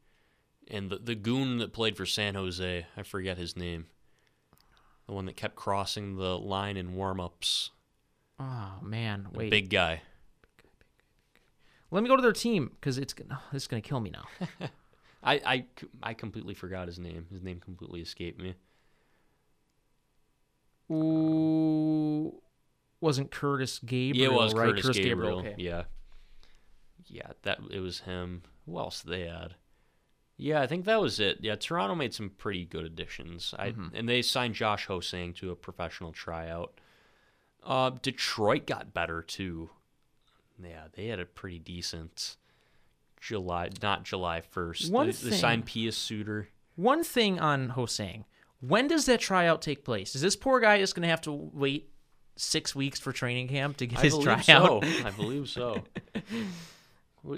and 0.68 0.90
the 0.90 0.98
the 0.98 1.14
goon 1.14 1.58
that 1.58 1.72
played 1.72 1.96
for 1.96 2.06
San 2.06 2.34
Jose. 2.34 2.86
I 2.96 3.02
forget 3.04 3.38
his 3.38 3.56
name. 3.56 3.86
The 5.06 5.12
one 5.12 5.26
that 5.26 5.36
kept 5.36 5.56
crossing 5.56 6.16
the 6.16 6.38
line 6.38 6.76
in 6.76 6.94
warm-ups. 6.94 7.70
Oh 8.38 8.74
man, 8.82 9.26
The 9.32 9.38
wait. 9.38 9.50
Big 9.50 9.68
guy. 9.70 10.02
Let 11.92 12.02
me 12.02 12.08
go 12.08 12.16
to 12.16 12.22
their 12.22 12.32
team 12.32 12.70
because 12.80 12.98
it's 12.98 13.12
gonna, 13.12 13.40
this 13.52 13.64
is 13.64 13.68
gonna 13.68 13.82
kill 13.82 14.00
me 14.00 14.10
now. 14.10 14.24
I, 15.22 15.34
I, 15.46 15.64
I 16.02 16.14
completely 16.14 16.54
forgot 16.54 16.88
his 16.88 16.98
name. 16.98 17.26
His 17.30 17.42
name 17.42 17.60
completely 17.60 18.00
escaped 18.00 18.40
me. 18.40 18.54
Ooh, 20.90 22.40
wasn't 23.00 23.30
Kurtis 23.30 23.84
Gabriel? 23.84 24.32
yeah, 24.32 24.38
it 24.38 24.42
was 24.42 24.54
right? 24.54 24.74
Kurtis, 24.74 24.94
Gabriel. 24.94 25.38
Okay. 25.40 25.54
Yeah, 25.58 25.84
yeah, 27.06 27.28
that 27.42 27.60
it 27.70 27.80
was 27.80 28.00
him. 28.00 28.42
Who 28.66 28.78
else 28.78 29.02
did 29.02 29.12
they 29.12 29.26
had? 29.26 29.54
Yeah, 30.36 30.60
I 30.60 30.66
think 30.66 30.84
that 30.86 31.00
was 31.00 31.20
it. 31.20 31.38
Yeah, 31.40 31.54
Toronto 31.54 31.94
made 31.94 32.14
some 32.14 32.30
pretty 32.30 32.64
good 32.64 32.84
additions. 32.84 33.54
I 33.58 33.70
Mm-hmm. 33.70 33.88
and 33.94 34.08
they 34.08 34.22
signed 34.22 34.54
Josh 34.54 34.86
Hosang 34.88 35.34
to 35.36 35.50
a 35.50 35.56
professional 35.56 36.12
tryout. 36.12 36.78
Uh, 37.64 37.90
Detroit 37.90 38.66
got 38.66 38.92
better 38.92 39.22
too. 39.22 39.70
Yeah, 40.64 40.84
they 40.92 41.06
had 41.06 41.20
a 41.20 41.26
pretty 41.26 41.58
decent 41.58 42.36
July, 43.20 43.70
not 43.82 44.04
July 44.04 44.40
first. 44.40 44.90
One 44.90 45.06
they, 45.06 45.12
they 45.12 45.36
signed 45.36 45.66
Pius 45.66 45.96
Suter. 45.96 46.48
One 46.76 47.04
thing 47.04 47.38
on 47.38 47.70
Hosang, 47.70 48.24
when 48.60 48.88
does 48.88 49.06
that 49.06 49.20
tryout 49.20 49.62
take 49.62 49.84
place? 49.84 50.14
Is 50.14 50.22
this 50.22 50.36
poor 50.36 50.60
guy 50.60 50.78
just 50.78 50.94
gonna 50.94 51.08
have 51.08 51.20
to 51.22 51.32
wait 51.32 51.90
six 52.36 52.74
weeks 52.74 52.98
for 52.98 53.12
training 53.12 53.48
camp 53.48 53.76
to 53.78 53.86
get 53.86 53.98
I 53.98 54.02
his 54.02 54.14
believe 54.14 54.44
tryout? 54.44 54.84
so. 54.84 55.06
I 55.06 55.10
believe 55.16 55.48
so. 55.48 55.82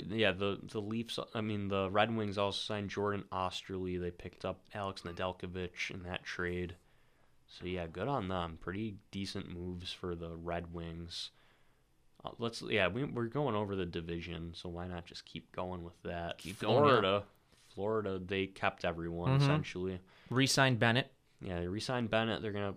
Yeah, 0.09 0.33
the 0.33 0.59
the 0.63 0.81
Leafs. 0.81 1.19
I 1.35 1.41
mean, 1.43 1.69
the 1.69 1.91
Red 1.91 2.15
Wings 2.17 2.39
also 2.39 2.59
signed 2.59 2.89
Jordan 2.89 3.25
Oesterle. 3.31 4.01
They 4.01 4.11
picked 4.11 4.45
up 4.45 4.61
Alex 4.73 5.03
Nedeljkovic 5.03 5.91
in 5.91 6.03
that 6.05 6.25
trade. 6.25 6.77
So 7.47 7.67
yeah, 7.67 7.87
good 7.87 8.09
on 8.09 8.29
them. 8.29 8.59
Pretty 8.61 8.97
decent 9.11 9.49
moves 9.51 9.93
for 9.93 10.15
the 10.15 10.35
Red 10.37 10.73
Wings. 10.73 11.31
Uh, 12.25 12.31
let's 12.39 12.63
yeah, 12.63 12.89
we, 12.89 13.05
we're 13.05 13.27
going 13.27 13.55
over 13.55 13.77
the 13.77 13.85
division, 13.87 14.53
so 14.55 14.69
why 14.69 14.87
not 14.87 15.05
just 15.05 15.25
keep 15.27 15.51
going 15.53 15.83
with 15.85 16.01
that? 16.05 16.39
Keep 16.39 16.61
going, 16.61 16.75
yeah. 16.77 16.81
Florida, 16.81 17.23
Florida, 17.75 18.19
they 18.25 18.47
kept 18.47 18.85
everyone 18.85 19.39
Mhm. 19.39 19.43
essentially. 19.43 20.01
Re-signed 20.31 20.79
Bennett. 20.79 21.13
Yeah, 21.43 21.61
they 21.61 21.69
re-signed 21.69 22.11
Bennett. 22.11 22.41
They're 22.43 22.53
gonna. 22.53 22.75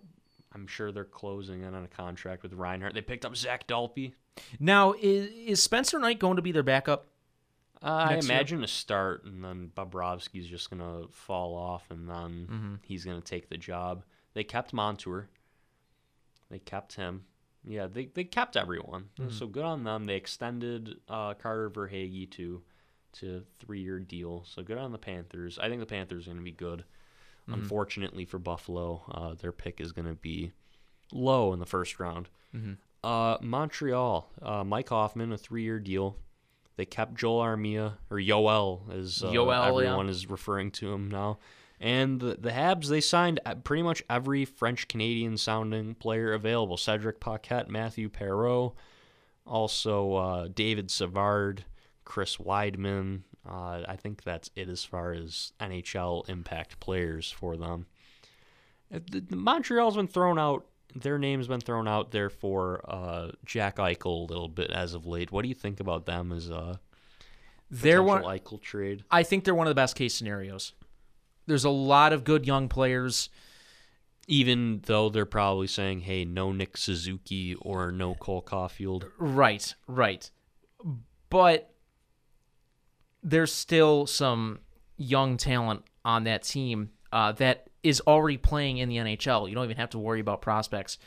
I'm 0.54 0.68
sure 0.68 0.91
they're 0.91 1.04
closing 1.06 1.62
in 1.64 1.76
on 1.76 1.84
a 1.84 1.88
contract 1.88 2.41
with 2.43 2.54
Reinhart. 2.54 2.93
They 2.93 3.02
picked 3.02 3.26
up 3.26 3.36
Zach 3.38 3.68
Dalpe. 3.68 4.14
Now, 4.60 4.93
is, 4.93 5.28
is 5.32 5.64
Spencer 5.64 6.00
Knight 6.00 6.20
going 6.20 6.36
to 6.38 6.41
be 6.41 6.52
their 6.52 6.64
backup? 6.64 7.08
Uh, 7.84 7.86
I 7.88 8.14
Next 8.16 8.28
year? 8.28 8.36
imagine 8.38 8.64
a 8.64 8.68
start, 8.68 9.24
and 9.26 9.43
then 9.43 9.72
Bobrovsky's 9.76 10.48
just 10.48 10.70
gonna 10.72 11.08
fall 11.12 11.56
off, 11.56 11.84
and 11.91 12.10
then 12.10 12.48
Mm-hmm. 12.52 12.76
he's 12.84 13.06
gonna 13.06 13.22
take 13.22 13.50
the 13.50 13.58
job. 13.58 14.04
They 14.34 14.43
kept 14.43 14.74
Montour. 14.74 15.30
They 16.50 16.60
kept 16.60 16.93
him. 16.95 17.26
Yeah, 17.64 17.88
they 17.88 18.05
they 18.05 18.24
kept 18.24 18.55
everyone. 18.55 19.10
Mm-hmm. 19.20 19.32
So 19.32 19.47
good 19.47 19.64
on 19.64 19.84
them. 19.84 20.05
They 20.05 20.16
extended 20.16 20.95
uh, 21.10 21.34
Carter 21.34 21.70
Verhaeghe 21.70 22.30
to 22.32 22.62
to 23.14 23.43
three 23.60 23.82
year 23.82 23.99
deal. 23.99 24.43
So 24.45 24.64
good 24.64 24.78
on 24.78 24.91
the 24.91 24.97
Panthers. 24.97 25.60
I 25.60 25.70
think 25.70 25.80
the 25.80 25.86
Panthers 25.86 26.28
are 26.28 26.32
gonna 26.32 26.41
be 26.41 26.51
good. 26.51 26.84
Mm-hmm. 27.43 27.62
Unfortunately 27.62 28.26
for 28.26 28.39
Buffalo, 28.39 29.03
uh, 29.12 29.34
their 29.36 29.51
pick 29.51 29.82
is 29.82 29.91
gonna 29.91 30.16
be 30.16 30.51
low 31.12 31.53
in 31.53 31.60
the 31.60 31.66
first 31.66 31.99
round. 31.99 32.30
Mm-hmm. 32.55 32.74
Uh, 33.03 33.38
Montreal, 33.41 34.30
uh, 34.41 34.64
Mike 34.64 34.89
Hoffman, 34.89 35.32
a 35.32 35.38
three-year 35.38 35.80
deal. 35.80 36.18
They 36.76 36.86
kept 36.86 37.16
Joel 37.16 37.41
Armia 37.41 37.93
or 38.10 38.18
Yoel, 38.18 38.82
as 38.95 39.24
uh, 39.24 39.28
Yoel, 39.28 39.82
yeah. 39.82 39.86
everyone 39.88 40.10
is 40.10 40.30
referring 40.30 40.72
to 40.72 40.93
him 40.93 41.10
now. 41.10 41.39
And 41.80 42.19
the, 42.19 42.36
the 42.39 42.49
Habs, 42.51 42.88
they 42.88 43.01
signed 43.01 43.39
uh, 43.45 43.53
pretty 43.55 43.84
much 43.84 44.01
every 44.09 44.45
French 44.45 44.88
Canadian 44.88 45.38
sounding 45.38 45.93
player 45.95 46.34
available: 46.34 46.75
Cedric 46.78 47.19
Paquette, 47.19 47.69
Matthew 47.69 48.09
Perreault, 48.09 48.73
also 49.45 50.15
uh, 50.15 50.47
David 50.53 50.89
Savard, 50.89 51.65
Chris 52.03 52.38
Wideman. 52.38 53.21
Uh, 53.47 53.84
I 53.88 53.95
think 53.95 54.23
that's 54.23 54.49
it 54.55 54.67
as 54.69 54.84
far 54.84 55.13
as 55.13 55.53
NHL 55.59 56.28
impact 56.30 56.80
players 56.80 57.32
for 57.32 57.55
them. 57.55 57.86
Uh, 58.93 58.99
the- 59.09 59.21
the 59.21 59.36
Montreal's 59.36 59.95
been 59.95 60.07
thrown 60.07 60.39
out. 60.39 60.65
Their 60.95 61.19
name's 61.19 61.47
been 61.47 61.59
thrown 61.61 61.88
out 61.88 62.11
there 62.11 62.30
for 62.30 62.82
uh, 62.89 63.32
Jack 63.45 63.75
Eichel 63.78 64.05
a 64.28 64.32
little 64.32 64.47
bit 64.49 64.71
as 64.71 64.93
of 64.95 65.05
late. 65.05 65.32
What 65.32 65.43
do 65.43 65.49
you 65.49 65.53
think 65.55 65.80
about 65.80 66.05
them 66.07 66.32
as 66.32 66.49
a 66.49 66.80
They're 67.69 68.01
potential 68.01 68.28
one. 68.28 68.39
Eichel 68.39 68.61
trade? 68.61 69.03
I 69.11 69.21
think 69.23 69.43
they're 69.43 69.53
one 69.53 69.67
of 69.67 69.71
the 69.71 69.75
best 69.75 69.95
case 69.95 70.15
scenarios. 70.15 70.73
There's 71.48 71.64
a 71.66 71.70
lot 71.70 72.14
of 72.14 72.24
good 72.24 72.45
young 72.45 72.70
players. 72.70 73.30
Even 74.30 74.82
though 74.86 75.08
they're 75.08 75.26
probably 75.26 75.68
saying, 75.68 76.02
"Hey, 76.02 76.26
no 76.26 76.52
Nick 76.52 76.76
Suzuki 76.76 77.56
or 77.56 77.91
no 77.93 78.14
Cole 78.14 78.41
Caufield." 78.41 79.10
Right, 79.18 79.74
right. 79.88 80.30
But 81.30 81.74
there's 83.24 83.54
still 83.54 84.06
some 84.06 84.60
young 84.98 85.38
talent 85.38 85.84
on 86.04 86.26
that 86.26 86.43
team 86.43 86.91
uh, 87.14 87.32
that 87.34 87.70
is 87.84 88.02
already 88.02 88.38
playing 88.38 88.78
in 88.80 88.89
the 88.89 88.98
NHL. 88.98 89.48
You 89.48 89.56
don't 89.56 89.64
even 89.64 89.78
have 89.78 89.91
to 89.91 90.00
worry 90.00 90.20
about 90.20 90.41
prospects. 90.41 90.98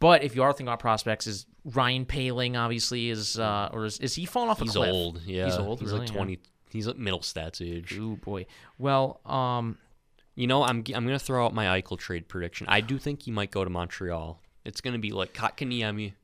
But 0.00 0.24
if 0.24 0.34
you 0.34 0.42
are 0.42 0.52
thinking 0.52 0.68
about 0.68 0.80
prospects, 0.80 1.26
is 1.26 1.46
Ryan 1.64 2.04
Poehling 2.04 2.58
obviously 2.58 3.08
is 3.08 3.38
uh, 3.38 3.70
or 3.72 3.84
is, 3.84 3.98
is 3.98 4.14
he 4.16 4.26
falling 4.26 4.50
off 4.50 4.60
a 4.60 4.64
He's 4.64 4.72
cliff? 4.72 4.90
old. 4.92 5.22
Yeah, 5.24 5.46
he's 5.46 5.56
old. 5.56 5.80
He's 5.80 5.90
really, 5.90 6.00
like 6.00 6.08
yeah. 6.10 6.16
twenty. 6.16 6.38
He's 6.70 6.88
at 6.88 6.98
middle 6.98 7.20
stats 7.20 7.64
age. 7.64 7.92
Ooh 7.92 8.16
boy. 8.16 8.46
Well, 8.78 9.20
um, 9.24 9.78
You 10.34 10.46
know, 10.46 10.62
I'm 10.64 10.78
I'm 10.78 11.04
gonna 11.06 11.18
throw 11.18 11.44
out 11.46 11.54
my 11.54 11.80
Eichel 11.80 11.98
trade 11.98 12.28
prediction. 12.28 12.66
I 12.68 12.80
do 12.80 12.98
think 12.98 13.22
he 13.22 13.30
might 13.30 13.50
go 13.50 13.64
to 13.64 13.70
Montreal. 13.70 14.40
It's 14.64 14.80
gonna 14.80 14.98
be 14.98 15.12
like 15.12 15.32
Kotkaniemi. 15.32 16.14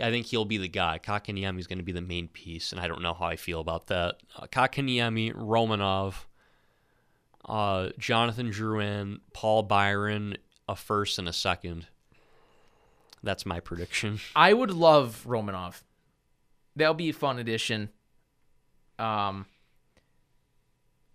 I 0.00 0.10
think 0.10 0.26
he'll 0.26 0.44
be 0.44 0.56
the 0.56 0.68
guy. 0.68 0.98
Kotkaniemi 1.02 1.58
is 1.58 1.66
gonna 1.66 1.82
be 1.82 1.92
the 1.92 2.00
main 2.00 2.28
piece, 2.28 2.72
and 2.72 2.80
I 2.80 2.88
don't 2.88 3.02
know 3.02 3.12
how 3.12 3.26
I 3.26 3.36
feel 3.36 3.60
about 3.60 3.88
that. 3.88 4.16
Uh, 4.36 4.46
Kotkaniemi, 4.46 5.34
Romanov, 5.34 6.14
uh, 7.44 7.90
Jonathan 7.98 8.50
Drouin, 8.50 9.20
Paul 9.32 9.64
Byron, 9.64 10.36
a 10.68 10.76
first 10.76 11.18
and 11.18 11.28
a 11.28 11.32
second. 11.32 11.86
That's 13.22 13.44
my 13.44 13.60
prediction. 13.60 14.20
I 14.36 14.54
would 14.54 14.70
love 14.70 15.24
Romanov. 15.26 15.82
That'll 16.76 16.94
be 16.94 17.10
a 17.10 17.12
fun 17.12 17.38
addition. 17.38 17.90
Um, 18.98 19.46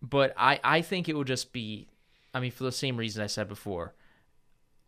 but 0.02 0.34
I 0.38 0.60
I 0.64 0.82
think 0.82 1.10
it 1.10 1.16
would 1.16 1.28
just 1.28 1.54
be, 1.54 1.88
I 2.36 2.42
mean, 2.42 2.52
for 2.52 2.66
the 2.66 2.72
same 2.72 2.98
reason 2.98 3.24
I 3.24 3.28
said 3.28 3.48
before, 3.48 3.96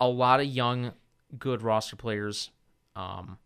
a 0.02 0.08
lot 0.08 0.42
of 0.42 0.46
young, 0.46 0.92
good 1.40 1.62
roster 1.62 1.96
players. 1.96 2.52
Um, 2.94 3.38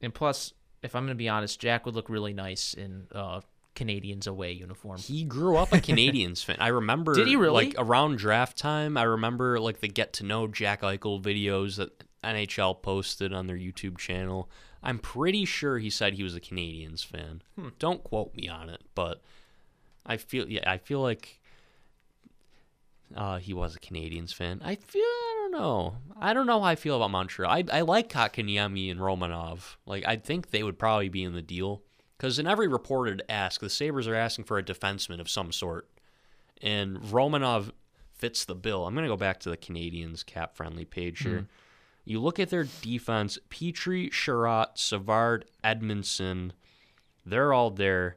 and 0.00 0.14
plus, 0.14 0.54
if 0.80 0.94
I'm 0.94 1.02
going 1.02 1.16
to 1.16 1.16
be 1.16 1.28
honest, 1.28 1.60
Jack 1.60 1.86
would 1.86 1.96
look 1.96 2.08
really 2.08 2.32
nice 2.32 2.72
in 2.72 3.08
uh 3.12 3.40
Canadiens 3.74 4.28
away 4.28 4.52
uniform. 4.52 4.98
He 4.98 5.24
grew 5.24 5.56
up 5.56 5.72
a 5.72 5.78
Canadiens 5.78 6.44
fan. 6.44 6.56
I 6.60 6.68
remember. 6.68 7.14
Did 7.14 7.26
he 7.26 7.34
really? 7.34 7.66
Like 7.66 7.74
around 7.76 8.18
draft 8.18 8.56
time, 8.56 8.96
I 8.96 9.02
remember 9.02 9.58
like 9.58 9.80
the 9.80 9.88
get 9.88 10.12
to 10.14 10.24
know 10.24 10.46
Jack 10.46 10.82
Eichel 10.82 11.20
videos 11.20 11.76
that 11.76 12.04
NHL 12.22 12.80
posted 12.80 13.32
on 13.32 13.48
their 13.48 13.56
YouTube 13.56 13.98
channel. 13.98 14.48
I'm 14.84 15.00
pretty 15.00 15.44
sure 15.44 15.78
he 15.78 15.90
said 15.90 16.14
he 16.14 16.22
was 16.22 16.36
a 16.36 16.40
Canadiens 16.40 17.04
fan. 17.04 17.42
Hmm. 17.58 17.68
Don't 17.80 18.04
quote 18.04 18.36
me 18.36 18.48
on 18.48 18.70
it, 18.70 18.82
but 18.94 19.22
I 20.06 20.16
feel 20.18 20.48
yeah, 20.48 20.70
I 20.70 20.78
feel 20.78 21.00
like 21.00 21.40
uh, 23.14 23.38
he 23.38 23.54
was 23.54 23.76
a 23.76 23.80
Canadiens 23.80 24.34
fan. 24.34 24.60
I 24.64 24.74
feel 24.74 25.02
I 25.02 25.34
don't 25.40 25.60
know. 25.60 25.96
I 26.20 26.32
don't 26.32 26.46
know 26.46 26.60
how 26.60 26.66
I 26.66 26.74
feel 26.74 26.96
about 26.96 27.10
Montreal. 27.10 27.50
I 27.50 27.64
I 27.72 27.80
like 27.82 28.08
Kotkaniemi 28.08 28.90
and 28.90 29.00
Romanov. 29.00 29.76
Like 29.86 30.04
I 30.06 30.16
think 30.16 30.50
they 30.50 30.62
would 30.62 30.78
probably 30.78 31.08
be 31.08 31.22
in 31.22 31.34
the 31.34 31.42
deal 31.42 31.82
because 32.16 32.38
in 32.38 32.46
every 32.46 32.68
reported 32.68 33.22
ask, 33.28 33.60
the 33.60 33.70
Sabres 33.70 34.08
are 34.08 34.14
asking 34.14 34.44
for 34.44 34.58
a 34.58 34.62
defenseman 34.62 35.20
of 35.20 35.28
some 35.30 35.52
sort, 35.52 35.88
and 36.60 36.98
Romanov 36.98 37.70
fits 38.12 38.44
the 38.44 38.54
bill. 38.54 38.86
I'm 38.86 38.94
gonna 38.94 39.08
go 39.08 39.16
back 39.16 39.40
to 39.40 39.50
the 39.50 39.56
Canadiens 39.56 40.24
cap 40.24 40.56
friendly 40.56 40.84
page 40.84 41.20
here. 41.20 41.46
You 42.04 42.20
look 42.20 42.38
at 42.38 42.50
their 42.50 42.66
defense: 42.82 43.38
Petry, 43.48 44.10
Chiarot, 44.10 44.76
Savard, 44.76 45.46
Edmundson. 45.62 46.50
They're 47.24 47.52
all 47.52 47.70
there. 47.70 48.16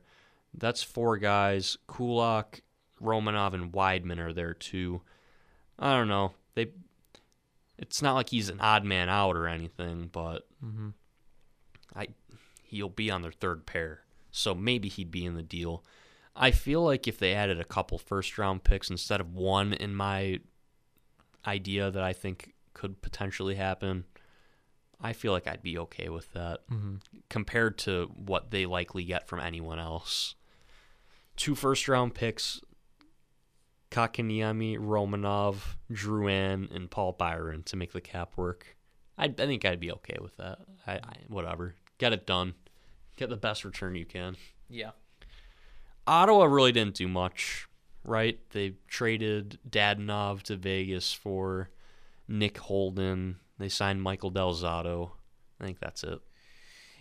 That's 0.54 0.82
four 0.82 1.18
guys. 1.18 1.78
Kulak, 1.88 2.62
Romanov, 3.02 3.54
and 3.54 3.72
Wideman 3.72 4.20
are 4.20 4.34
there 4.34 4.54
too. 4.54 5.02
I 5.80 5.96
don't 5.96 6.08
know. 6.08 6.34
They. 6.56 6.72
It's 7.78 8.02
not 8.02 8.16
like 8.16 8.30
he's 8.30 8.50
an 8.50 8.60
odd 8.60 8.84
man 8.84 9.08
out 9.08 9.36
or 9.36 9.48
anything, 9.48 10.10
but 10.12 10.48
mm-hmm. 10.64 10.90
I 11.96 12.08
he'll 12.64 12.90
be 12.90 13.12
on 13.12 13.22
their 13.22 13.32
third 13.32 13.66
pair, 13.66 14.02
so 14.32 14.56
maybe 14.56 14.90
he'd 14.90 15.12
be 15.12 15.26
in 15.26 15.36
the 15.36 15.44
deal. 15.44 15.84
I 16.36 16.52
feel 16.52 16.84
like 16.84 17.08
if 17.08 17.18
they 17.18 17.34
added 17.34 17.60
a 17.60 17.66
couple 17.66 17.98
first 17.98 18.38
round 18.38 18.64
picks 18.64 18.90
instead 18.90 19.20
of 19.20 19.34
one 19.34 19.74
in 19.74 19.96
my 19.96 20.40
idea 21.46 21.90
that 21.90 22.04
I 22.04 22.14
think 22.14 22.54
could 22.74 23.02
potentially 23.02 23.56
happen, 23.56 24.06
I 25.02 25.14
feel 25.14 25.32
like 25.32 25.48
I'd 25.48 25.64
be 25.64 25.78
okay 25.80 26.10
with 26.10 26.32
that 26.34 26.68
mm-hmm. 26.70 26.96
compared 27.30 27.78
to 27.80 28.12
what 28.16 28.52
they 28.52 28.66
likely 28.66 29.04
get 29.04 29.28
from 29.28 29.40
anyone 29.40 29.80
else. 29.80 30.36
Two 31.36 31.56
first 31.56 31.88
round 31.88 32.14
picks 32.16 32.62
Kotkaniemi, 33.92 34.78
Romanov, 34.78 35.76
Drouin, 35.92 36.74
and 36.76 36.90
Paul 36.92 37.14
Byron 37.14 37.64
to 37.64 37.76
make 37.76 37.94
the 37.94 38.02
cap 38.02 38.34
work. 38.36 38.76
I, 39.18 39.26
I 39.26 39.30
think 39.30 39.66
I'd 39.66 39.80
be 39.80 39.92
okay 39.94 40.18
with 40.22 40.36
that. 40.38 40.60
I, 40.86 40.94
I 40.96 41.14
whatever. 41.28 41.76
Get 41.98 42.14
it 42.14 42.28
done. 42.28 42.54
Get 43.16 43.30
the 43.30 43.38
best 43.38 43.66
return 43.66 43.96
you 43.96 44.06
can. 44.06 44.36
Yeah. 44.70 44.92
Ottawa 46.06 46.46
really 46.46 46.72
didn't 46.72 46.96
do 46.96 47.08
much, 47.08 47.68
right? 48.04 48.40
They 48.52 48.76
traded 48.88 49.60
Dadonov 49.70 50.44
to 50.44 50.56
Vegas 50.56 51.12
for 51.14 51.70
Nick 52.28 52.58
Holden. 52.60 53.38
They 53.58 53.70
signed 53.70 54.02
Michael 54.02 54.30
Del 54.30 54.54
Zotto. 54.54 55.12
I 55.60 55.66
think 55.66 55.80
that's 55.80 56.04
it. 56.04 56.20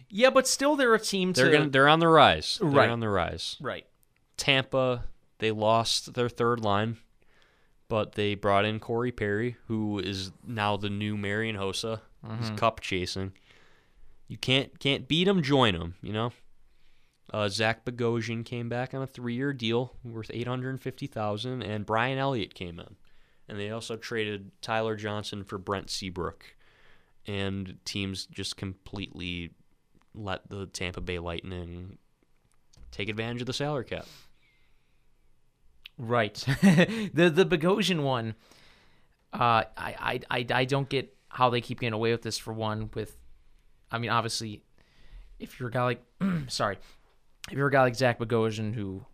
Yeah, 0.08 0.30
but 0.30 0.48
still, 0.48 0.76
they're 0.76 0.94
a 0.94 1.00
team 1.00 1.32
They're 1.32 1.50
gonna 1.50 1.68
they're 1.68 1.88
on 1.88 1.98
the 2.00 2.08
rise. 2.08 2.58
They're 2.60 2.70
Right. 2.70 2.88
on 2.90 3.00
the 3.00 3.08
rise. 3.08 3.56
right. 3.60 3.86
Tampa, 4.36 5.04
they 5.38 5.50
lost 5.50 6.14
their 6.14 6.28
third 6.28 6.60
line, 6.60 6.96
but 7.88 8.12
they 8.12 8.34
brought 8.34 8.64
in 8.64 8.80
Corey 8.80 9.12
Perry, 9.12 9.56
who 9.66 9.98
is 9.98 10.32
now 10.46 10.76
the 10.76 10.90
new 10.90 11.16
Marian 11.16 11.56
Hossa. 11.56 12.00
He's 12.40 12.50
cup 12.56 12.80
chasing. 12.80 13.32
You 14.26 14.36
can't 14.36 14.78
can't 14.80 15.06
beat 15.06 15.28
him, 15.28 15.42
join 15.42 15.74
him. 15.74 15.94
You 16.02 16.12
know. 16.12 16.32
Uh, 17.32 17.48
Zach 17.48 17.84
Bogosian 17.84 18.44
came 18.44 18.68
back 18.68 18.94
on 18.94 19.02
a 19.02 19.06
three-year 19.06 19.52
deal 19.52 19.92
worth 20.04 20.30
eight 20.32 20.46
hundred 20.46 20.80
fifty 20.80 21.06
thousand, 21.06 21.62
and 21.62 21.84
Brian 21.84 22.18
Elliott 22.18 22.54
came 22.54 22.78
in, 22.78 22.96
and 23.48 23.58
they 23.58 23.70
also 23.70 23.96
traded 23.96 24.50
Tyler 24.62 24.96
Johnson 24.96 25.44
for 25.44 25.58
Brent 25.58 25.90
Seabrook, 25.90 26.56
and 27.26 27.78
teams 27.84 28.26
just 28.26 28.56
completely 28.56 29.50
let 30.14 30.48
the 30.48 30.66
Tampa 30.66 31.00
Bay 31.00 31.18
Lightning 31.18 31.98
take 32.90 33.08
advantage 33.08 33.42
of 33.42 33.46
the 33.46 33.52
salary 33.52 33.84
cap. 33.84 34.06
Right. 35.98 36.34
the 36.62 37.32
the 37.34 37.46
Bogosian 37.46 38.02
one, 38.02 38.34
uh, 39.32 39.64
I, 39.76 39.94
I 39.98 40.20
I 40.30 40.46
I 40.50 40.64
don't 40.64 40.88
get 40.88 41.16
how 41.28 41.50
they 41.50 41.60
keep 41.60 41.80
getting 41.80 41.94
away 41.94 42.12
with 42.12 42.22
this. 42.22 42.38
For 42.38 42.52
one, 42.52 42.90
with, 42.94 43.16
I 43.90 43.98
mean, 43.98 44.10
obviously, 44.10 44.62
if 45.38 45.58
you're 45.58 45.68
a 45.68 45.72
guy 45.72 45.84
like, 45.84 46.02
sorry, 46.48 46.78
if 47.50 47.56
you're 47.56 47.68
a 47.68 47.72
guy 47.72 47.82
like 47.82 47.94
Zach 47.94 48.18
Bogosian 48.18 48.74
who 48.74 49.04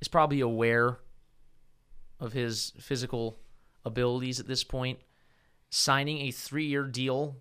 is 0.00 0.08
probably 0.08 0.40
aware 0.40 0.98
of 2.18 2.32
his 2.32 2.72
physical 2.78 3.38
abilities 3.84 4.40
at 4.40 4.46
this 4.46 4.64
point. 4.64 4.98
Signing 5.70 6.18
a 6.22 6.30
three-year 6.30 6.84
deal 6.84 7.36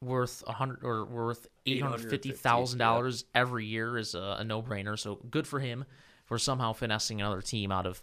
worth 0.00 0.42
a 0.46 0.52
hundred 0.52 0.82
or 0.82 1.04
worth 1.04 1.46
eight 1.66 1.82
hundred 1.82 2.08
fifty 2.08 2.30
thousand 2.30 2.78
dollars 2.78 3.24
every 3.34 3.66
year 3.66 3.98
is 3.98 4.14
a, 4.14 4.36
a 4.38 4.44
no-brainer. 4.44 4.98
So 4.98 5.16
good 5.30 5.46
for 5.46 5.60
him 5.60 5.84
for 6.30 6.38
somehow 6.38 6.72
finessing 6.72 7.20
another 7.20 7.42
team 7.42 7.72
out 7.72 7.86
of 7.86 8.00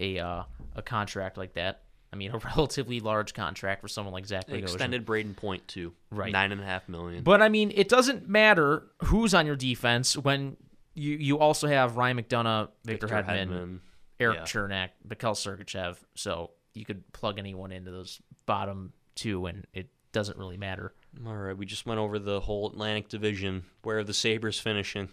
a 0.00 0.18
uh, 0.18 0.42
a 0.74 0.82
contract 0.82 1.38
like 1.38 1.54
that. 1.54 1.82
I 2.12 2.16
mean, 2.16 2.30
a 2.34 2.38
relatively 2.38 2.98
large 2.98 3.32
contract 3.32 3.80
for 3.80 3.88
someone 3.88 4.12
like 4.12 4.26
Zach 4.26 4.48
Bogosian. 4.48 4.62
extended 4.62 5.06
Brayden 5.06 5.36
Point 5.36 5.66
too. 5.68 5.94
Right. 6.10 6.32
Nine 6.32 6.50
and 6.50 6.60
a 6.60 6.64
half 6.64 6.88
million. 6.88 7.22
But 7.22 7.40
I 7.40 7.48
mean, 7.48 7.72
it 7.72 7.88
doesn't 7.88 8.28
matter 8.28 8.88
who's 9.04 9.32
on 9.32 9.46
your 9.46 9.54
defense 9.54 10.16
when 10.16 10.56
you 10.94 11.16
you 11.16 11.38
also 11.38 11.68
have 11.68 11.96
Ryan 11.96 12.20
McDonagh, 12.20 12.70
Victor, 12.84 13.06
Hedman, 13.06 13.78
Eric 14.18 14.38
yeah. 14.38 14.42
Cernak, 14.42 14.88
Mikhail 15.08 15.34
Sergachev. 15.34 15.98
So 16.16 16.50
you 16.74 16.84
could 16.84 17.10
plug 17.12 17.38
anyone 17.38 17.70
into 17.70 17.92
those 17.92 18.20
bottom 18.44 18.92
two, 19.14 19.46
and 19.46 19.68
it 19.72 19.88
doesn't 20.10 20.36
really 20.36 20.56
matter. 20.56 20.92
All 21.24 21.32
right, 21.32 21.56
we 21.56 21.64
just 21.64 21.86
went 21.86 22.00
over 22.00 22.18
the 22.18 22.40
whole 22.40 22.66
Atlantic 22.66 23.08
Division. 23.08 23.66
Where 23.84 23.98
are 23.98 24.04
the 24.04 24.12
Sabres 24.12 24.58
finishing? 24.58 25.10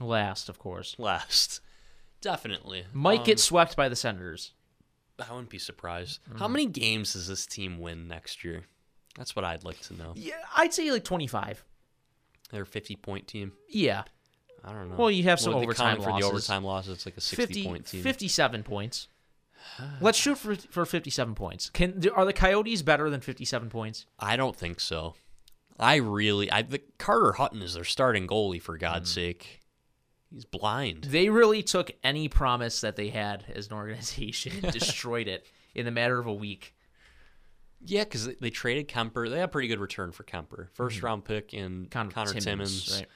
Last, 0.00 0.48
of 0.48 0.58
course, 0.58 0.96
Last. 0.98 1.60
Definitely. 2.22 2.86
might 2.94 3.20
Um, 3.20 3.26
get 3.26 3.38
swept 3.40 3.76
by 3.76 3.88
the 3.90 3.96
Senators. 3.96 4.52
I 5.18 5.30
wouldn't 5.30 5.50
be 5.50 5.58
surprised. 5.58 6.20
Mm. 6.32 6.38
How 6.38 6.48
many 6.48 6.66
games 6.66 7.12
does 7.12 7.28
this 7.28 7.44
team 7.46 7.78
win 7.78 8.08
next 8.08 8.42
year? 8.42 8.64
That's 9.16 9.36
what 9.36 9.44
I'd 9.44 9.62
like 9.64 9.78
to 9.82 9.94
know. 9.94 10.14
Yeah, 10.16 10.34
I'd 10.56 10.72
say 10.72 10.90
like 10.90 11.04
twenty-five. 11.04 11.62
They're 12.50 12.62
a 12.62 12.66
50 12.66 12.96
point 12.96 13.28
team. 13.28 13.52
Yeah, 13.68 14.04
I 14.64 14.72
don't 14.72 14.88
know. 14.90 14.96
Well, 14.96 15.10
you 15.10 15.24
have 15.24 15.38
some 15.40 15.52
Well, 15.54 15.62
overtime 15.62 15.96
counted 15.98 16.02
for 16.04 16.08
the 16.20 16.26
losses. 16.26 16.30
overtime 16.50 16.64
losses. 16.64 16.94
It's 16.94 17.06
like 17.06 17.16
a 17.16 17.20
60 17.20 17.46
50, 17.46 17.64
point 17.66 17.86
team. 17.86 18.02
57 18.02 18.62
points. 18.62 19.08
Let's 20.00 20.18
shoot 20.18 20.38
for 20.38 20.56
for 20.56 20.84
fifty-seven 20.84 21.34
points. 21.36 21.70
Can 21.70 22.02
are 22.16 22.24
the 22.24 22.32
Coyotes 22.32 22.82
better 22.82 23.08
than 23.10 23.20
fifty-seven 23.20 23.70
points? 23.70 24.06
I 24.18 24.36
don't 24.36 24.56
think 24.56 24.80
so. 24.80 25.14
I 25.78 25.96
really, 25.96 26.50
I 26.50 26.62
the 26.62 26.80
Carter 26.98 27.32
Hutton 27.32 27.62
is 27.62 27.74
their 27.74 27.84
starting 27.84 28.26
goalie 28.26 28.60
for 28.60 28.76
God's 28.76 29.10
Mm. 29.10 29.14
sake. 29.14 29.60
He's 30.32 30.44
blind. 30.44 31.04
They 31.04 31.28
really 31.28 31.62
took 31.62 31.90
any 32.02 32.28
promise 32.28 32.80
that 32.80 32.96
they 32.96 33.08
had 33.08 33.44
as 33.54 33.66
an 33.68 33.74
organization 33.74 34.52
and 34.62 34.72
destroyed 34.72 35.28
it 35.28 35.46
in 35.74 35.84
the 35.84 35.90
matter 35.90 36.18
of 36.18 36.26
a 36.26 36.32
week. 36.32 36.74
Yeah, 37.84 38.04
because 38.04 38.26
they, 38.26 38.34
they 38.40 38.50
traded 38.50 38.88
Kuemper. 38.88 39.28
They 39.28 39.36
had 39.38 39.44
a 39.46 39.48
pretty 39.48 39.68
good 39.68 39.80
return 39.80 40.12
for 40.12 40.22
Kuemper. 40.24 40.68
1st 40.78 41.02
round 41.02 41.24
pick 41.24 41.52
and 41.52 41.90
Connor, 41.90 42.10
Connor, 42.10 42.32
Timmins, 42.34 42.86
Mm-hmm. 42.86 42.98
right? 43.00 43.08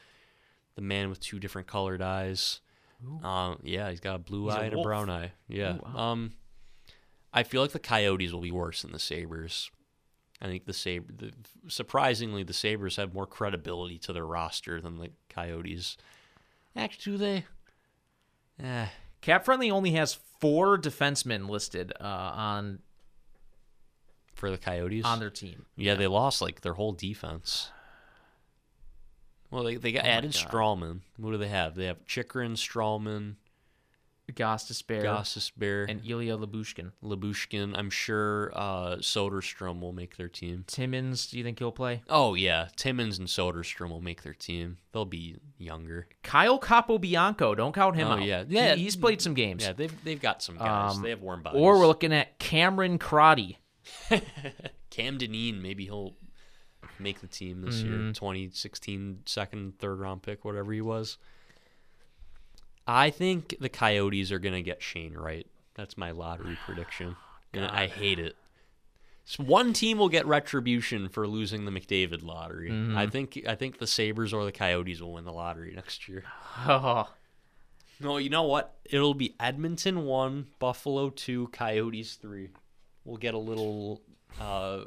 the 0.74 0.82
man 0.82 1.08
with 1.08 1.20
two 1.20 1.38
different 1.40 1.66
colored 1.66 2.02
eyes. 2.02 2.60
Um, 3.22 3.58
yeah, 3.62 3.88
he's 3.90 4.00
got 4.00 4.14
a 4.16 4.18
blue 4.18 4.44
He's 4.46 4.54
a 4.54 4.58
eye 4.60 4.64
and 4.64 4.78
a 4.78 4.82
brown 4.82 5.08
eye. 5.08 5.32
Yeah. 5.48 5.78
Oh, 5.82 5.90
wow. 5.94 5.98
Um, 6.12 6.32
I 7.32 7.44
feel 7.44 7.62
like 7.62 7.72
the 7.72 7.78
Coyotes 7.78 8.32
will 8.32 8.40
be 8.42 8.50
worse 8.50 8.82
than 8.82 8.92
the 8.92 8.98
Sabres. 8.98 9.70
I 10.42 10.46
think 10.46 10.66
the 10.66 10.74
Sabre, 10.74 11.12
the, 11.16 11.32
surprisingly, 11.68 12.42
the 12.42 12.52
Sabres 12.52 12.96
have 12.96 13.14
more 13.14 13.26
credibility 13.26 13.98
to 14.00 14.12
their 14.12 14.26
roster 14.26 14.80
than 14.82 14.98
the 14.98 15.10
Coyotes. 15.30 15.96
Actually, 16.76 17.12
do 17.12 17.18
they? 17.18 17.44
Eh, 18.62 18.86
Cap 19.20 19.44
Friendly 19.44 19.70
only 19.70 19.92
has 19.92 20.18
four 20.40 20.78
defensemen 20.78 21.48
listed 21.48 21.92
uh, 22.00 22.04
on 22.04 22.80
for 24.34 24.50
the 24.50 24.58
Coyotes. 24.58 25.04
on 25.04 25.18
their 25.18 25.30
team. 25.30 25.66
yeah, 25.76 25.94
they 25.94 26.06
lost 26.06 26.42
like 26.42 26.60
their 26.60 26.74
whole 26.74 26.92
defense. 26.92 27.70
Well, 29.50 29.64
they 29.64 29.76
they 29.76 29.92
got 29.92 30.04
Oh 30.04 30.08
added 30.08 30.32
Stralman. 30.32 31.00
What 31.16 31.30
do 31.30 31.38
they 31.38 31.48
have? 31.48 31.74
They 31.74 31.86
have 31.86 32.04
Chychrun, 32.06 32.54
Stralman, 32.54 33.36
Goss 34.34 34.66
Despair 34.68 35.02
Gostisbehere, 35.04 35.88
and 35.88 36.00
Ilya 36.04 36.36
Lyubushkin. 36.38 36.90
Lyubushkin. 37.02 37.74
I'm 37.78 37.90
sure 37.90 38.50
uh, 38.54 38.96
Soderstrom 38.96 39.80
will 39.80 39.92
make 39.92 40.16
their 40.16 40.28
team. 40.28 40.64
Timmins, 40.66 41.28
do 41.28 41.38
you 41.38 41.44
think 41.44 41.58
he'll 41.60 41.70
play? 41.72 42.02
Oh 42.08 42.34
yeah, 42.34 42.68
Timmins 42.76 43.18
and 43.18 43.28
Soderstrom 43.28 43.88
will 43.90 44.00
make 44.00 44.22
their 44.22 44.34
team. 44.34 44.78
They'll 44.92 45.04
be 45.04 45.36
younger. 45.58 46.08
Kyle 46.22 46.58
Capobianco, 46.58 47.56
don't 47.56 47.72
count 47.74 47.96
him 47.96 48.08
Oh, 48.08 48.12
out. 48.12 48.22
yeah. 48.22 48.44
He- 48.44 48.54
Yeah. 48.54 48.74
he's 48.74 48.96
played 48.96 49.20
some 49.22 49.34
games. 49.34 49.62
Yeah, 49.64 49.72
they've 49.72 50.04
they've 50.04 50.20
got 50.20 50.42
some 50.42 50.56
guys. 50.58 50.96
Um, 50.96 51.02
they 51.02 51.10
have 51.10 51.20
warm 51.22 51.42
bodies. 51.42 51.60
or 51.60 51.78
we're 51.78 51.86
looking 51.86 52.12
at 52.12 52.38
Cameron 52.38 52.98
Crotty. 52.98 53.58
Cam 54.90 55.18
Dineen. 55.18 55.62
Maybe 55.62 55.84
he'll 55.84 56.14
make 56.98 57.20
the 57.20 57.26
team 57.26 57.62
this 57.62 57.76
Mm-hmm. 57.82 58.04
year. 58.06 58.12
2016 58.12 59.20
second, 59.26 59.78
third 59.78 59.98
round 60.00 60.22
pick, 60.22 60.44
whatever 60.44 60.72
he 60.72 60.80
was. 60.80 61.18
I 62.86 63.10
think 63.10 63.56
the 63.60 63.68
Coyotes 63.68 64.30
are 64.32 64.38
gonna 64.38 64.62
get 64.62 64.82
Shane 64.82 65.14
Wright. 65.14 65.46
That's 65.74 65.96
my 65.96 66.10
lottery 66.12 66.56
prediction. 66.66 67.16
And 67.52 67.66
I 67.66 67.86
hate 67.86 68.18
it. 68.18 68.36
So 69.24 69.42
one 69.42 69.72
team 69.72 69.98
will 69.98 70.08
get 70.08 70.24
retribution 70.26 71.08
for 71.08 71.26
losing 71.26 71.64
the 71.64 71.72
McDavid 71.72 72.22
lottery. 72.22 72.70
Mm-hmm. 72.70 72.96
I 72.96 73.06
think 73.06 73.42
I 73.48 73.54
think 73.56 73.78
the 73.78 73.86
Sabres 73.86 74.32
or 74.32 74.44
the 74.44 74.52
Coyotes 74.52 75.00
will 75.00 75.14
win 75.14 75.24
the 75.24 75.32
lottery 75.32 75.72
next 75.74 76.08
year. 76.08 76.24
Oh, 76.68 77.08
No, 77.98 78.18
you 78.18 78.28
know 78.30 78.44
what? 78.44 78.74
It'll 78.84 79.14
be 79.14 79.34
Edmonton 79.40 80.04
one, 80.04 80.46
Buffalo 80.58 81.10
two, 81.10 81.48
Coyotes 81.48 82.14
three. 82.14 82.50
We'll 83.04 83.16
get 83.16 83.34
a 83.34 83.38
little 83.38 84.00
uh, 84.40 84.84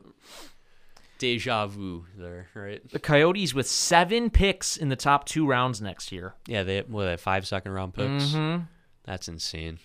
deja 1.20 1.67
vu 1.67 2.05
there, 2.17 2.47
right? 2.55 2.82
the 2.89 2.97
Coyotes 2.99 3.53
with 3.53 3.67
seven 3.67 4.30
picks 4.32 4.76
in 4.76 4.89
the 4.89 4.95
top 4.95 5.26
two 5.26 5.45
rounds 5.45 5.80
next 5.82 6.11
year. 6.11 6.34
Yeah, 6.47 6.63
they 6.63 6.82
what, 6.82 7.03
they 7.05 7.11
have 7.11 7.22
five 7.22 7.45
second 7.45 7.74
round 7.74 7.93
picks. 7.93 8.24
Mm-hmm. 8.34 8.63
That's 9.03 9.28
insane. 9.28 9.78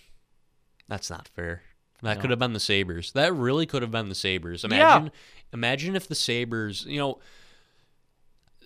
That's 0.87 1.09
not 1.11 1.27
fair. 1.27 1.61
That 2.01 2.15
No. 2.17 2.21
could 2.21 2.29
have 2.31 2.39
been 2.39 2.53
the 2.53 2.59
Sabres. 2.59 3.11
That 3.13 3.33
really 3.33 3.65
could 3.65 3.81
have 3.81 3.91
been 3.91 4.09
the 4.09 4.15
Sabres. 4.15 4.63
Imagine, 4.63 5.11
imagine 5.53 5.95
if 5.95 6.07
the 6.07 6.15
Sabres. 6.15 6.85
You 6.85 6.99
know, 6.99 7.19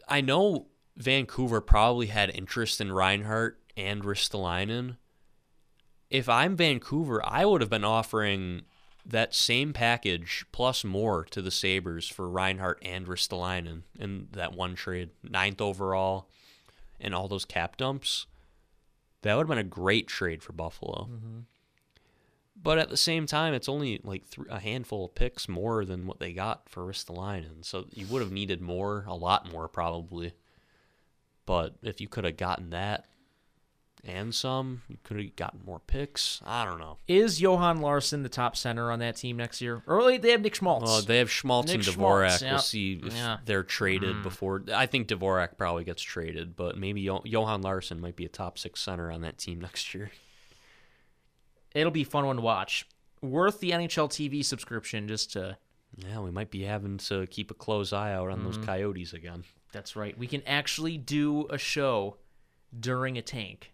I 0.08 0.22
know 0.22 0.68
Vancouver 0.98 1.62
probably 1.62 2.08
had 2.08 2.30
interest 2.36 2.82
in 2.82 2.92
Reinhart 2.92 3.60
and 3.78 4.04
Ristolainen. 4.04 4.98
If 6.10 6.28
I'm 6.28 6.56
Vancouver, 6.58 7.22
I 7.26 7.46
would 7.46 7.62
have 7.62 7.70
been 7.70 7.84
offering 7.86 8.64
that 9.10 9.34
same 9.34 9.74
package 9.74 10.46
plus 10.52 10.84
more 10.84 11.26
to 11.26 11.42
the 11.42 11.52
Sabres 11.52 12.08
for 12.08 12.30
Reinhart 12.30 12.80
and 12.84 13.08
Ristolainen 13.08 13.84
in 13.98 14.28
that 14.32 14.54
one 14.54 14.76
trade, 14.76 15.10
ninth 15.24 15.62
overall, 15.62 16.30
and 17.00 17.14
all 17.14 17.28
those 17.28 17.46
cap 17.46 17.78
dumps. 17.78 18.28
That 19.22 19.36
would 19.36 19.44
have 19.44 19.50
been 19.50 19.58
a 19.58 19.64
great 19.64 20.08
trade 20.08 20.42
for 20.44 20.54
Buffalo. 20.54 21.10
Mm-hmm. 21.12 21.40
But 22.62 22.78
at 22.78 22.90
the 22.90 22.98
same 22.98 23.26
time, 23.26 23.54
it's 23.54 23.70
only 23.70 24.02
like 24.04 24.30
th- 24.30 24.48
a 24.50 24.60
handful 24.60 25.06
of 25.06 25.16
picks 25.16 25.48
more 25.48 25.86
than 25.86 26.08
what 26.08 26.20
they 26.20 26.34
got 26.34 26.70
for 26.70 26.86
Ristolainen. 26.86 27.64
So 27.64 27.86
you 27.94 28.06
would 28.08 28.22
have 28.22 28.32
needed 28.32 28.62
more, 28.62 29.06
a 29.08 29.16
lot 29.16 29.52
more 29.52 29.68
probably. 29.68 30.34
But 31.46 31.76
if 31.82 32.02
you 32.02 32.08
could 32.08 32.26
have 32.26 32.38
gotten 32.38 32.72
that 32.72 33.06
and 34.06 34.34
some, 34.34 34.82
you 34.88 34.98
could 35.04 35.18
have 35.18 35.36
gotten 35.36 35.62
more 35.66 35.80
picks. 35.80 36.42
I 36.46 36.66
don't 36.66 36.80
know. 36.80 36.98
Is 37.08 37.42
Johan 37.42 37.82
Larsson 37.82 38.24
the 38.24 38.30
top 38.30 38.56
center 38.56 38.92
on 38.92 39.00
that 39.00 39.18
team 39.18 39.38
next 39.38 39.62
year? 39.62 39.82
Early, 39.88 40.18
they 40.18 40.32
have 40.32 40.42
Nick 40.42 40.56
Schmaltz. 40.56 40.86
Well, 40.86 41.02
they 41.02 41.18
have 41.18 41.30
Schmaltz 41.30 41.72
and 41.72 41.86
Nick 41.86 41.96
Dvorak. 41.96 42.40
Schmaltz, 42.40 42.42
We'll 42.42 42.60
see 42.60 43.02
if 43.04 43.14
Yeah. 43.14 43.38
they're 43.46 43.64
traded 43.64 44.18
hmm. 44.18 44.24
before. 44.24 44.64
I 44.74 44.86
think 44.86 45.08
Dvorak 45.08 45.58
probably 45.58 45.84
gets 45.84 46.02
traded, 46.02 46.56
but 46.56 46.78
maybe 46.78 47.04
jo- 47.04 47.22
Johan 47.26 47.62
Larsson 47.62 48.00
might 48.00 48.16
be 48.16 48.26
a 48.26 48.30
top 48.30 48.58
six 48.58 48.82
center 48.82 49.12
on 49.12 49.22
that 49.22 49.38
team 49.38 49.60
next 49.62 49.94
year. 49.94 50.12
It'll 51.74 51.92
be 51.92 52.02
a 52.02 52.06
fun 52.06 52.26
one 52.26 52.38
to 52.38 52.42
watch. 52.42 52.88
Worth 53.22 53.60
the 53.60 53.72
NHL 53.72 54.10
TV 54.10 54.44
subscription 54.44 55.08
just 55.08 55.34
to. 55.34 55.58
Yeah, 55.98 56.20
we 56.20 56.32
might 56.32 56.52
be 56.52 56.64
having 56.64 56.98
to 57.00 57.26
keep 57.28 57.52
a 57.52 57.56
close 57.56 57.92
eye 57.94 58.14
out 58.14 58.30
on 58.30 58.44
those 58.44 58.58
mm-hmm. 58.58 58.66
Coyotes 58.66 59.14
again. 59.14 59.44
That's 59.72 59.96
right. 59.96 60.18
We 60.18 60.28
can 60.28 60.44
actually 60.46 60.98
do 60.98 61.48
a 61.50 61.58
show 61.58 62.18
during 62.80 63.18
a 63.18 63.22
tank. 63.22 63.72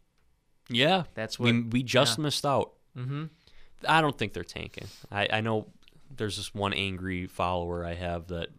Yeah, 0.69 1.03
That's 1.13 1.37
we 1.39 1.51
what- 1.61 1.71
we 1.71 1.83
just 1.83 2.17
yeah. 2.17 2.23
missed 2.23 2.45
out. 2.45 2.73
Mm-hmm. 2.97 3.25
I 3.87 4.01
don't 4.01 4.17
think 4.17 4.33
they're 4.33 4.43
tanking. 4.43 4.87
I, 5.11 5.27
I 5.31 5.41
know 5.41 5.67
there's 6.15 6.37
this 6.37 6.53
one 6.55 6.73
angry 6.73 7.27
follower 7.27 7.85
I 7.85 7.93
have 7.93 8.27
that 8.27 8.49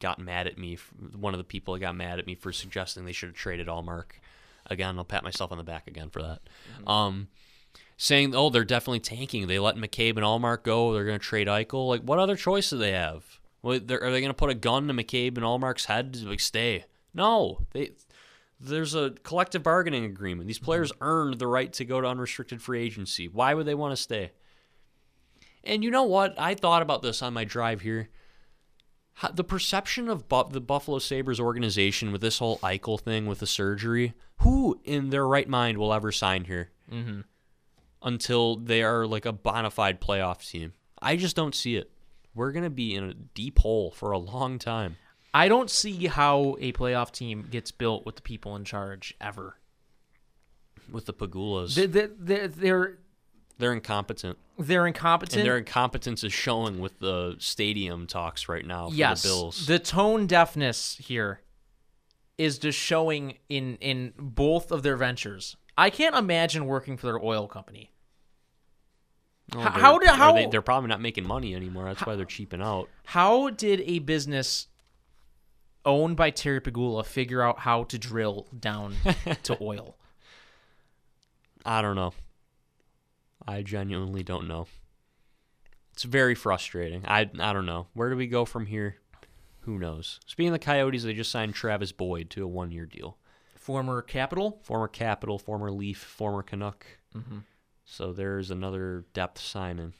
got 0.00 0.18
mad 0.18 0.46
at 0.46 0.58
me. 0.58 0.76
One 1.16 1.32
of 1.32 1.38
the 1.38 1.44
people 1.44 1.74
that 1.74 1.80
got 1.80 1.96
mad 1.96 2.18
at 2.18 2.26
me 2.26 2.34
for 2.34 2.52
suggesting 2.52 3.04
they 3.04 3.12
should 3.12 3.30
have 3.30 3.36
traded 3.36 3.66
Ullmark. 3.68 4.04
Again, 4.66 4.98
I'll 4.98 5.04
pat 5.04 5.22
myself 5.24 5.52
on 5.52 5.58
the 5.58 5.64
back 5.64 5.86
again 5.86 6.10
for 6.10 6.20
that. 6.22 6.40
Um, 6.86 7.28
saying, 7.96 8.34
oh, 8.34 8.50
they're 8.50 8.64
definitely 8.64 9.00
tanking. 9.00 9.46
They 9.46 9.58
let 9.58 9.76
McCabe 9.76 10.16
and 10.16 10.24
Ullmark 10.24 10.64
go. 10.64 10.92
They're 10.92 11.04
going 11.04 11.18
to 11.18 11.24
trade 11.24 11.46
Eichel. 11.46 11.88
Like, 11.88 12.02
what 12.02 12.18
other 12.18 12.36
choice 12.36 12.70
do 12.70 12.76
they 12.78 12.92
have? 12.92 13.24
They're, 13.62 14.02
are 14.02 14.10
they 14.10 14.20
going 14.20 14.24
to 14.30 14.34
put 14.34 14.50
a 14.50 14.54
gun 14.54 14.88
to 14.88 14.94
McCabe 14.94 15.36
and 15.36 15.44
Ullmark's 15.44 15.84
head? 15.86 16.14
to, 16.14 16.28
Like, 16.28 16.40
stay. 16.40 16.84
No, 17.14 17.60
they. 17.72 17.92
There's 18.64 18.94
a 18.94 19.10
collective 19.22 19.62
bargaining 19.62 20.04
agreement. 20.04 20.46
These 20.46 20.58
players 20.58 20.92
earned 21.00 21.38
the 21.38 21.46
right 21.46 21.72
to 21.74 21.84
go 21.84 22.00
to 22.00 22.06
unrestricted 22.06 22.62
free 22.62 22.82
agency. 22.82 23.28
Why 23.28 23.52
would 23.52 23.66
they 23.66 23.74
want 23.74 23.92
to 23.92 24.02
stay? 24.02 24.32
And 25.62 25.84
you 25.84 25.90
know 25.90 26.04
what? 26.04 26.34
I 26.38 26.54
thought 26.54 26.82
about 26.82 27.02
this 27.02 27.22
on 27.22 27.34
my 27.34 27.44
drive 27.44 27.82
here. 27.82 28.08
How, 29.14 29.28
the 29.28 29.44
perception 29.44 30.08
of 30.08 30.28
Bu- 30.28 30.50
the 30.50 30.60
Buffalo 30.60 30.98
Sabres 30.98 31.38
organization 31.38 32.10
with 32.10 32.20
this 32.20 32.38
whole 32.38 32.58
Eichel 32.58 33.00
thing 33.00 33.26
with 33.26 33.38
the 33.38 33.46
surgery, 33.46 34.14
who 34.40 34.80
in 34.84 35.10
their 35.10 35.26
right 35.26 35.48
mind 35.48 35.78
will 35.78 35.92
ever 35.92 36.10
sign 36.10 36.44
here? 36.44 36.70
Mm-hmm. 36.90 37.20
Until 38.02 38.56
they 38.56 38.82
are 38.82 39.06
like 39.06 39.24
a 39.24 39.32
bona 39.32 39.70
fide 39.70 40.00
playoff 40.00 40.48
team. 40.48 40.72
I 41.00 41.16
just 41.16 41.36
don't 41.36 41.54
see 41.54 41.76
it. 41.76 41.90
We're 42.34 42.52
gonna 42.52 42.70
be 42.70 42.94
in 42.94 43.04
a 43.04 43.14
deep 43.14 43.60
hole 43.60 43.90
for 43.90 44.10
a 44.10 44.18
long 44.18 44.58
time. 44.58 44.96
I 45.36 45.48
don't 45.48 45.68
see 45.68 46.06
how 46.06 46.56
a 46.60 46.72
playoff 46.72 47.10
team 47.10 47.48
gets 47.50 47.72
built 47.72 48.06
with 48.06 48.14
the 48.16 48.22
people 48.22 48.54
in 48.56 48.64
charge 48.64 49.14
ever. 49.20 49.56
With 50.90 51.06
the 51.06 51.12
Pegulas, 51.12 51.74
They're 51.74 52.06
they're 52.06 52.46
they're, 52.48 52.98
they're 53.58 53.72
incompetent, 53.72 54.38
they're 54.58 54.86
incompetent. 54.86 55.38
and 55.40 55.46
their 55.46 55.56
incompetence 55.58 56.22
is 56.22 56.32
showing 56.32 56.78
with 56.78 56.98
the 57.00 57.36
stadium 57.38 58.06
talks 58.06 58.48
right 58.48 58.64
now 58.64 58.88
for 58.90 58.94
yes, 58.94 59.22
the 59.22 59.28
Bills. 59.28 59.66
the 59.66 59.78
tone 59.78 60.26
deafness 60.26 60.96
here 61.02 61.40
is 62.36 62.58
just 62.58 62.78
showing 62.78 63.38
in 63.48 63.76
in 63.80 64.12
both 64.18 64.70
of 64.70 64.82
their 64.82 64.96
ventures. 64.96 65.56
I 65.76 65.88
can't 65.90 66.14
imagine 66.14 66.66
working 66.66 66.96
for 66.96 67.06
their 67.06 67.18
oil 67.20 67.48
company. 67.48 67.90
Oh, 69.54 69.60
How- 69.60 69.70
how 69.70 69.98
did- 69.98 70.08
how- 70.10 70.32
they, 70.34 70.46
they're 70.46 70.62
probably 70.62 70.88
not 70.88 71.00
making 71.00 71.26
money 71.26 71.54
anymore. 71.54 71.84
That's 71.84 72.04
why 72.06 72.14
they're 72.16 72.24
cheaping 72.26 72.60
out. 72.62 72.88
How 73.06 73.50
did 73.50 73.80
a 73.82 73.98
business 74.00 74.68
owned 75.84 76.16
by 76.16 76.30
Terry 76.30 76.60
Pegula 76.60 77.04
figure 77.04 77.42
out 77.42 77.60
how 77.60 77.84
to 77.84 77.98
drill 77.98 78.46
down 78.58 78.96
to 79.42 79.56
oil? 79.62 79.96
I 81.64 81.82
don't 81.82 81.96
know. 81.96 82.12
I 83.46 83.62
genuinely 83.62 84.22
don't 84.22 84.48
know. 84.48 84.66
It's 85.92 86.02
very 86.02 86.34
frustrating. 86.34 87.04
I 87.06 87.30
I 87.38 87.52
don't 87.52 87.66
know. 87.66 87.86
Where 87.94 88.10
do 88.10 88.16
we 88.16 88.26
go 88.26 88.44
from 88.44 88.66
here? 88.66 88.96
Who 89.60 89.78
knows? 89.78 90.20
Speaking 90.26 90.48
of 90.48 90.54
the 90.54 90.58
Coyotes, 90.58 91.04
they 91.04 91.14
just 91.14 91.30
signed 91.30 91.54
Travis 91.54 91.92
Boyd 91.92 92.28
to 92.30 92.44
a 92.44 92.48
one-year 92.48 92.84
deal. 92.84 93.16
Former 93.54 94.02
capital. 94.02 94.60
Former 94.62 94.88
Capital, 94.88 95.38
former 95.38 95.70
Leaf, 95.70 95.98
former 95.98 96.42
Canuck. 96.42 96.84
Mm-hmm. 97.16 97.38
So 97.86 98.12
there's 98.12 98.50
another 98.50 99.06
depth 99.14 99.40
signing 99.40 99.94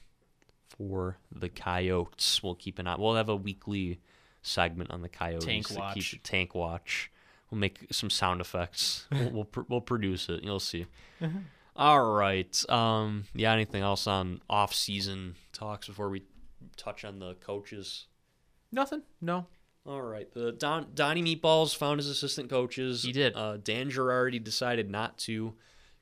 for 0.69 1.17
the 1.31 1.49
Coyotes. 1.49 2.43
We'll 2.43 2.55
keep 2.55 2.77
an 2.77 2.85
eye. 2.87 2.95
We'll 2.99 3.15
have 3.15 3.29
a 3.29 3.35
weekly 3.35 4.01
segment 4.45 4.91
on 4.91 5.01
the 5.01 5.09
Coyotes. 5.09 5.45
Tank 5.45 5.67
to 5.67 5.75
watch. 5.75 5.93
Keep 5.95 6.23
the 6.23 6.29
tank 6.29 6.55
watch. 6.55 7.11
We'll 7.49 7.59
make 7.59 7.87
some 7.91 8.09
sound 8.09 8.41
effects. 8.41 9.07
we'll 9.11 9.29
we'll, 9.31 9.45
pr- 9.45 9.61
we'll 9.67 9.81
produce 9.81 10.29
it. 10.29 10.43
You'll 10.43 10.59
see. 10.59 10.85
All 11.75 12.13
right. 12.13 12.69
Um. 12.69 13.25
Yeah. 13.33 13.53
Anything 13.53 13.83
else 13.83 14.07
on 14.07 14.41
off-season 14.49 15.35
talks 15.51 15.87
before 15.87 16.09
we 16.09 16.23
touch 16.77 17.03
on 17.03 17.19
the 17.19 17.33
coaches? 17.35 18.05
Nothing. 18.71 19.03
No. 19.21 19.47
All 19.85 20.01
right. 20.01 20.31
The 20.33 20.51
Don 20.51 20.87
Donnie 20.95 21.23
Meatballs 21.23 21.75
found 21.75 21.99
his 21.99 22.09
assistant 22.09 22.49
coaches. 22.49 23.03
He 23.03 23.11
did. 23.11 23.35
Uh, 23.35 23.57
Dan 23.57 23.89
Girardi 23.91 24.43
decided 24.43 24.89
not 24.89 25.17
to 25.19 25.53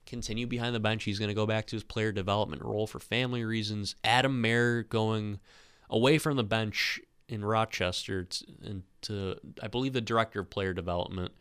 continue 0.05 0.47
behind 0.47 0.75
the 0.75 0.79
bench. 0.79 1.03
He's 1.03 1.19
going 1.19 1.29
to 1.29 1.35
go 1.35 1.45
back 1.45 1.67
to 1.67 1.75
his 1.75 1.83
player 1.83 2.11
development 2.11 2.61
role 2.61 2.87
for 2.87 2.99
family 2.99 3.43
reasons. 3.43 3.95
Adam 4.03 4.41
Mair 4.41 4.83
going 4.83 5.39
away 5.89 6.17
from 6.17 6.37
the 6.37 6.43
bench 6.43 6.99
in 7.27 7.43
Rochester 7.43 8.27
and 8.63 8.83
to 9.03 9.35
I 9.61 9.67
believe 9.67 9.93
the 9.93 10.01
director 10.01 10.41
of 10.41 10.49
player 10.49 10.73
development, 10.73 11.33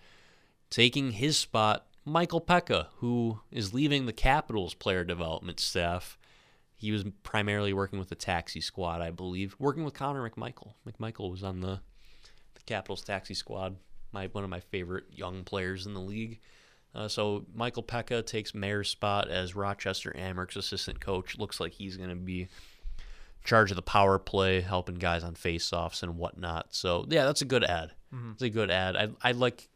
taking 0.70 1.12
his 1.12 1.36
spot. 1.36 1.86
Michael 2.04 2.40
Peca, 2.40 2.88
who 2.96 3.40
is 3.52 3.72
leaving 3.72 4.06
the 4.06 4.12
Capitals 4.12 4.74
player 4.74 5.04
development 5.04 5.60
staff. 5.60 6.18
He 6.74 6.90
was 6.90 7.04
primarily 7.22 7.72
working 7.72 8.00
with 8.00 8.08
the 8.08 8.16
taxi 8.16 8.60
squad, 8.60 9.00
I 9.00 9.12
believe, 9.12 9.54
working 9.60 9.84
with 9.84 9.94
Connor 9.94 10.28
McMichael. 10.28 10.72
McMichael 10.84 11.30
was 11.30 11.44
on 11.44 11.60
the 11.60 11.80
the 12.54 12.60
Capitals 12.66 13.02
taxi 13.02 13.34
squad, 13.34 13.76
my 14.10 14.26
one 14.26 14.42
of 14.42 14.50
my 14.50 14.58
favorite 14.58 15.04
young 15.12 15.44
players 15.44 15.86
in 15.86 15.94
the 15.94 16.00
league. 16.00 16.40
Uh, 16.94 17.08
so 17.08 17.46
Michael 17.54 17.82
Peca 17.82 18.24
takes 18.24 18.54
Mair's 18.54 18.88
spot 18.88 19.28
as 19.28 19.56
Rochester 19.56 20.12
Amerks 20.16 20.56
assistant 20.56 21.00
coach. 21.00 21.38
Looks 21.38 21.60
like 21.60 21.72
he's 21.72 21.96
going 21.96 22.10
to 22.10 22.16
be 22.16 22.48
charge 23.44 23.70
of 23.70 23.76
the 23.76 23.82
power 23.82 24.18
play, 24.18 24.60
helping 24.60 24.96
guys 24.96 25.24
on 25.24 25.34
faceoffs 25.34 26.02
and 26.02 26.16
whatnot. 26.16 26.66
So 26.74 27.06
yeah, 27.08 27.24
that's 27.24 27.42
a 27.42 27.46
good 27.46 27.64
ad. 27.64 27.92
It's 28.32 28.42
a 28.42 28.50
good 28.50 28.70
ad. 28.70 28.94
I 28.96 29.08
I 29.22 29.32
like 29.32 29.68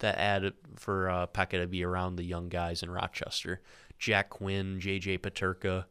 that 0.00 0.18
ad 0.18 0.52
for 0.76 1.08
uh, 1.08 1.26
Peca 1.28 1.60
to 1.60 1.66
be 1.66 1.84
around 1.84 2.16
the 2.16 2.24
young 2.24 2.48
guys 2.48 2.82
in 2.82 2.90
Rochester. 2.90 3.60
Jack 3.98 4.30
Quinn, 4.30 4.78
JJ 4.80 5.20
Peterka. 5.20 5.84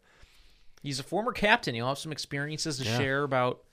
He's 0.84 1.00
a 1.00 1.04
former 1.04 1.32
captain. 1.32 1.76
He'll 1.76 1.88
have 1.88 1.98
some 1.98 2.12
experiences 2.12 2.78
to 2.78 2.86
Yeah. 2.86 2.98
share 2.98 3.24
about 3.24 3.64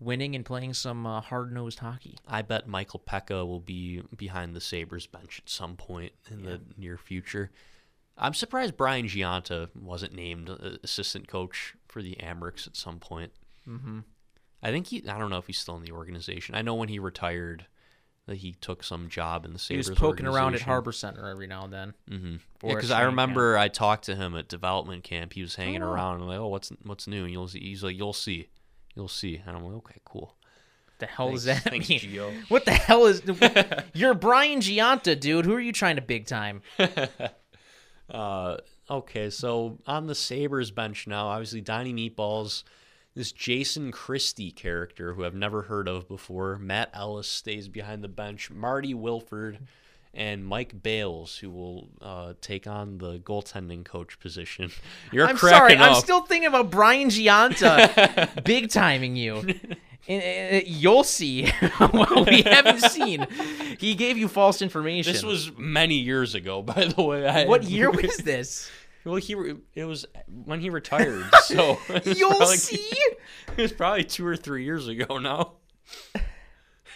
winning 0.00 0.34
and 0.34 0.44
playing 0.44 0.74
some 0.74 1.06
uh, 1.06 1.20
hard-nosed 1.20 1.78
hockey. 1.78 2.18
I 2.26 2.42
bet 2.42 2.66
Michael 2.66 3.00
Peca 3.06 3.46
will 3.46 3.60
be 3.60 4.02
behind 4.16 4.54
the 4.54 4.60
Sabres 4.60 5.06
bench 5.06 5.40
at 5.44 5.48
some 5.48 5.76
point 5.76 6.12
in 6.30 6.44
the 6.44 6.60
near 6.76 6.96
future. 6.96 7.50
I'm 8.16 8.34
surprised 8.34 8.76
Brian 8.76 9.06
Gionta 9.06 9.68
wasn't 9.74 10.14
named 10.14 10.48
uh, 10.50 10.76
assistant 10.84 11.26
coach 11.28 11.74
for 11.88 12.02
the 12.02 12.16
Amerks 12.20 12.66
at 12.66 12.76
some 12.76 12.98
point. 13.00 13.32
Mm-hmm. 13.68 14.00
I 14.62 14.70
think 14.70 14.86
he. 14.86 15.08
I 15.08 15.18
don't 15.18 15.30
know 15.30 15.38
if 15.38 15.46
he's 15.46 15.58
still 15.58 15.76
in 15.76 15.82
the 15.82 15.92
organization. 15.92 16.54
I 16.54 16.62
know 16.62 16.74
when 16.74 16.88
he 16.88 16.98
retired 16.98 17.66
that 18.26 18.36
he 18.36 18.52
took 18.52 18.82
some 18.82 19.08
job 19.10 19.44
in 19.44 19.52
the 19.52 19.58
Sabres. 19.58 19.86
He 19.86 19.90
was 19.90 19.98
poking 19.98 20.26
around 20.26 20.54
at. 20.54 20.62
Harbor 20.62 20.92
Center 20.92 21.28
every 21.28 21.46
now 21.46 21.64
and 21.64 21.72
then. 21.72 21.94
Mm-hmm. 22.10 22.36
Yeah, 22.66 22.74
because 22.74 22.90
I 22.90 23.02
remember 23.02 23.58
I 23.58 23.68
talked 23.68 24.04
to 24.04 24.14
him 24.14 24.34
at 24.36 24.48
development 24.48 25.04
camp. 25.04 25.32
He 25.34 25.42
was 25.42 25.56
hanging 25.56 25.82
Oh. 25.82 25.90
around. 25.90 26.22
I'm 26.22 26.28
like, 26.28 26.38
oh, 26.38 26.48
what's 26.48 26.70
what's 26.84 27.06
new? 27.06 27.24
And 27.24 27.32
you'll 27.32 27.48
see. 27.48 27.60
He's 27.60 27.82
like, 27.84 27.96
you'll 27.96 28.12
see, 28.14 28.48
you'll 28.94 29.08
see. 29.08 29.42
And 29.46 29.56
I'm 29.56 29.64
like, 29.64 29.74
okay, 29.76 30.00
cool. 30.04 30.36
The 31.00 31.06
hell 31.06 31.28
Thanks- 31.28 31.44
that 31.44 31.62
thanks, 31.64 31.88
mean? 31.90 32.44
What 32.48 32.64
the 32.64 32.70
hell 32.70 33.04
is? 33.06 33.20
You're 33.94 34.14
Brian 34.14 34.60
Gionta, 34.60 35.18
dude. 35.18 35.44
Who 35.44 35.52
are 35.54 35.60
you 35.60 35.72
trying 35.72 35.96
to 35.96 36.02
big 36.02 36.26
time? 36.26 36.62
Uh, 38.10 38.58
okay, 38.90 39.30
so 39.30 39.78
on 39.86 40.06
the 40.06 40.14
Sabres 40.14 40.70
bench 40.70 41.06
now, 41.06 41.28
obviously 41.28 41.60
Donnie 41.60 41.92
Meatballs, 41.94 42.64
this 43.14 43.32
Jason 43.32 43.92
Christie 43.92 44.50
character 44.50 45.14
who 45.14 45.24
I've 45.24 45.34
never 45.34 45.62
heard 45.62 45.88
of 45.88 46.08
before. 46.08 46.58
Matt 46.58 46.90
Ellis 46.92 47.28
stays 47.28 47.68
behind 47.68 48.02
the 48.02 48.08
bench. 48.08 48.50
Marty 48.50 48.92
Wilford 48.92 49.58
and 50.12 50.44
Mike 50.44 50.82
Bales, 50.82 51.36
who 51.38 51.50
will 51.50 51.88
uh, 52.00 52.34
take 52.40 52.66
on 52.66 52.98
the 52.98 53.18
goaltending 53.18 53.84
coach 53.84 54.18
position. 54.20 54.70
You're 55.12 55.26
I'm 55.28 55.36
sorry. 55.36 55.74
cracking 55.74 55.80
I'm 55.80 55.94
still 55.96 56.22
thinking 56.22 56.48
about 56.48 56.70
Brian 56.70 57.08
Gionta 57.08 58.44
big 58.44 58.70
timing 58.70 59.16
you. 59.16 59.54
And, 60.06 60.56
uh, 60.56 60.64
you'll 60.66 61.04
see 61.04 61.46
what 61.78 62.28
we 62.28 62.42
haven't 62.42 62.80
seen. 62.90 63.26
He 63.78 63.94
gave 63.94 64.18
you 64.18 64.28
false 64.28 64.60
information. 64.60 65.12
This 65.12 65.22
was 65.22 65.50
many 65.56 65.96
years 65.96 66.34
ago, 66.34 66.60
by 66.62 66.84
the 66.86 67.02
way. 67.02 67.26
I, 67.26 67.46
what 67.46 67.64
year 67.64 67.90
was 67.90 68.16
this? 68.18 68.70
Well, 69.04 69.16
he 69.16 69.34
it 69.74 69.84
was 69.84 70.06
when 70.44 70.60
he 70.60 70.70
retired. 70.70 71.24
So 71.44 71.78
You'll 72.04 72.30
probably- 72.34 72.56
see. 72.56 72.76
It 73.56 73.62
was 73.62 73.72
probably 73.72 74.04
two 74.04 74.26
or 74.26 74.36
three 74.36 74.64
years 74.64 74.88
ago 74.88 75.18
now. 75.18 75.52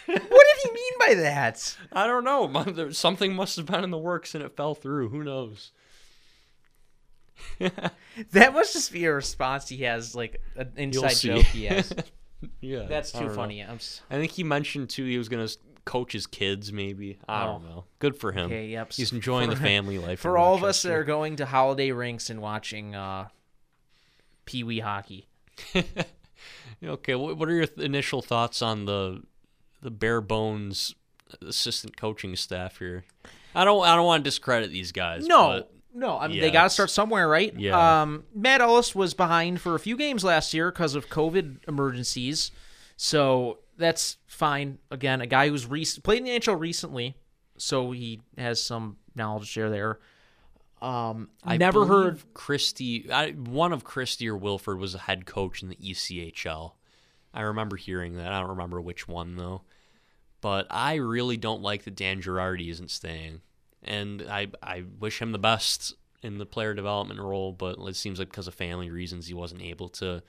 What 0.05 0.17
did 0.17 0.57
he 0.63 0.71
mean 0.71 0.93
by 0.99 1.13
that? 1.21 1.77
I 1.93 2.07
don't 2.07 2.23
know. 2.23 2.89
Something 2.91 3.35
must 3.35 3.57
have 3.57 3.67
been 3.67 3.83
in 3.83 3.91
the 3.91 3.97
works 3.97 4.33
and 4.33 4.43
it 4.43 4.55
fell 4.57 4.73
through. 4.73 5.09
Who 5.09 5.23
knows? 5.23 5.71
That 7.59 8.53
must 8.53 8.73
just 8.73 8.91
be 8.91 9.05
a 9.05 9.13
response 9.13 9.69
he 9.69 9.83
has, 9.83 10.15
like 10.15 10.41
an 10.55 10.71
inside 10.77 11.13
joke 11.15 11.45
he 11.45 11.65
has. 11.65 11.93
Yeah, 12.61 12.83
That's 12.87 13.11
too 13.11 13.19
don't 13.19 13.27
know. 13.29 13.33
funny. 13.35 13.61
I'm 13.61 13.75
s- 13.75 14.01
I 14.09 14.15
think 14.15 14.31
he 14.33 14.43
mentioned 14.43 14.89
too 14.89 15.05
he 15.05 15.17
was 15.17 15.27
gonna 15.29 15.47
coach 15.85 16.13
his 16.13 16.25
kids. 16.27 16.71
Maybe 16.71 17.19
I 17.27 17.45
don't 17.45 17.63
know. 17.63 17.85
Good 17.99 18.15
for 18.17 18.31
him. 18.31 18.45
Okay, 18.45 18.67
yep. 18.67 18.93
He's 18.93 19.11
enjoying 19.11 19.49
the 19.49 19.55
family 19.55 19.97
life. 19.97 20.19
for 20.21 20.37
all 20.37 20.55
of 20.55 20.63
us 20.63 20.81
that 20.83 20.91
are 20.93 21.03
going 21.03 21.35
to 21.37 21.45
holiday 21.45 21.91
rinks 21.91 22.29
and 22.29 22.41
watching 22.41 22.95
uh, 22.95 23.27
Pee 24.45 24.63
Wee 24.63 24.79
hockey. 24.79 25.27
Okay, 26.81 27.13
what 27.15 27.35
what 27.37 27.49
are 27.49 27.53
your 27.53 27.65
th- 27.67 27.85
initial 27.85 28.21
thoughts 28.21 28.61
on 28.61 28.85
the 28.85 29.21
the 29.81 29.91
bare 29.91 30.21
bones 30.21 30.95
assistant 31.45 31.97
coaching 31.97 32.37
staff 32.37 32.79
here? 32.79 33.03
I 33.53 33.65
don't 33.65 33.83
I 33.85 33.95
don't 33.97 34.05
want 34.05 34.23
to 34.23 34.27
discredit 34.29 34.71
these 34.71 34.93
guys. 34.93 35.27
No, 35.27 35.65
no. 35.93 36.17
I 36.17 36.27
mean, 36.27 36.37
Yeah, 36.37 36.41
they 36.43 36.51
got 36.51 36.63
to 36.63 36.69
start 36.69 36.89
somewhere, 36.89 37.27
right? 37.27 37.53
Yeah. 37.57 38.01
Um, 38.01 38.23
Matt 38.33 38.61
Ellis 38.61 38.93
was 38.93 39.13
behind 39.13 39.61
for 39.61 39.75
a 39.75 39.79
few 39.79 39.97
games 39.97 40.23
last 40.23 40.53
year 40.53 40.71
because 40.71 40.95
of 40.95 41.09
COVID 41.09 41.67
emergencies, 41.67 42.51
so 42.97 43.59
that's 43.77 44.17
fine. 44.27 44.77
Again, 44.91 45.21
a 45.21 45.27
guy 45.27 45.49
who's 45.49 45.65
rec- 45.65 46.03
played 46.03 46.19
in 46.19 46.23
the 46.25 46.31
NHL 46.31 46.59
recently, 46.59 47.15
so 47.57 47.91
he 47.91 48.21
has 48.37 48.61
some 48.61 48.97
knowledge 49.15 49.43
to 49.43 49.47
share 49.47 49.69
there. 49.69 49.99
Um, 50.81 51.29
I 51.43 51.57
never 51.57 51.85
heard. 51.85 52.21
Christie. 52.33 53.11
I, 53.11 53.31
one 53.31 53.73
of 53.73 53.83
Christie 53.83 54.29
or 54.29 54.37
Wilford 54.37 54.79
was 54.79 54.95
a 54.95 54.99
head 54.99 55.25
coach 55.25 55.61
in 55.61 55.69
the 55.69 55.75
ECHL. 55.75 56.73
I 57.33 57.41
remember 57.41 57.75
hearing 57.75 58.15
that. 58.15 58.31
I 58.31 58.39
don't 58.39 58.49
remember 58.49 58.79
which 58.81 59.07
one 59.07 59.35
though. 59.35 59.61
But 60.41 60.67
I 60.69 60.95
really 60.95 61.35
don't 61.35 61.61
like 61.61 61.83
that 61.83 61.95
Dan 61.95 62.21
Girardi 62.21 62.69
isn't 62.71 62.91
staying, 62.91 63.41
and 63.83 64.21
I 64.29 64.47
I 64.61 64.83
wish 64.99 65.21
him 65.21 65.31
the 65.31 65.39
best 65.39 65.95
in 66.21 66.37
the 66.37 66.45
player 66.45 66.73
development 66.73 67.19
role. 67.19 67.51
But 67.51 67.77
it 67.79 67.95
seems 67.95 68.19
like 68.19 68.29
because 68.29 68.47
of 68.47 68.53
family 68.53 68.89
reasons, 68.89 69.27
he 69.27 69.33
wasn't 69.33 69.61
able 69.61 69.89
to 69.89 70.21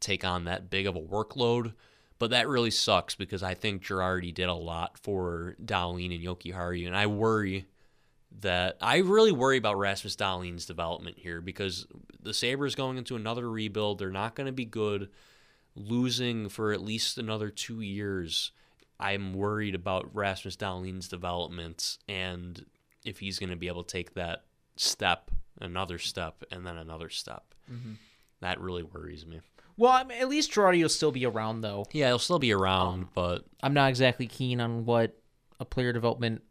take 0.00 0.24
on 0.24 0.44
that 0.44 0.70
big 0.70 0.86
of 0.86 0.96
a 0.96 1.00
workload. 1.00 1.74
But 2.18 2.30
that 2.30 2.48
really 2.48 2.70
sucks 2.70 3.14
because 3.14 3.42
I 3.42 3.54
think 3.54 3.82
Girardi 3.82 4.32
did 4.32 4.48
a 4.48 4.54
lot 4.54 4.96
for 4.96 5.56
Dowling 5.64 6.12
and 6.12 6.22
Jokiharju, 6.22 6.86
and 6.86 6.96
I 6.96 7.08
worry 7.08 7.66
that 8.40 8.76
I 8.80 8.98
really 8.98 9.32
worry 9.32 9.56
about 9.56 9.78
Rasmus 9.78 10.16
Dahlin's 10.16 10.66
development 10.66 11.18
here 11.18 11.40
because 11.40 11.86
the 12.20 12.32
Sabres 12.32 12.74
going 12.74 12.96
into 12.96 13.16
another 13.16 13.50
rebuild. 13.50 13.98
They're 13.98 14.10
not 14.10 14.34
going 14.34 14.46
to 14.46 14.52
be 14.52 14.64
good. 14.64 15.10
Losing 15.74 16.48
for 16.48 16.72
at 16.72 16.82
least 16.82 17.18
another 17.18 17.48
two 17.48 17.80
years, 17.80 18.52
I'm 19.00 19.34
worried 19.34 19.74
about 19.74 20.14
Rasmus 20.14 20.56
Dahlin's 20.56 21.08
development 21.08 21.98
and 22.08 22.64
if 23.04 23.18
he's 23.18 23.38
going 23.38 23.50
to 23.50 23.56
be 23.56 23.68
able 23.68 23.84
to 23.84 23.92
take 23.92 24.14
that 24.14 24.44
step, 24.76 25.30
another 25.60 25.98
step, 25.98 26.44
and 26.50 26.66
then 26.66 26.76
another 26.76 27.08
step. 27.08 27.54
Mm-hmm. 27.70 27.94
That 28.40 28.60
really 28.60 28.82
worries 28.82 29.26
me. 29.26 29.40
Well, 29.76 29.92
I 29.92 30.04
mean, 30.04 30.20
at 30.20 30.28
least 30.28 30.52
Girardi 30.52 30.82
will 30.82 30.88
still 30.88 31.12
be 31.12 31.24
around, 31.24 31.62
though. 31.62 31.86
Yeah, 31.92 32.08
he'll 32.08 32.18
still 32.18 32.38
be 32.38 32.52
around, 32.52 33.02
um, 33.02 33.08
but 33.14 33.44
I'm 33.62 33.74
not 33.74 33.88
exactly 33.88 34.26
keen 34.26 34.60
on 34.60 34.84
what 34.84 35.16
a 35.58 35.64
player 35.64 35.92
development 35.92 36.42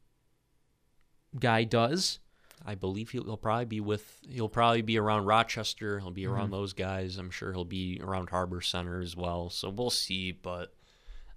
guy 1.39 1.64
does. 1.64 2.20
I 2.66 2.76
believe 2.76 3.10
he'll, 3.10 3.24
he'll 3.24 3.38
probably 3.38 3.66
be 3.66 3.80
with 3.80 4.20
he'll 4.30 4.49
probably 4.49 4.82
be 4.82 4.97
around 4.97 5.26
Rochester. 5.26 5.99
He'll 5.99 6.12
be 6.12 6.28
around 6.28 6.45
mm-hmm. 6.45 6.54
those 6.54 6.74
guys. 6.74 7.18
I'm 7.18 7.32
sure 7.32 7.52
he'll 7.52 7.66
be 7.66 7.99
around 8.04 8.30
Harbor 8.30 8.62
Center 8.62 9.02
as 9.02 9.16
well. 9.16 9.49
So 9.49 9.70
we'll 9.70 9.89
see, 9.89 10.32
but 10.32 10.74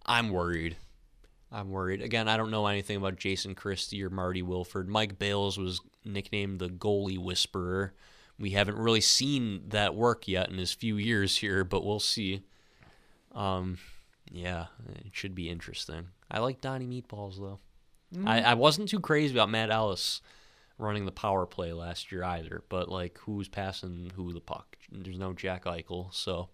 I'm 0.05 0.31
worried. 0.31 0.77
I'm 1.55 1.71
worried. 1.71 2.03
Again, 2.03 2.29
I 2.29 2.37
don't 2.37 2.51
know 2.51 2.67
anything 2.67 2.97
about 2.97 3.17
Jason 3.17 3.55
Christie 3.55 4.03
or 4.03 4.11
Marty 4.11 4.43
Wilford. 4.43 4.89
Mike 4.89 5.19
Bales 5.19 5.57
was 5.57 5.81
nicknamed 6.05 6.59
the 6.59 6.69
goalie 6.69 7.19
whisperer. 7.19 7.95
We 8.39 8.51
haven't 8.51 8.77
really 8.77 9.01
seen 9.01 9.63
that 9.69 9.95
work 9.95 10.27
yet 10.27 10.51
in 10.51 10.59
his 10.59 10.73
few 10.73 10.97
years 10.97 11.37
here, 11.37 11.63
but 11.63 11.85
we'll 11.85 12.01
see. 12.01 12.43
Um, 13.33 13.79
yeah, 14.31 14.67
it 14.97 15.13
should 15.13 15.37
be 15.37 15.49
interesting. 15.49 16.09
I 16.31 16.41
like 16.41 16.61
Donnie 16.61 16.87
Meatballs 16.87 17.39
though. 17.39 17.61
I, 18.27 18.43
I 18.43 18.55
wasn't 18.55 18.89
too 18.89 19.01
crazy 19.01 19.35
about 19.35 19.51
Matt 19.51 19.71
Ellis 19.71 20.21
running 20.79 21.05
the 21.05 21.13
power 21.13 21.47
play 21.47 21.73
last 21.73 22.13
year 22.13 22.25
either, 22.25 22.65
but 22.69 22.89
like 22.89 23.19
who's 23.19 23.49
passing 23.49 24.11
who 24.17 24.33
the 24.33 24.41
puck? 24.41 24.77
There's 24.91 25.19
no 25.19 25.33
Jack 25.33 25.65
Eichel, 25.65 26.13
so 26.13 26.49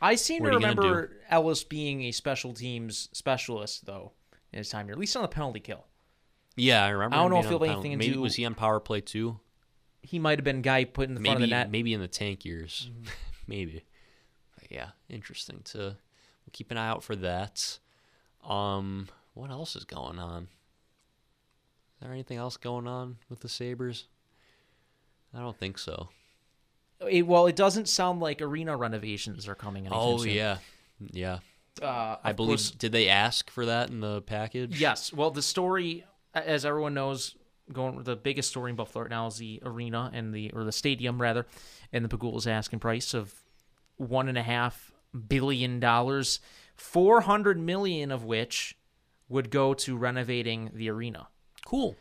I 0.00 0.14
seem 0.14 0.42
What 0.42 0.50
to 0.50 0.56
are 0.56 0.60
you 0.60 0.66
gonna 0.66 0.80
remember 0.80 1.16
Ellis 1.30 1.64
being 1.64 2.04
a 2.04 2.12
special 2.12 2.52
teams 2.52 3.08
specialist, 3.12 3.86
though, 3.86 4.12
in 4.52 4.58
his 4.58 4.68
time 4.68 4.86
here, 4.86 4.92
at 4.92 4.98
least 4.98 5.14
on 5.16 5.22
the 5.22 5.28
penalty 5.28 5.60
kill. 5.60 5.84
yeah, 6.56 6.84
I 6.84 6.88
remember. 6.90 7.16
I 7.16 7.20
don't 7.20 7.30
know 7.30 7.38
if 7.40 7.46
he'll 7.48 7.58
have 7.60 7.68
anything 7.78 7.98
maybe, 7.98 8.14
do- 8.14 8.20
Was 8.20 8.34
he 8.36 8.44
on 8.44 8.54
power 8.54 8.80
play 8.80 9.00
too? 9.00 9.38
He 10.02 10.18
might 10.18 10.38
have 10.38 10.44
been 10.44 10.58
a 10.58 10.62
guy 10.62 10.84
put 10.84 11.08
in 11.08 11.14
the 11.14 11.20
front 11.20 11.36
of 11.36 11.40
Maybe 11.40 11.50
the 11.50 11.56
net. 11.56 11.70
maybe 11.70 11.92
in 11.92 12.00
the 12.00 12.08
tank 12.08 12.44
years, 12.44 12.88
maybe. 13.46 13.84
But 14.58 14.70
yeah, 14.70 14.90
interesting 15.08 15.60
to 15.66 15.78
we'll 15.78 16.52
keep 16.52 16.70
an 16.70 16.76
eye 16.78 16.88
out 16.88 17.02
for 17.02 17.16
that. 17.16 17.78
Um, 18.48 19.08
what 19.34 19.50
else 19.50 19.76
is 19.76 19.84
going 19.84 20.18
on? 20.18 20.44
Is 20.44 22.00
there 22.02 22.12
anything 22.12 22.38
else 22.38 22.56
going 22.56 22.86
on 22.86 23.16
with 23.28 23.40
the 23.40 23.48
Sabres? 23.48 24.06
I 25.34 25.40
don't 25.40 25.56
think 25.58 25.78
so. 25.78 26.08
It- 27.08 27.26
well, 27.26 27.46
it 27.46 27.56
doesn't 27.56 27.88
sound 27.88 28.20
like 28.20 28.40
arena 28.40 28.76
renovations 28.76 29.46
are 29.48 29.54
coming. 29.54 29.88
Oh 29.90 30.18
soon. 30.18 30.30
yeah, 30.30 30.58
yeah. 31.12 31.38
Uh, 31.82 32.16
I 32.24 32.32
believe. 32.32 32.58
course- 32.58 32.70
did 32.70 32.92
they 32.92 33.08
ask 33.08 33.50
for 33.50 33.66
that 33.66 33.90
in 33.90 34.00
the 34.00 34.22
package? 34.22 34.80
Yes. 34.80 35.12
Well, 35.12 35.30
the 35.30 35.42
story, 35.42 36.04
as 36.34 36.64
everyone 36.64 36.94
knows, 36.94 37.36
going 37.72 38.02
the 38.02 38.16
biggest 38.16 38.48
story 38.50 38.70
in 38.70 38.76
Buffalo 38.76 39.02
right 39.02 39.10
now 39.10 39.26
is 39.26 39.36
the 39.38 39.60
arena 39.64 40.10
and 40.14 40.32
the 40.34 40.50
or 40.52 40.64
the 40.64 40.72
stadium 40.72 41.20
rather, 41.20 41.46
and 41.92 42.04
the 42.04 42.08
Pegula's 42.08 42.46
asking 42.46 42.78
price 42.80 43.14
of 43.14 43.34
one 43.96 44.28
and 44.28 44.38
a 44.38 44.42
half 44.42 44.92
billion 45.28 45.78
dollars, 45.80 46.40
four 46.76 47.22
hundred 47.22 47.58
million 47.58 48.10
of 48.10 48.24
which 48.24 48.76
would 49.28 49.50
go 49.50 49.74
to 49.74 49.96
renovating 49.96 50.70
the 50.72 50.88
arena. 50.88 51.28
Cool. 51.66 51.96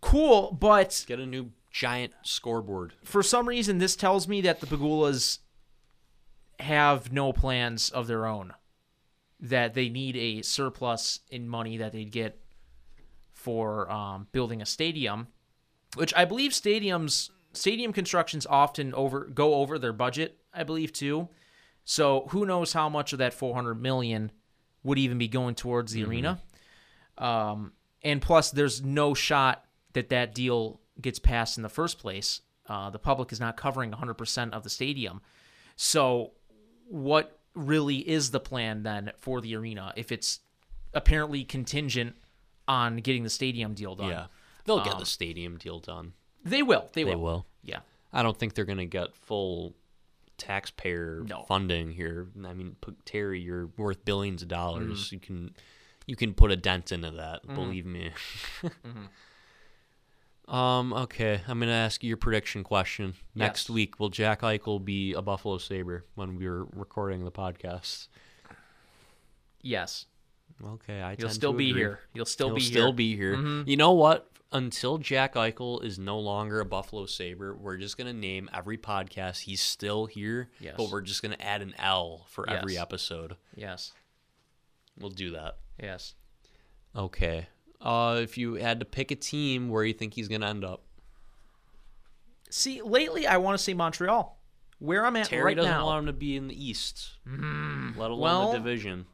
Cool, 0.00 0.52
but 0.58 1.04
Get 1.06 1.20
a 1.20 1.26
new 1.26 1.50
giant 1.70 2.12
scoreboard. 2.22 2.94
for 3.04 3.22
some 3.22 3.46
reason, 3.48 3.78
this 3.78 3.94
tells 3.94 4.26
me 4.26 4.40
that 4.40 4.60
the 4.60 4.66
Pegulas 4.66 5.38
have 6.60 7.12
no 7.12 7.32
plans 7.32 7.90
of 7.90 8.06
their 8.06 8.26
own. 8.26 8.52
That 9.42 9.74
they 9.74 9.88
need 9.88 10.16
a 10.16 10.42
surplus 10.42 11.20
in 11.30 11.48
money 11.48 11.76
that 11.78 11.92
they'd 11.92 12.10
get 12.10 12.38
for 13.32 13.90
um, 13.90 14.28
building 14.30 14.62
a 14.62 14.66
stadium, 14.66 15.26
which 15.96 16.14
I 16.14 16.24
believe 16.24 16.52
stadiums 16.52 17.30
stadium 17.52 17.92
constructions 17.92 18.46
often 18.46 18.94
over 18.94 19.24
go 19.24 19.54
over 19.54 19.78
their 19.78 19.92
budget. 19.92 20.38
I 20.54 20.62
believe 20.62 20.92
too. 20.92 21.28
So 21.84 22.26
who 22.30 22.46
knows 22.46 22.72
how 22.72 22.88
much 22.88 23.12
of 23.12 23.18
that 23.18 23.34
400 23.34 23.74
million 23.74 24.30
would 24.84 24.98
even 24.98 25.18
be 25.18 25.28
going 25.28 25.54
towards 25.54 25.92
the 25.92 26.04
arena? 26.04 26.40
Um, 27.18 27.72
and 28.02 28.20
plus, 28.20 28.50
there's 28.50 28.82
no 28.82 29.14
shot 29.14 29.64
that 29.92 30.08
that 30.10 30.34
deal 30.34 30.80
gets 31.00 31.18
passed 31.18 31.56
in 31.56 31.62
the 31.62 31.68
first 31.68 31.98
place. 31.98 32.40
Uh, 32.66 32.90
the 32.90 32.98
public 32.98 33.32
is 33.32 33.40
not 33.40 33.56
covering 33.56 33.90
100% 33.90 34.52
of 34.52 34.62
the 34.62 34.70
stadium. 34.70 35.20
So, 35.76 36.32
what 36.88 37.38
really 37.54 37.96
is 37.98 38.30
the 38.30 38.40
plan 38.40 38.82
then 38.82 39.12
for 39.18 39.40
the 39.40 39.54
arena 39.56 39.92
if 39.96 40.10
it's 40.12 40.40
apparently 40.94 41.44
contingent 41.44 42.16
on 42.68 42.96
getting 42.98 43.22
the 43.24 43.30
stadium 43.30 43.74
deal 43.74 43.94
done? 43.94 44.08
Yeah, 44.08 44.26
they'll 44.64 44.84
get 44.84 44.98
the 44.98 45.06
stadium 45.06 45.56
deal 45.58 45.78
done. 45.80 46.12
They 46.44 46.62
will. 46.62 46.88
They, 46.92 47.04
They 47.04 47.14
will. 47.14 47.22
will. 47.22 47.46
Yeah. 47.62 47.80
I 48.12 48.22
don't 48.22 48.36
think 48.36 48.54
they're 48.54 48.64
going 48.64 48.78
to 48.78 48.84
get 48.86 49.14
full 49.14 49.74
taxpayer 50.38 51.22
No. 51.26 51.44
funding 51.48 51.90
here. 51.92 52.28
I 52.44 52.52
mean, 52.52 52.76
Terry, 53.04 53.40
you're 53.40 53.68
worth 53.76 54.04
billions 54.04 54.42
of 54.42 54.48
dollars. 54.48 55.06
Mm-hmm. 55.06 55.14
You 55.14 55.20
can 55.20 55.54
you 56.06 56.16
can 56.16 56.34
put 56.34 56.50
a 56.50 56.56
dent 56.56 56.90
into 56.92 57.10
that. 57.12 57.46
Believe 57.46 57.86
me. 57.86 58.10
Mm-hmm. 58.62 59.04
Um. 60.48 60.92
Okay, 60.92 61.40
I'm 61.46 61.58
going 61.58 61.68
to 61.68 61.74
ask 61.74 62.02
you 62.02 62.08
your 62.08 62.16
prediction 62.16 62.64
question. 62.64 63.14
Next 63.34 63.68
Yes. 63.68 63.74
week, 63.74 64.00
will 64.00 64.08
Jack 64.10 64.40
Eichel 64.42 64.84
be 64.84 65.12
a 65.14 65.22
Buffalo 65.22 65.58
Sabre 65.58 66.04
when 66.14 66.36
we're 66.36 66.64
recording 66.64 67.24
the 67.24 67.30
podcast? 67.32 68.08
Yes. 69.60 70.06
Okay, 70.64 71.00
I 71.00 71.16
You'll 71.18 71.30
still 71.30 71.52
to 71.52 71.58
be 71.58 71.70
agree. 71.70 71.80
here. 71.80 72.00
You'll 72.14 72.24
still 72.26 72.48
He'll 72.48 72.56
be 72.56 72.60
still 72.62 72.86
here. 72.88 72.92
be 72.94 73.16
here. 73.16 73.36
Mhm. 73.36 73.68
You 73.68 73.76
know 73.76 73.92
what? 73.92 74.28
Until 74.52 74.98
Jack 74.98 75.34
Eichel 75.34 75.82
is 75.82 75.98
no 75.98 76.18
longer 76.18 76.60
a 76.60 76.64
Buffalo 76.66 77.06
Sabre, 77.06 77.54
we're 77.56 77.78
just 77.78 77.96
gonna 77.96 78.12
name 78.12 78.50
every 78.52 78.76
podcast 78.76 79.40
he's 79.40 79.62
still 79.62 80.06
here. 80.06 80.50
Yes. 80.60 80.74
But 80.76 80.90
we're 80.90 81.00
just 81.00 81.22
gonna 81.22 81.38
add 81.40 81.62
an 81.62 81.74
L 81.78 82.26
for 82.28 82.48
every 82.50 82.76
episode. 82.76 83.36
Yes. 83.56 83.92
We'll 84.98 85.10
do 85.10 85.30
that. 85.30 85.56
Yes. 85.82 86.14
Okay. 86.94 87.46
Uh, 87.82 88.20
if 88.22 88.38
you 88.38 88.54
had 88.54 88.78
to 88.80 88.86
pick 88.86 89.10
a 89.10 89.16
team, 89.16 89.68
where 89.68 89.84
you 89.84 89.92
think 89.92 90.14
he's 90.14 90.28
gonna 90.28 90.46
end 90.48 90.64
up? 90.64 90.82
See, 92.50 92.80
lately 92.82 93.26
I 93.26 93.38
want 93.38 93.58
to 93.58 93.62
see 93.62 93.74
Montreal. 93.74 94.38
Where 94.78 95.04
I'm 95.06 95.16
at 95.16 95.20
right 95.20 95.24
now. 95.24 95.28
Terry 95.30 95.44
right 95.44 95.56
doesn't 95.56 95.70
now. 95.70 95.86
want 95.86 96.00
him 96.00 96.06
to 96.06 96.12
be 96.12 96.36
in 96.36 96.48
the 96.48 96.64
East, 96.64 97.12
let 97.26 98.10
alone 98.10 98.20
well- 98.20 98.52
the 98.52 98.58
division. 98.58 99.06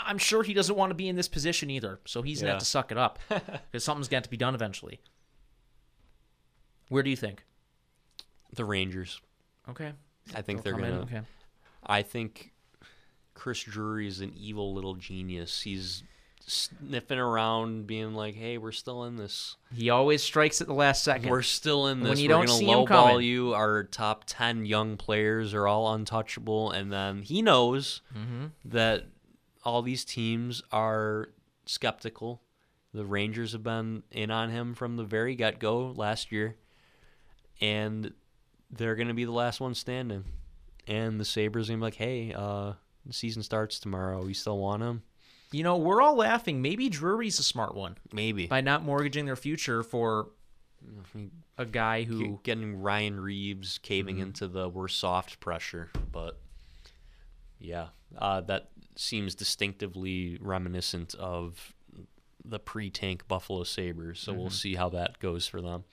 I'm 0.00 0.16
sure 0.18 0.42
he 0.44 0.54
doesn't 0.54 0.74
want 0.76 0.90
to 0.90 0.94
be 0.94 1.08
in 1.08 1.16
this 1.16 1.28
position 1.28 1.70
either, 1.70 2.00
so 2.06 2.22
he's 2.22 2.40
gonna 2.40 2.52
have 2.52 2.60
to 2.60 2.64
suck 2.64 2.90
it 2.92 2.96
up 2.98 3.18
because 3.28 3.82
something's 3.84 4.08
got 4.08 4.24
to 4.24 4.30
be 4.30 4.36
done 4.36 4.54
eventually. 4.54 5.00
Where 6.88 7.02
do 7.02 7.10
you 7.10 7.16
think? 7.16 7.44
The 8.54 8.64
Rangers. 8.64 9.20
Okay, 9.68 9.92
I 10.34 10.40
think 10.42 10.62
They'll 10.62 10.76
they're 10.76 10.82
gonna. 10.90 11.00
Okay, 11.02 11.20
I 11.84 12.02
think 12.02 12.52
Chris 13.38 13.62
Drury 13.62 14.06
is 14.08 14.20
an 14.20 14.32
evil 14.36 14.74
little 14.74 14.94
genius. 14.94 15.62
He's 15.62 16.02
sniffing 16.40 17.18
around, 17.18 17.86
being 17.86 18.14
like, 18.14 18.34
"Hey, 18.34 18.58
we're 18.58 18.72
still 18.72 19.04
in 19.04 19.16
this. 19.16 19.56
he 19.74 19.90
always 19.90 20.22
strikes 20.22 20.60
at 20.60 20.66
the 20.66 20.72
last 20.74 21.04
second. 21.04 21.28
We're 21.30 21.42
still 21.42 21.86
in 21.88 22.00
When 22.00 22.10
this. 22.10 22.20
you 22.20 22.28
we're 22.28 22.34
don't 22.36 22.46
gonna 22.46 22.58
see 22.58 22.66
lowball 22.66 22.86
coming." 22.86 23.20
you. 23.26 23.54
Our 23.54 23.84
top 23.84 24.24
ten 24.26 24.64
young 24.66 24.96
players 24.96 25.52
are 25.54 25.66
all 25.66 25.92
untouchable." 25.94 26.70
And 26.70 26.92
then 26.92 27.22
he 27.22 27.42
knows 27.42 28.00
Mm-hmm. 28.16 28.46
that 28.64 29.06
all 29.64 29.82
these 29.82 30.04
teams 30.04 30.62
are 30.72 31.28
skeptical. 31.66 32.42
The 32.94 33.04
Rangers 33.04 33.52
have 33.52 33.62
been 33.62 34.02
in 34.10 34.30
on 34.30 34.48
him 34.50 34.74
from 34.74 34.96
the 34.96 35.04
very 35.04 35.34
get 35.34 35.58
go 35.60 35.90
last 35.90 36.32
year, 36.32 36.56
and 37.60 38.14
they're 38.70 38.94
going 38.96 39.08
to 39.08 39.14
be 39.14 39.24
the 39.24 39.30
last 39.32 39.60
one 39.60 39.74
standing. 39.74 40.24
And 40.86 41.20
the 41.20 41.24
Sabres 41.26 41.68
going 41.68 41.78
to 41.78 41.82
be 41.82 41.86
like, 41.86 41.94
hey, 41.96 42.32
uh, 42.32 42.72
the 43.08 43.14
season 43.14 43.42
starts 43.42 43.80
tomorrow. 43.80 44.24
We 44.24 44.34
still 44.34 44.58
want 44.58 44.82
him? 44.82 45.02
You 45.50 45.64
know, 45.64 45.76
we're 45.78 46.02
all 46.02 46.14
laughing. 46.14 46.60
Maybe 46.62 46.88
Drury's 46.88 47.38
a 47.38 47.42
smart 47.42 47.74
one 47.74 47.96
Maybe. 48.12 48.46
by 48.46 48.60
not 48.60 48.84
mortgaging 48.84 49.24
their 49.24 49.34
future 49.34 49.82
for 49.82 50.28
a 51.56 51.64
guy 51.64 52.02
who. 52.04 52.38
Getting 52.42 52.80
Ryan 52.80 53.18
Reaves 53.18 53.78
caving 53.78 54.18
into 54.18 54.46
the 54.46 54.68
we're 54.68 54.88
soft 54.88 55.40
pressure. 55.40 55.90
But 56.12 56.38
yeah, 57.58 57.88
uh, 58.16 58.42
that 58.42 58.68
seems 58.96 59.34
distinctively 59.34 60.38
reminiscent 60.40 61.14
of 61.14 61.74
the 62.44 62.58
pre-tank 62.58 63.26
Buffalo 63.26 63.64
Sabres. 63.64 64.20
So 64.20 64.32
we'll 64.32 64.50
see 64.50 64.74
how 64.74 64.90
that 64.90 65.18
goes 65.18 65.46
for 65.46 65.60
them. 65.60 65.84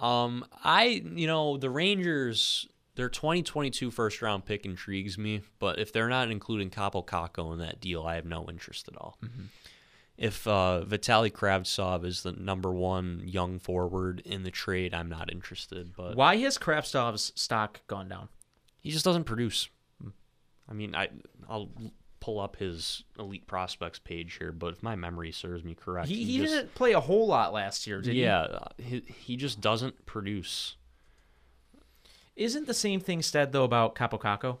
Um, 0.00 0.44
I 0.62 1.02
you 1.04 1.26
know 1.26 1.56
the 1.56 1.70
Rangers. 1.70 2.68
Their 2.96 3.08
2022 3.08 3.90
first 3.90 4.20
round 4.22 4.44
pick 4.44 4.64
intrigues 4.64 5.16
me, 5.16 5.42
but 5.58 5.78
if 5.78 5.92
they're 5.92 6.08
not 6.08 6.30
including 6.30 6.70
Kaapo 6.70 7.06
Kakko 7.06 7.52
in 7.52 7.58
that 7.60 7.80
deal, 7.80 8.02
I 8.02 8.16
have 8.16 8.24
no 8.24 8.48
interest 8.48 8.88
at 8.88 8.96
all. 8.96 9.18
if 10.16 10.46
uh, 10.46 10.82
Vitaly 10.86 11.30
Kravtsov 11.30 12.04
is 12.04 12.22
the 12.22 12.32
number 12.32 12.72
one 12.72 13.22
young 13.24 13.58
forward 13.58 14.20
in 14.24 14.42
the 14.44 14.50
trade, 14.50 14.94
I'm 14.94 15.08
not 15.10 15.30
interested. 15.30 15.92
But 15.94 16.16
Why 16.16 16.36
has 16.36 16.56
Kravtsov's 16.58 17.32
stock 17.36 17.86
gone 17.86 18.08
down? 18.08 18.28
he 18.80 18.90
just 18.90 19.04
doesn't 19.04 19.24
produce. 19.24 19.68
I 20.68 20.72
mean, 20.72 20.94
I 20.94 21.08
I'll 21.48 21.68
pull 22.20 22.40
up 22.40 22.56
his 22.56 23.04
elite 23.18 23.46
prospects 23.46 23.98
page 23.98 24.36
here, 24.38 24.52
but 24.52 24.72
if 24.72 24.82
my 24.82 24.96
memory 24.96 25.32
serves 25.32 25.62
me 25.62 25.74
correct, 25.74 26.08
He, 26.08 26.24
he 26.24 26.38
just, 26.38 26.54
didn't 26.54 26.74
play 26.74 26.92
a 26.92 27.00
whole 27.00 27.26
lot 27.26 27.52
last 27.52 27.86
year, 27.86 28.00
did 28.00 28.14
he? 28.14 28.22
yeah, 28.22 28.40
uh, 28.40 28.68
he, 28.78 29.00
he 29.00 29.36
just 29.36 29.60
doesn't 29.60 30.06
produce. 30.06 30.76
Isn't 32.36 32.66
the 32.66 32.74
same 32.74 33.00
thing 33.00 33.22
said 33.22 33.52
though 33.52 33.64
about 33.64 33.94
Kaapo 33.94 34.20
Kakko? 34.20 34.58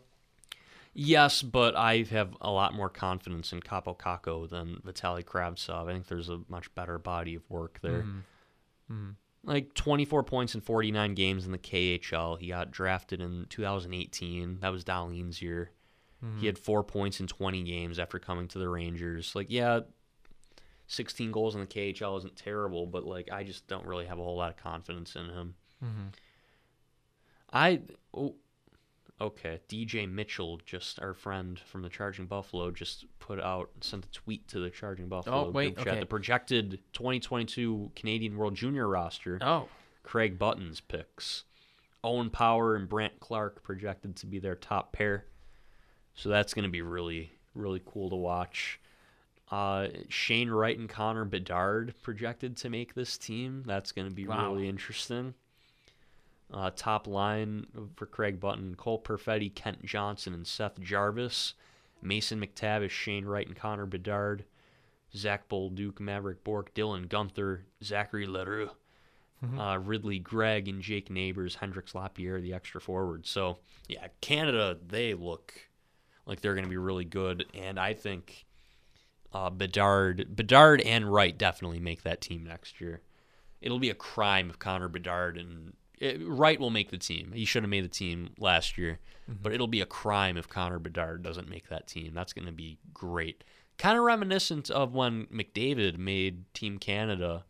Yes, 0.98 1.42
but 1.42 1.76
I 1.76 2.04
have 2.04 2.34
a 2.40 2.50
lot 2.50 2.72
more 2.72 2.88
confidence 2.88 3.52
in 3.52 3.60
Kaapo 3.60 3.98
Kakko 3.98 4.48
than 4.48 4.80
Vitaly 4.86 5.22
Kravtsov. 5.22 5.88
I 5.88 5.92
think 5.92 6.06
there's 6.06 6.30
a 6.30 6.40
much 6.48 6.74
better 6.74 6.98
body 6.98 7.34
of 7.34 7.48
work 7.50 7.78
there. 7.82 8.02
Mm-hmm. 8.02 8.92
mm-hmm. 8.92 9.10
Like 9.44 9.74
24 9.74 10.24
points 10.24 10.56
in 10.56 10.60
49 10.60 11.14
games 11.14 11.46
in 11.46 11.52
the 11.52 11.58
KHL. 11.58 12.36
He 12.40 12.48
got 12.48 12.72
drafted 12.72 13.20
in 13.20 13.46
2018. 13.48 14.58
That 14.60 14.72
was 14.72 14.82
Dahlin's 14.82 15.40
year. 15.40 15.70
He 16.20 16.26
mm-hmm. 16.26 16.46
had 16.46 16.58
four 16.58 16.82
points 16.82 17.20
in 17.20 17.28
20 17.28 17.62
games 17.62 18.00
after 18.00 18.18
coming 18.18 18.48
to 18.48 18.58
the 18.58 18.68
Rangers. 18.68 19.36
Like, 19.36 19.46
yeah, 19.48 19.80
16 20.88 21.30
goals 21.30 21.54
in 21.54 21.60
the 21.60 21.66
KHL 21.66 22.18
isn't 22.18 22.36
terrible, 22.36 22.86
but 22.86 23.04
like 23.04 23.30
I 23.30 23.44
just 23.44 23.66
don't 23.66 23.86
really 23.86 24.06
have 24.06 24.18
a 24.18 24.22
whole 24.22 24.36
lot 24.36 24.50
of 24.50 24.56
confidence 24.56 25.14
in 25.14 25.26
him. 25.26 25.54
Mm-hmm. 25.84 26.06
I 27.52 27.80
oh, 28.14 28.34
okay. 29.20 29.60
DJ 29.68 30.10
Mitchell, 30.10 30.60
just 30.64 31.00
our 31.00 31.14
friend 31.14 31.58
from 31.66 31.82
the 31.82 31.88
Charging 31.88 32.26
Buffalo, 32.26 32.70
just 32.70 33.04
put 33.18 33.40
out 33.40 33.70
sent 33.80 34.04
a 34.04 34.10
tweet 34.10 34.46
to 34.48 34.60
the 34.60 34.70
Charging 34.70 35.08
Buffalo 35.08 35.46
Oh, 35.46 35.50
wait, 35.50 35.74
group 35.74 35.84
chat. 35.86 35.94
okay. 35.94 36.00
The 36.00 36.06
projected 36.06 36.80
2022 36.92 37.92
Canadian 37.94 38.36
World 38.36 38.54
Junior 38.54 38.88
roster. 38.88 39.38
Oh, 39.40 39.68
Craig 40.02 40.38
Buttons 40.38 40.80
picks. 40.80 41.44
Owen 42.04 42.30
Power 42.30 42.76
and 42.76 42.88
Brandt 42.88 43.18
Clarke 43.20 43.62
projected 43.64 44.14
to 44.16 44.26
be 44.26 44.38
their 44.38 44.54
top 44.54 44.92
pair. 44.92 45.24
So 46.14 46.28
that's 46.28 46.54
going 46.54 46.64
to 46.64 46.70
be 46.70 46.82
really, 46.82 47.32
really 47.54 47.82
cool 47.84 48.10
to 48.10 48.16
watch. 48.16 48.78
Uh, 49.50 49.88
Shane 50.08 50.48
Wright 50.50 50.78
and 50.78 50.88
Connor 50.88 51.24
Bedard 51.24 51.94
projected 52.02 52.56
to 52.58 52.70
make 52.70 52.94
this 52.94 53.18
team. 53.18 53.64
That's 53.66 53.92
going 53.92 54.08
to 54.08 54.14
be 54.14 54.26
Wow. 54.26 54.52
really 54.52 54.68
interesting. 54.68 55.34
Uh, 56.52 56.70
top 56.74 57.06
line 57.06 57.66
for 57.96 58.06
Craig 58.06 58.38
Button 58.38 58.74
Cole 58.76 59.02
Perfetti, 59.02 59.52
Kent 59.54 59.84
Johnson, 59.84 60.32
and 60.32 60.46
Seth 60.46 60.80
Jarvis. 60.80 61.54
Mason 62.02 62.40
McTavish, 62.40 62.90
Shane 62.90 63.24
Wright, 63.24 63.46
and 63.46 63.56
Connor 63.56 63.86
Bedard. 63.86 64.44
Zach 65.14 65.48
Bolduc, 65.48 65.94
Mavrik 65.94 66.44
Bourque, 66.44 66.74
Dylan 66.74 67.08
Guenther, 67.08 67.62
Zachary 67.82 68.26
L'Heureux 68.26 68.70
uh, 69.58 69.78
Ridley 69.82 70.18
Greig 70.18 70.68
and 70.68 70.82
Jake 70.82 71.10
Neighbors, 71.10 71.56
Hendrix 71.56 71.94
Lapierre, 71.94 72.40
the 72.40 72.54
extra 72.54 72.80
forward. 72.80 73.26
So 73.26 73.58
yeah, 73.88 74.08
Canada 74.20 74.78
they 74.86 75.14
look 75.14 75.54
like 76.26 76.40
they're 76.40 76.54
going 76.54 76.64
to 76.64 76.70
be 76.70 76.76
really 76.76 77.04
good, 77.04 77.46
and 77.54 77.78
I 77.78 77.94
think 77.94 78.46
uh, 79.32 79.50
Bedard, 79.50 80.34
Bedard 80.34 80.80
and 80.80 81.12
Wright 81.12 81.36
definitely 81.36 81.80
make 81.80 82.02
that 82.02 82.20
team 82.20 82.44
next 82.44 82.80
year. 82.80 83.02
It'll 83.60 83.78
be 83.78 83.90
a 83.90 83.94
crime 83.94 84.50
if 84.50 84.58
Connor 84.58 84.88
Bedard 84.88 85.36
and 85.36 85.74
it, 85.98 86.20
Wright 86.22 86.60
will 86.60 86.70
make 86.70 86.90
the 86.90 86.98
team. 86.98 87.32
He 87.32 87.44
should 87.44 87.62
have 87.62 87.70
made 87.70 87.84
the 87.84 87.88
team 87.88 88.30
last 88.38 88.76
year, 88.78 88.98
but 89.28 89.52
it'll 89.52 89.66
be 89.66 89.80
a 89.80 89.86
crime 89.86 90.36
if 90.36 90.48
Connor 90.48 90.78
Bedard 90.78 91.22
doesn't 91.22 91.48
make 91.48 91.68
that 91.68 91.86
team. 91.86 92.12
That's 92.14 92.32
going 92.32 92.46
to 92.46 92.52
be 92.52 92.78
great. 92.92 93.44
Kind 93.78 93.98
of 93.98 94.04
reminiscent 94.04 94.70
of 94.70 94.94
when 94.94 95.26
McDavid 95.26 95.98
made 95.98 96.52
Team 96.54 96.78
Canada 96.78 97.44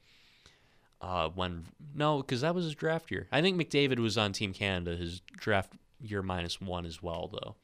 uh, 1.01 1.28
when 1.28 1.66
no, 1.94 2.18
because 2.18 2.40
that 2.40 2.55
was 2.55 2.64
his 2.64 2.74
draft 2.74 3.11
year. 3.11 3.28
I 3.30 3.42
think 3.42 3.61
McDavid 3.61 3.99
was 3.99 4.16
on 4.16 4.32
Team 4.32 4.53
Canada 4.53 4.97
his 4.97 5.20
draft 5.36 5.72
year 6.01 6.22
minus 6.22 6.61
one 6.61 6.86
as 6.86 7.03
well, 7.03 7.28
though, 7.32 7.57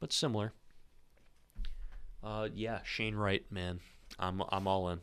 but 0.00 0.12
similar. 0.12 0.52
Uh, 2.24 2.48
yeah, 2.54 2.80
Shane 2.82 3.14
Wright, 3.14 3.44
man, 3.50 3.80
I'm 4.18 4.42
I'm 4.48 4.66
all 4.66 4.88
in. 4.88 5.00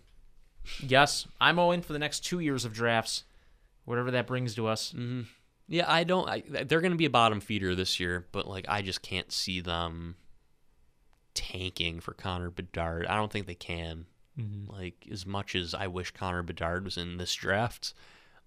yes. 0.79 1.27
I'm 1.39 1.59
all 1.59 1.71
in 1.71 1.81
for 1.81 1.93
the 1.93 1.99
next 1.99 2.21
two 2.21 2.39
years 2.39 2.65
of 2.65 2.73
drafts, 2.73 3.23
whatever 3.85 4.11
that 4.11 4.27
brings 4.27 4.55
to 4.55 4.67
us. 4.67 4.93
Yeah, 5.67 5.85
I 5.87 6.03
don't. 6.03 6.29
I, 6.29 6.43
they're 6.65 6.81
going 6.81 6.91
to 6.91 6.97
be 6.97 7.05
a 7.05 7.09
bottom 7.09 7.39
feeder 7.39 7.73
this 7.73 7.99
year, 7.99 8.27
but 8.31 8.47
like 8.47 8.65
I 8.67 8.81
just 8.81 9.01
can't 9.01 9.31
see 9.31 9.61
them 9.61 10.15
tanking 11.33 11.99
for 11.99 12.13
Connor 12.13 12.49
Bedard. 12.49 13.07
I 13.07 13.15
don't 13.15 13.31
think 13.31 13.47
they 13.47 13.55
can. 13.55 14.05
Like 14.67 15.07
as 15.11 15.25
much 15.25 15.55
as 15.55 15.73
I 15.73 15.87
wish 15.87 16.11
Connor 16.11 16.43
Bedard 16.43 16.83
was 16.83 16.97
in 16.97 17.17
this 17.17 17.33
draft, 17.33 17.93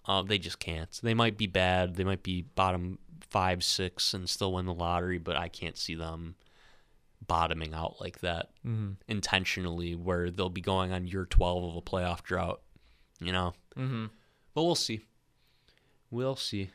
uh, 0.05 0.23
they 0.23 0.39
just 0.39 0.59
can't. 0.59 0.91
They 1.03 1.15
might 1.15 1.39
be 1.39 1.47
bad. 1.47 1.95
They 1.95 2.05
might 2.05 2.23
be 2.23 2.43
bottom 2.43 2.99
five, 3.21 3.65
six, 3.65 4.13
and 4.13 4.29
still 4.29 4.53
win 4.53 4.67
the 4.67 4.75
lottery, 4.75 5.19
but 5.19 5.37
I 5.37 5.49
can't 5.49 5.79
see 5.79 5.95
them 5.95 6.35
bottoming 7.27 7.73
out 7.73 8.01
like 8.01 8.21
that 8.21 8.51
intentionally, 9.09 9.95
where 9.95 10.31
they'll 10.31 10.51
be 10.51 10.61
going 10.61 10.93
on 10.93 11.07
year 11.07 11.25
twelve 11.25 11.65
of 11.65 11.77
a 11.77 11.83
playoff 11.83 12.23
drought. 12.23 12.61
You 13.21 13.33
know. 13.33 13.55
Mm-hmm. 13.77 14.07
But 14.55 14.65
we'll 14.65 14.75
see. 14.75 15.03
We'll 16.11 16.37
see. 16.37 16.71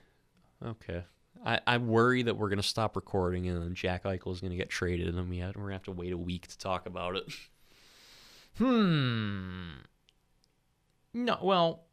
Okay. 0.63 1.03
I, 1.45 1.59
I 1.65 1.77
worry 1.77 2.23
that 2.23 2.37
we're 2.37 2.49
gonna 2.49 2.63
stop 2.63 2.95
recording 2.95 3.47
and 3.47 3.61
then 3.61 3.73
Jack 3.73 4.03
Eichel 4.03 4.31
is 4.31 4.41
gonna 4.41 4.55
get 4.55 4.69
traded 4.69 5.07
and 5.07 5.17
then 5.17 5.29
we 5.29 5.39
have, 5.39 5.55
we're 5.55 5.63
gonna 5.63 5.73
have 5.73 5.83
to 5.83 5.91
wait 5.91 6.13
a 6.13 6.17
week 6.17 6.47
to 6.47 6.57
talk 6.57 6.85
about 6.85 7.15
it. 7.15 7.25
Hmm. 8.57 9.69
No, 11.13 11.37
well, 11.41 11.85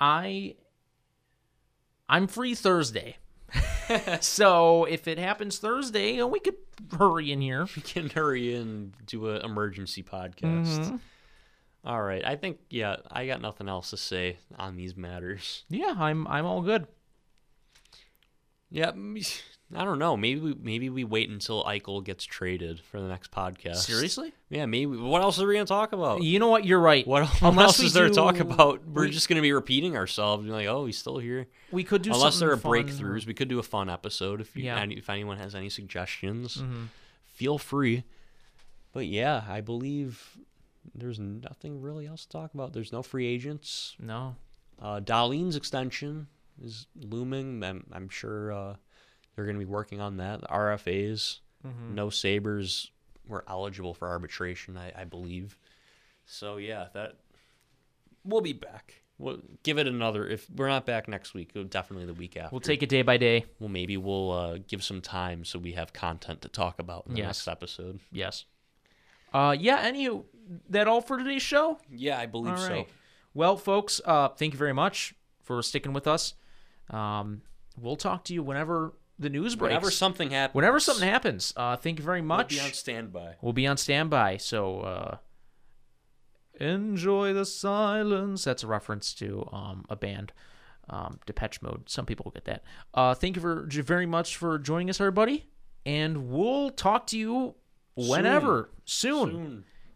I 0.00 0.56
I'm 2.08 2.26
free 2.26 2.54
Thursday. 2.54 3.16
so 4.20 4.84
if 4.84 5.08
it 5.08 5.18
happens 5.18 5.58
Thursday, 5.58 6.22
we 6.22 6.40
could 6.40 6.56
hurry 6.96 7.32
in 7.32 7.40
here. 7.40 7.66
we 7.76 7.82
can 7.82 8.08
hurry 8.10 8.54
in 8.54 8.94
do 9.06 9.28
an 9.28 9.42
emergency 9.42 10.02
podcast. 10.02 10.98
All 11.88 12.02
right. 12.02 12.22
I 12.24 12.36
think 12.36 12.58
yeah, 12.70 12.96
I 13.10 13.26
got 13.26 13.40
nothing 13.40 13.68
else 13.68 13.90
to 13.90 13.96
say 13.96 14.36
on 14.58 14.76
these 14.76 14.94
matters. 14.96 15.64
Yeah, 15.70 15.94
I'm 15.98 16.26
I'm 16.28 16.44
all 16.44 16.60
good. 16.62 16.86
Yeah, 18.70 18.90
I 19.74 19.84
don't 19.84 19.98
know. 19.98 20.14
Maybe 20.14 20.40
we, 20.40 20.54
maybe 20.60 20.90
we 20.90 21.02
wait 21.02 21.30
until 21.30 21.64
Eichel 21.64 22.04
gets 22.04 22.24
traded 22.24 22.80
for 22.80 23.00
the 23.00 23.08
next 23.08 23.30
podcast. 23.30 23.76
Seriously? 23.76 24.34
Yeah, 24.50 24.66
maybe. 24.66 24.94
What 24.96 25.22
else 25.22 25.40
are 25.40 25.46
we 25.46 25.54
gonna 25.54 25.64
talk 25.64 25.92
about? 25.94 26.22
You 26.22 26.38
know 26.38 26.48
what? 26.48 26.66
You're 26.66 26.78
right. 26.78 27.06
What, 27.06 27.26
what 27.40 27.56
else 27.58 27.80
is 27.80 27.94
there 27.94 28.08
to 28.08 28.14
talk 28.14 28.40
about? 28.40 28.86
We're 28.86 29.04
we- 29.04 29.10
just 29.10 29.26
going 29.30 29.36
to 29.36 29.42
be 29.42 29.52
repeating 29.52 29.96
ourselves. 29.96 30.44
Be 30.44 30.50
like, 30.50 30.66
oh, 30.66 30.84
he's 30.84 30.98
still 30.98 31.16
here. 31.16 31.46
We 31.72 31.82
could 31.82 32.02
do 32.02 32.12
Unless 32.12 32.40
there 32.40 32.50
are 32.52 32.56
fun. 32.58 32.72
breakthroughs, 32.72 33.26
we 33.26 33.32
could 33.32 33.48
do 33.48 33.58
a 33.58 33.62
fun 33.62 33.88
episode. 33.88 34.42
If 34.42 34.54
you, 34.54 34.64
Yeah. 34.64 34.78
any, 34.80 34.96
if 34.96 35.08
anyone 35.08 35.38
has 35.38 35.54
any 35.54 35.70
suggestions, 35.70 36.56
Mm-hmm. 36.58 36.84
feel 37.34 37.56
free. 37.56 38.04
But 38.92 39.06
yeah, 39.06 39.44
I 39.48 39.62
believe 39.62 40.36
there's 40.94 41.18
nothing 41.18 41.80
really 41.80 42.06
else 42.06 42.22
to 42.24 42.28
talk 42.30 42.54
about. 42.54 42.72
There's 42.72 42.92
no 42.92 43.02
free 43.02 43.26
agents. 43.26 43.96
No. 44.00 44.36
Uh, 44.80 45.00
Dahlin's 45.00 45.56
extension 45.56 46.26
is 46.62 46.86
looming. 46.96 47.62
I'm, 47.62 47.84
I'm 47.92 48.08
sure 48.08 48.52
uh, 48.52 48.74
they're 49.34 49.44
going 49.44 49.56
to 49.58 49.64
be 49.64 49.70
working 49.70 50.00
on 50.00 50.16
that. 50.18 50.40
The 50.42 50.46
RFAs, 50.48 51.40
Mm-hmm. 51.66 51.94
no 51.96 52.08
Sabres 52.08 52.92
were 53.26 53.44
eligible 53.48 53.92
for 53.92 54.06
arbitration, 54.06 54.76
I, 54.78 54.92
I 55.00 55.04
believe. 55.04 55.58
So 56.24 56.56
yeah, 56.56 56.86
that 56.94 57.16
we'll 58.24 58.40
be 58.42 58.52
back. 58.52 59.02
We'll 59.18 59.40
give 59.64 59.76
it 59.78 59.88
another. 59.88 60.24
If 60.28 60.48
we're 60.48 60.68
not 60.68 60.86
back 60.86 61.08
next 61.08 61.34
week, 61.34 61.52
definitely 61.68 62.06
the 62.06 62.14
week 62.14 62.36
after. 62.36 62.50
We'll 62.54 62.60
take 62.60 62.84
it 62.84 62.88
day 62.88 63.02
by 63.02 63.16
day. 63.16 63.44
Well, 63.58 63.68
maybe 63.68 63.96
we'll 63.96 64.30
uh, 64.30 64.58
give 64.68 64.84
some 64.84 65.00
time 65.00 65.44
so 65.44 65.58
we 65.58 65.72
have 65.72 65.92
content 65.92 66.42
to 66.42 66.48
talk 66.48 66.78
about 66.78 67.06
in 67.08 67.14
the 67.14 67.18
Yes. 67.18 67.26
next 67.26 67.48
episode. 67.48 67.98
Yes. 68.12 68.44
Uh 69.34 69.56
yeah, 69.58 69.80
any 69.82 70.08
that 70.68 70.88
all 70.88 71.00
for 71.00 71.18
today's 71.18 71.42
show? 71.42 71.78
Yeah, 71.90 72.18
I 72.18 72.26
believe 72.26 72.54
All 72.54 72.58
so. 72.58 72.86
Well, 73.34 73.56
folks, 73.56 74.00
uh, 74.04 74.28
thank 74.28 74.52
you 74.52 74.58
very 74.58 74.72
much 74.72 75.14
for 75.42 75.62
sticking 75.62 75.92
with 75.92 76.06
us. 76.06 76.34
Um, 76.90 77.42
we'll 77.80 77.96
talk 77.96 78.24
to 78.24 78.34
you 78.34 78.42
whenever 78.42 78.94
the 79.18 79.30
news 79.30 79.54
breaks. 79.56 79.70
Whenever 79.70 79.90
something 79.90 80.30
happens, 80.30 80.54
Whenever 80.54 80.80
something 80.80 81.08
happens. 81.08 81.52
Uh, 81.56 81.76
thank 81.76 81.98
you 81.98 82.04
very 82.04 82.22
much. 82.22 82.52
we'll 82.52 82.60
be 82.60 82.66
on 82.66 82.72
standby. 82.72 83.34
We'll 83.40 83.52
be 83.52 83.66
on 83.66 83.76
standby. 83.76 84.36
So 84.38 84.80
uh, 84.80 85.16
enjoy 86.60 87.32
the 87.32 87.44
silence. 87.44 88.44
That's 88.44 88.62
a 88.62 88.66
reference 88.66 89.14
to 89.14 89.48
um, 89.52 89.84
a 89.88 89.96
band, 89.96 90.32
um, 90.88 91.18
Depeche 91.26 91.62
Mode. 91.62 91.88
Some 91.88 92.06
people 92.06 92.24
will 92.24 92.32
get 92.32 92.44
that. 92.46 92.62
Uh, 92.94 93.14
thank 93.14 93.36
you 93.36 93.42
for 93.42 93.66
very 93.68 94.06
much 94.06 94.36
for 94.36 94.58
joining 94.58 94.90
us, 94.90 95.00
everybody, 95.00 95.48
and 95.86 96.30
we'll 96.30 96.70
talk 96.70 97.06
to 97.08 97.18
you 97.18 97.54
whenever 97.96 98.70
soon. 98.84 99.30
Soon. 99.30 99.64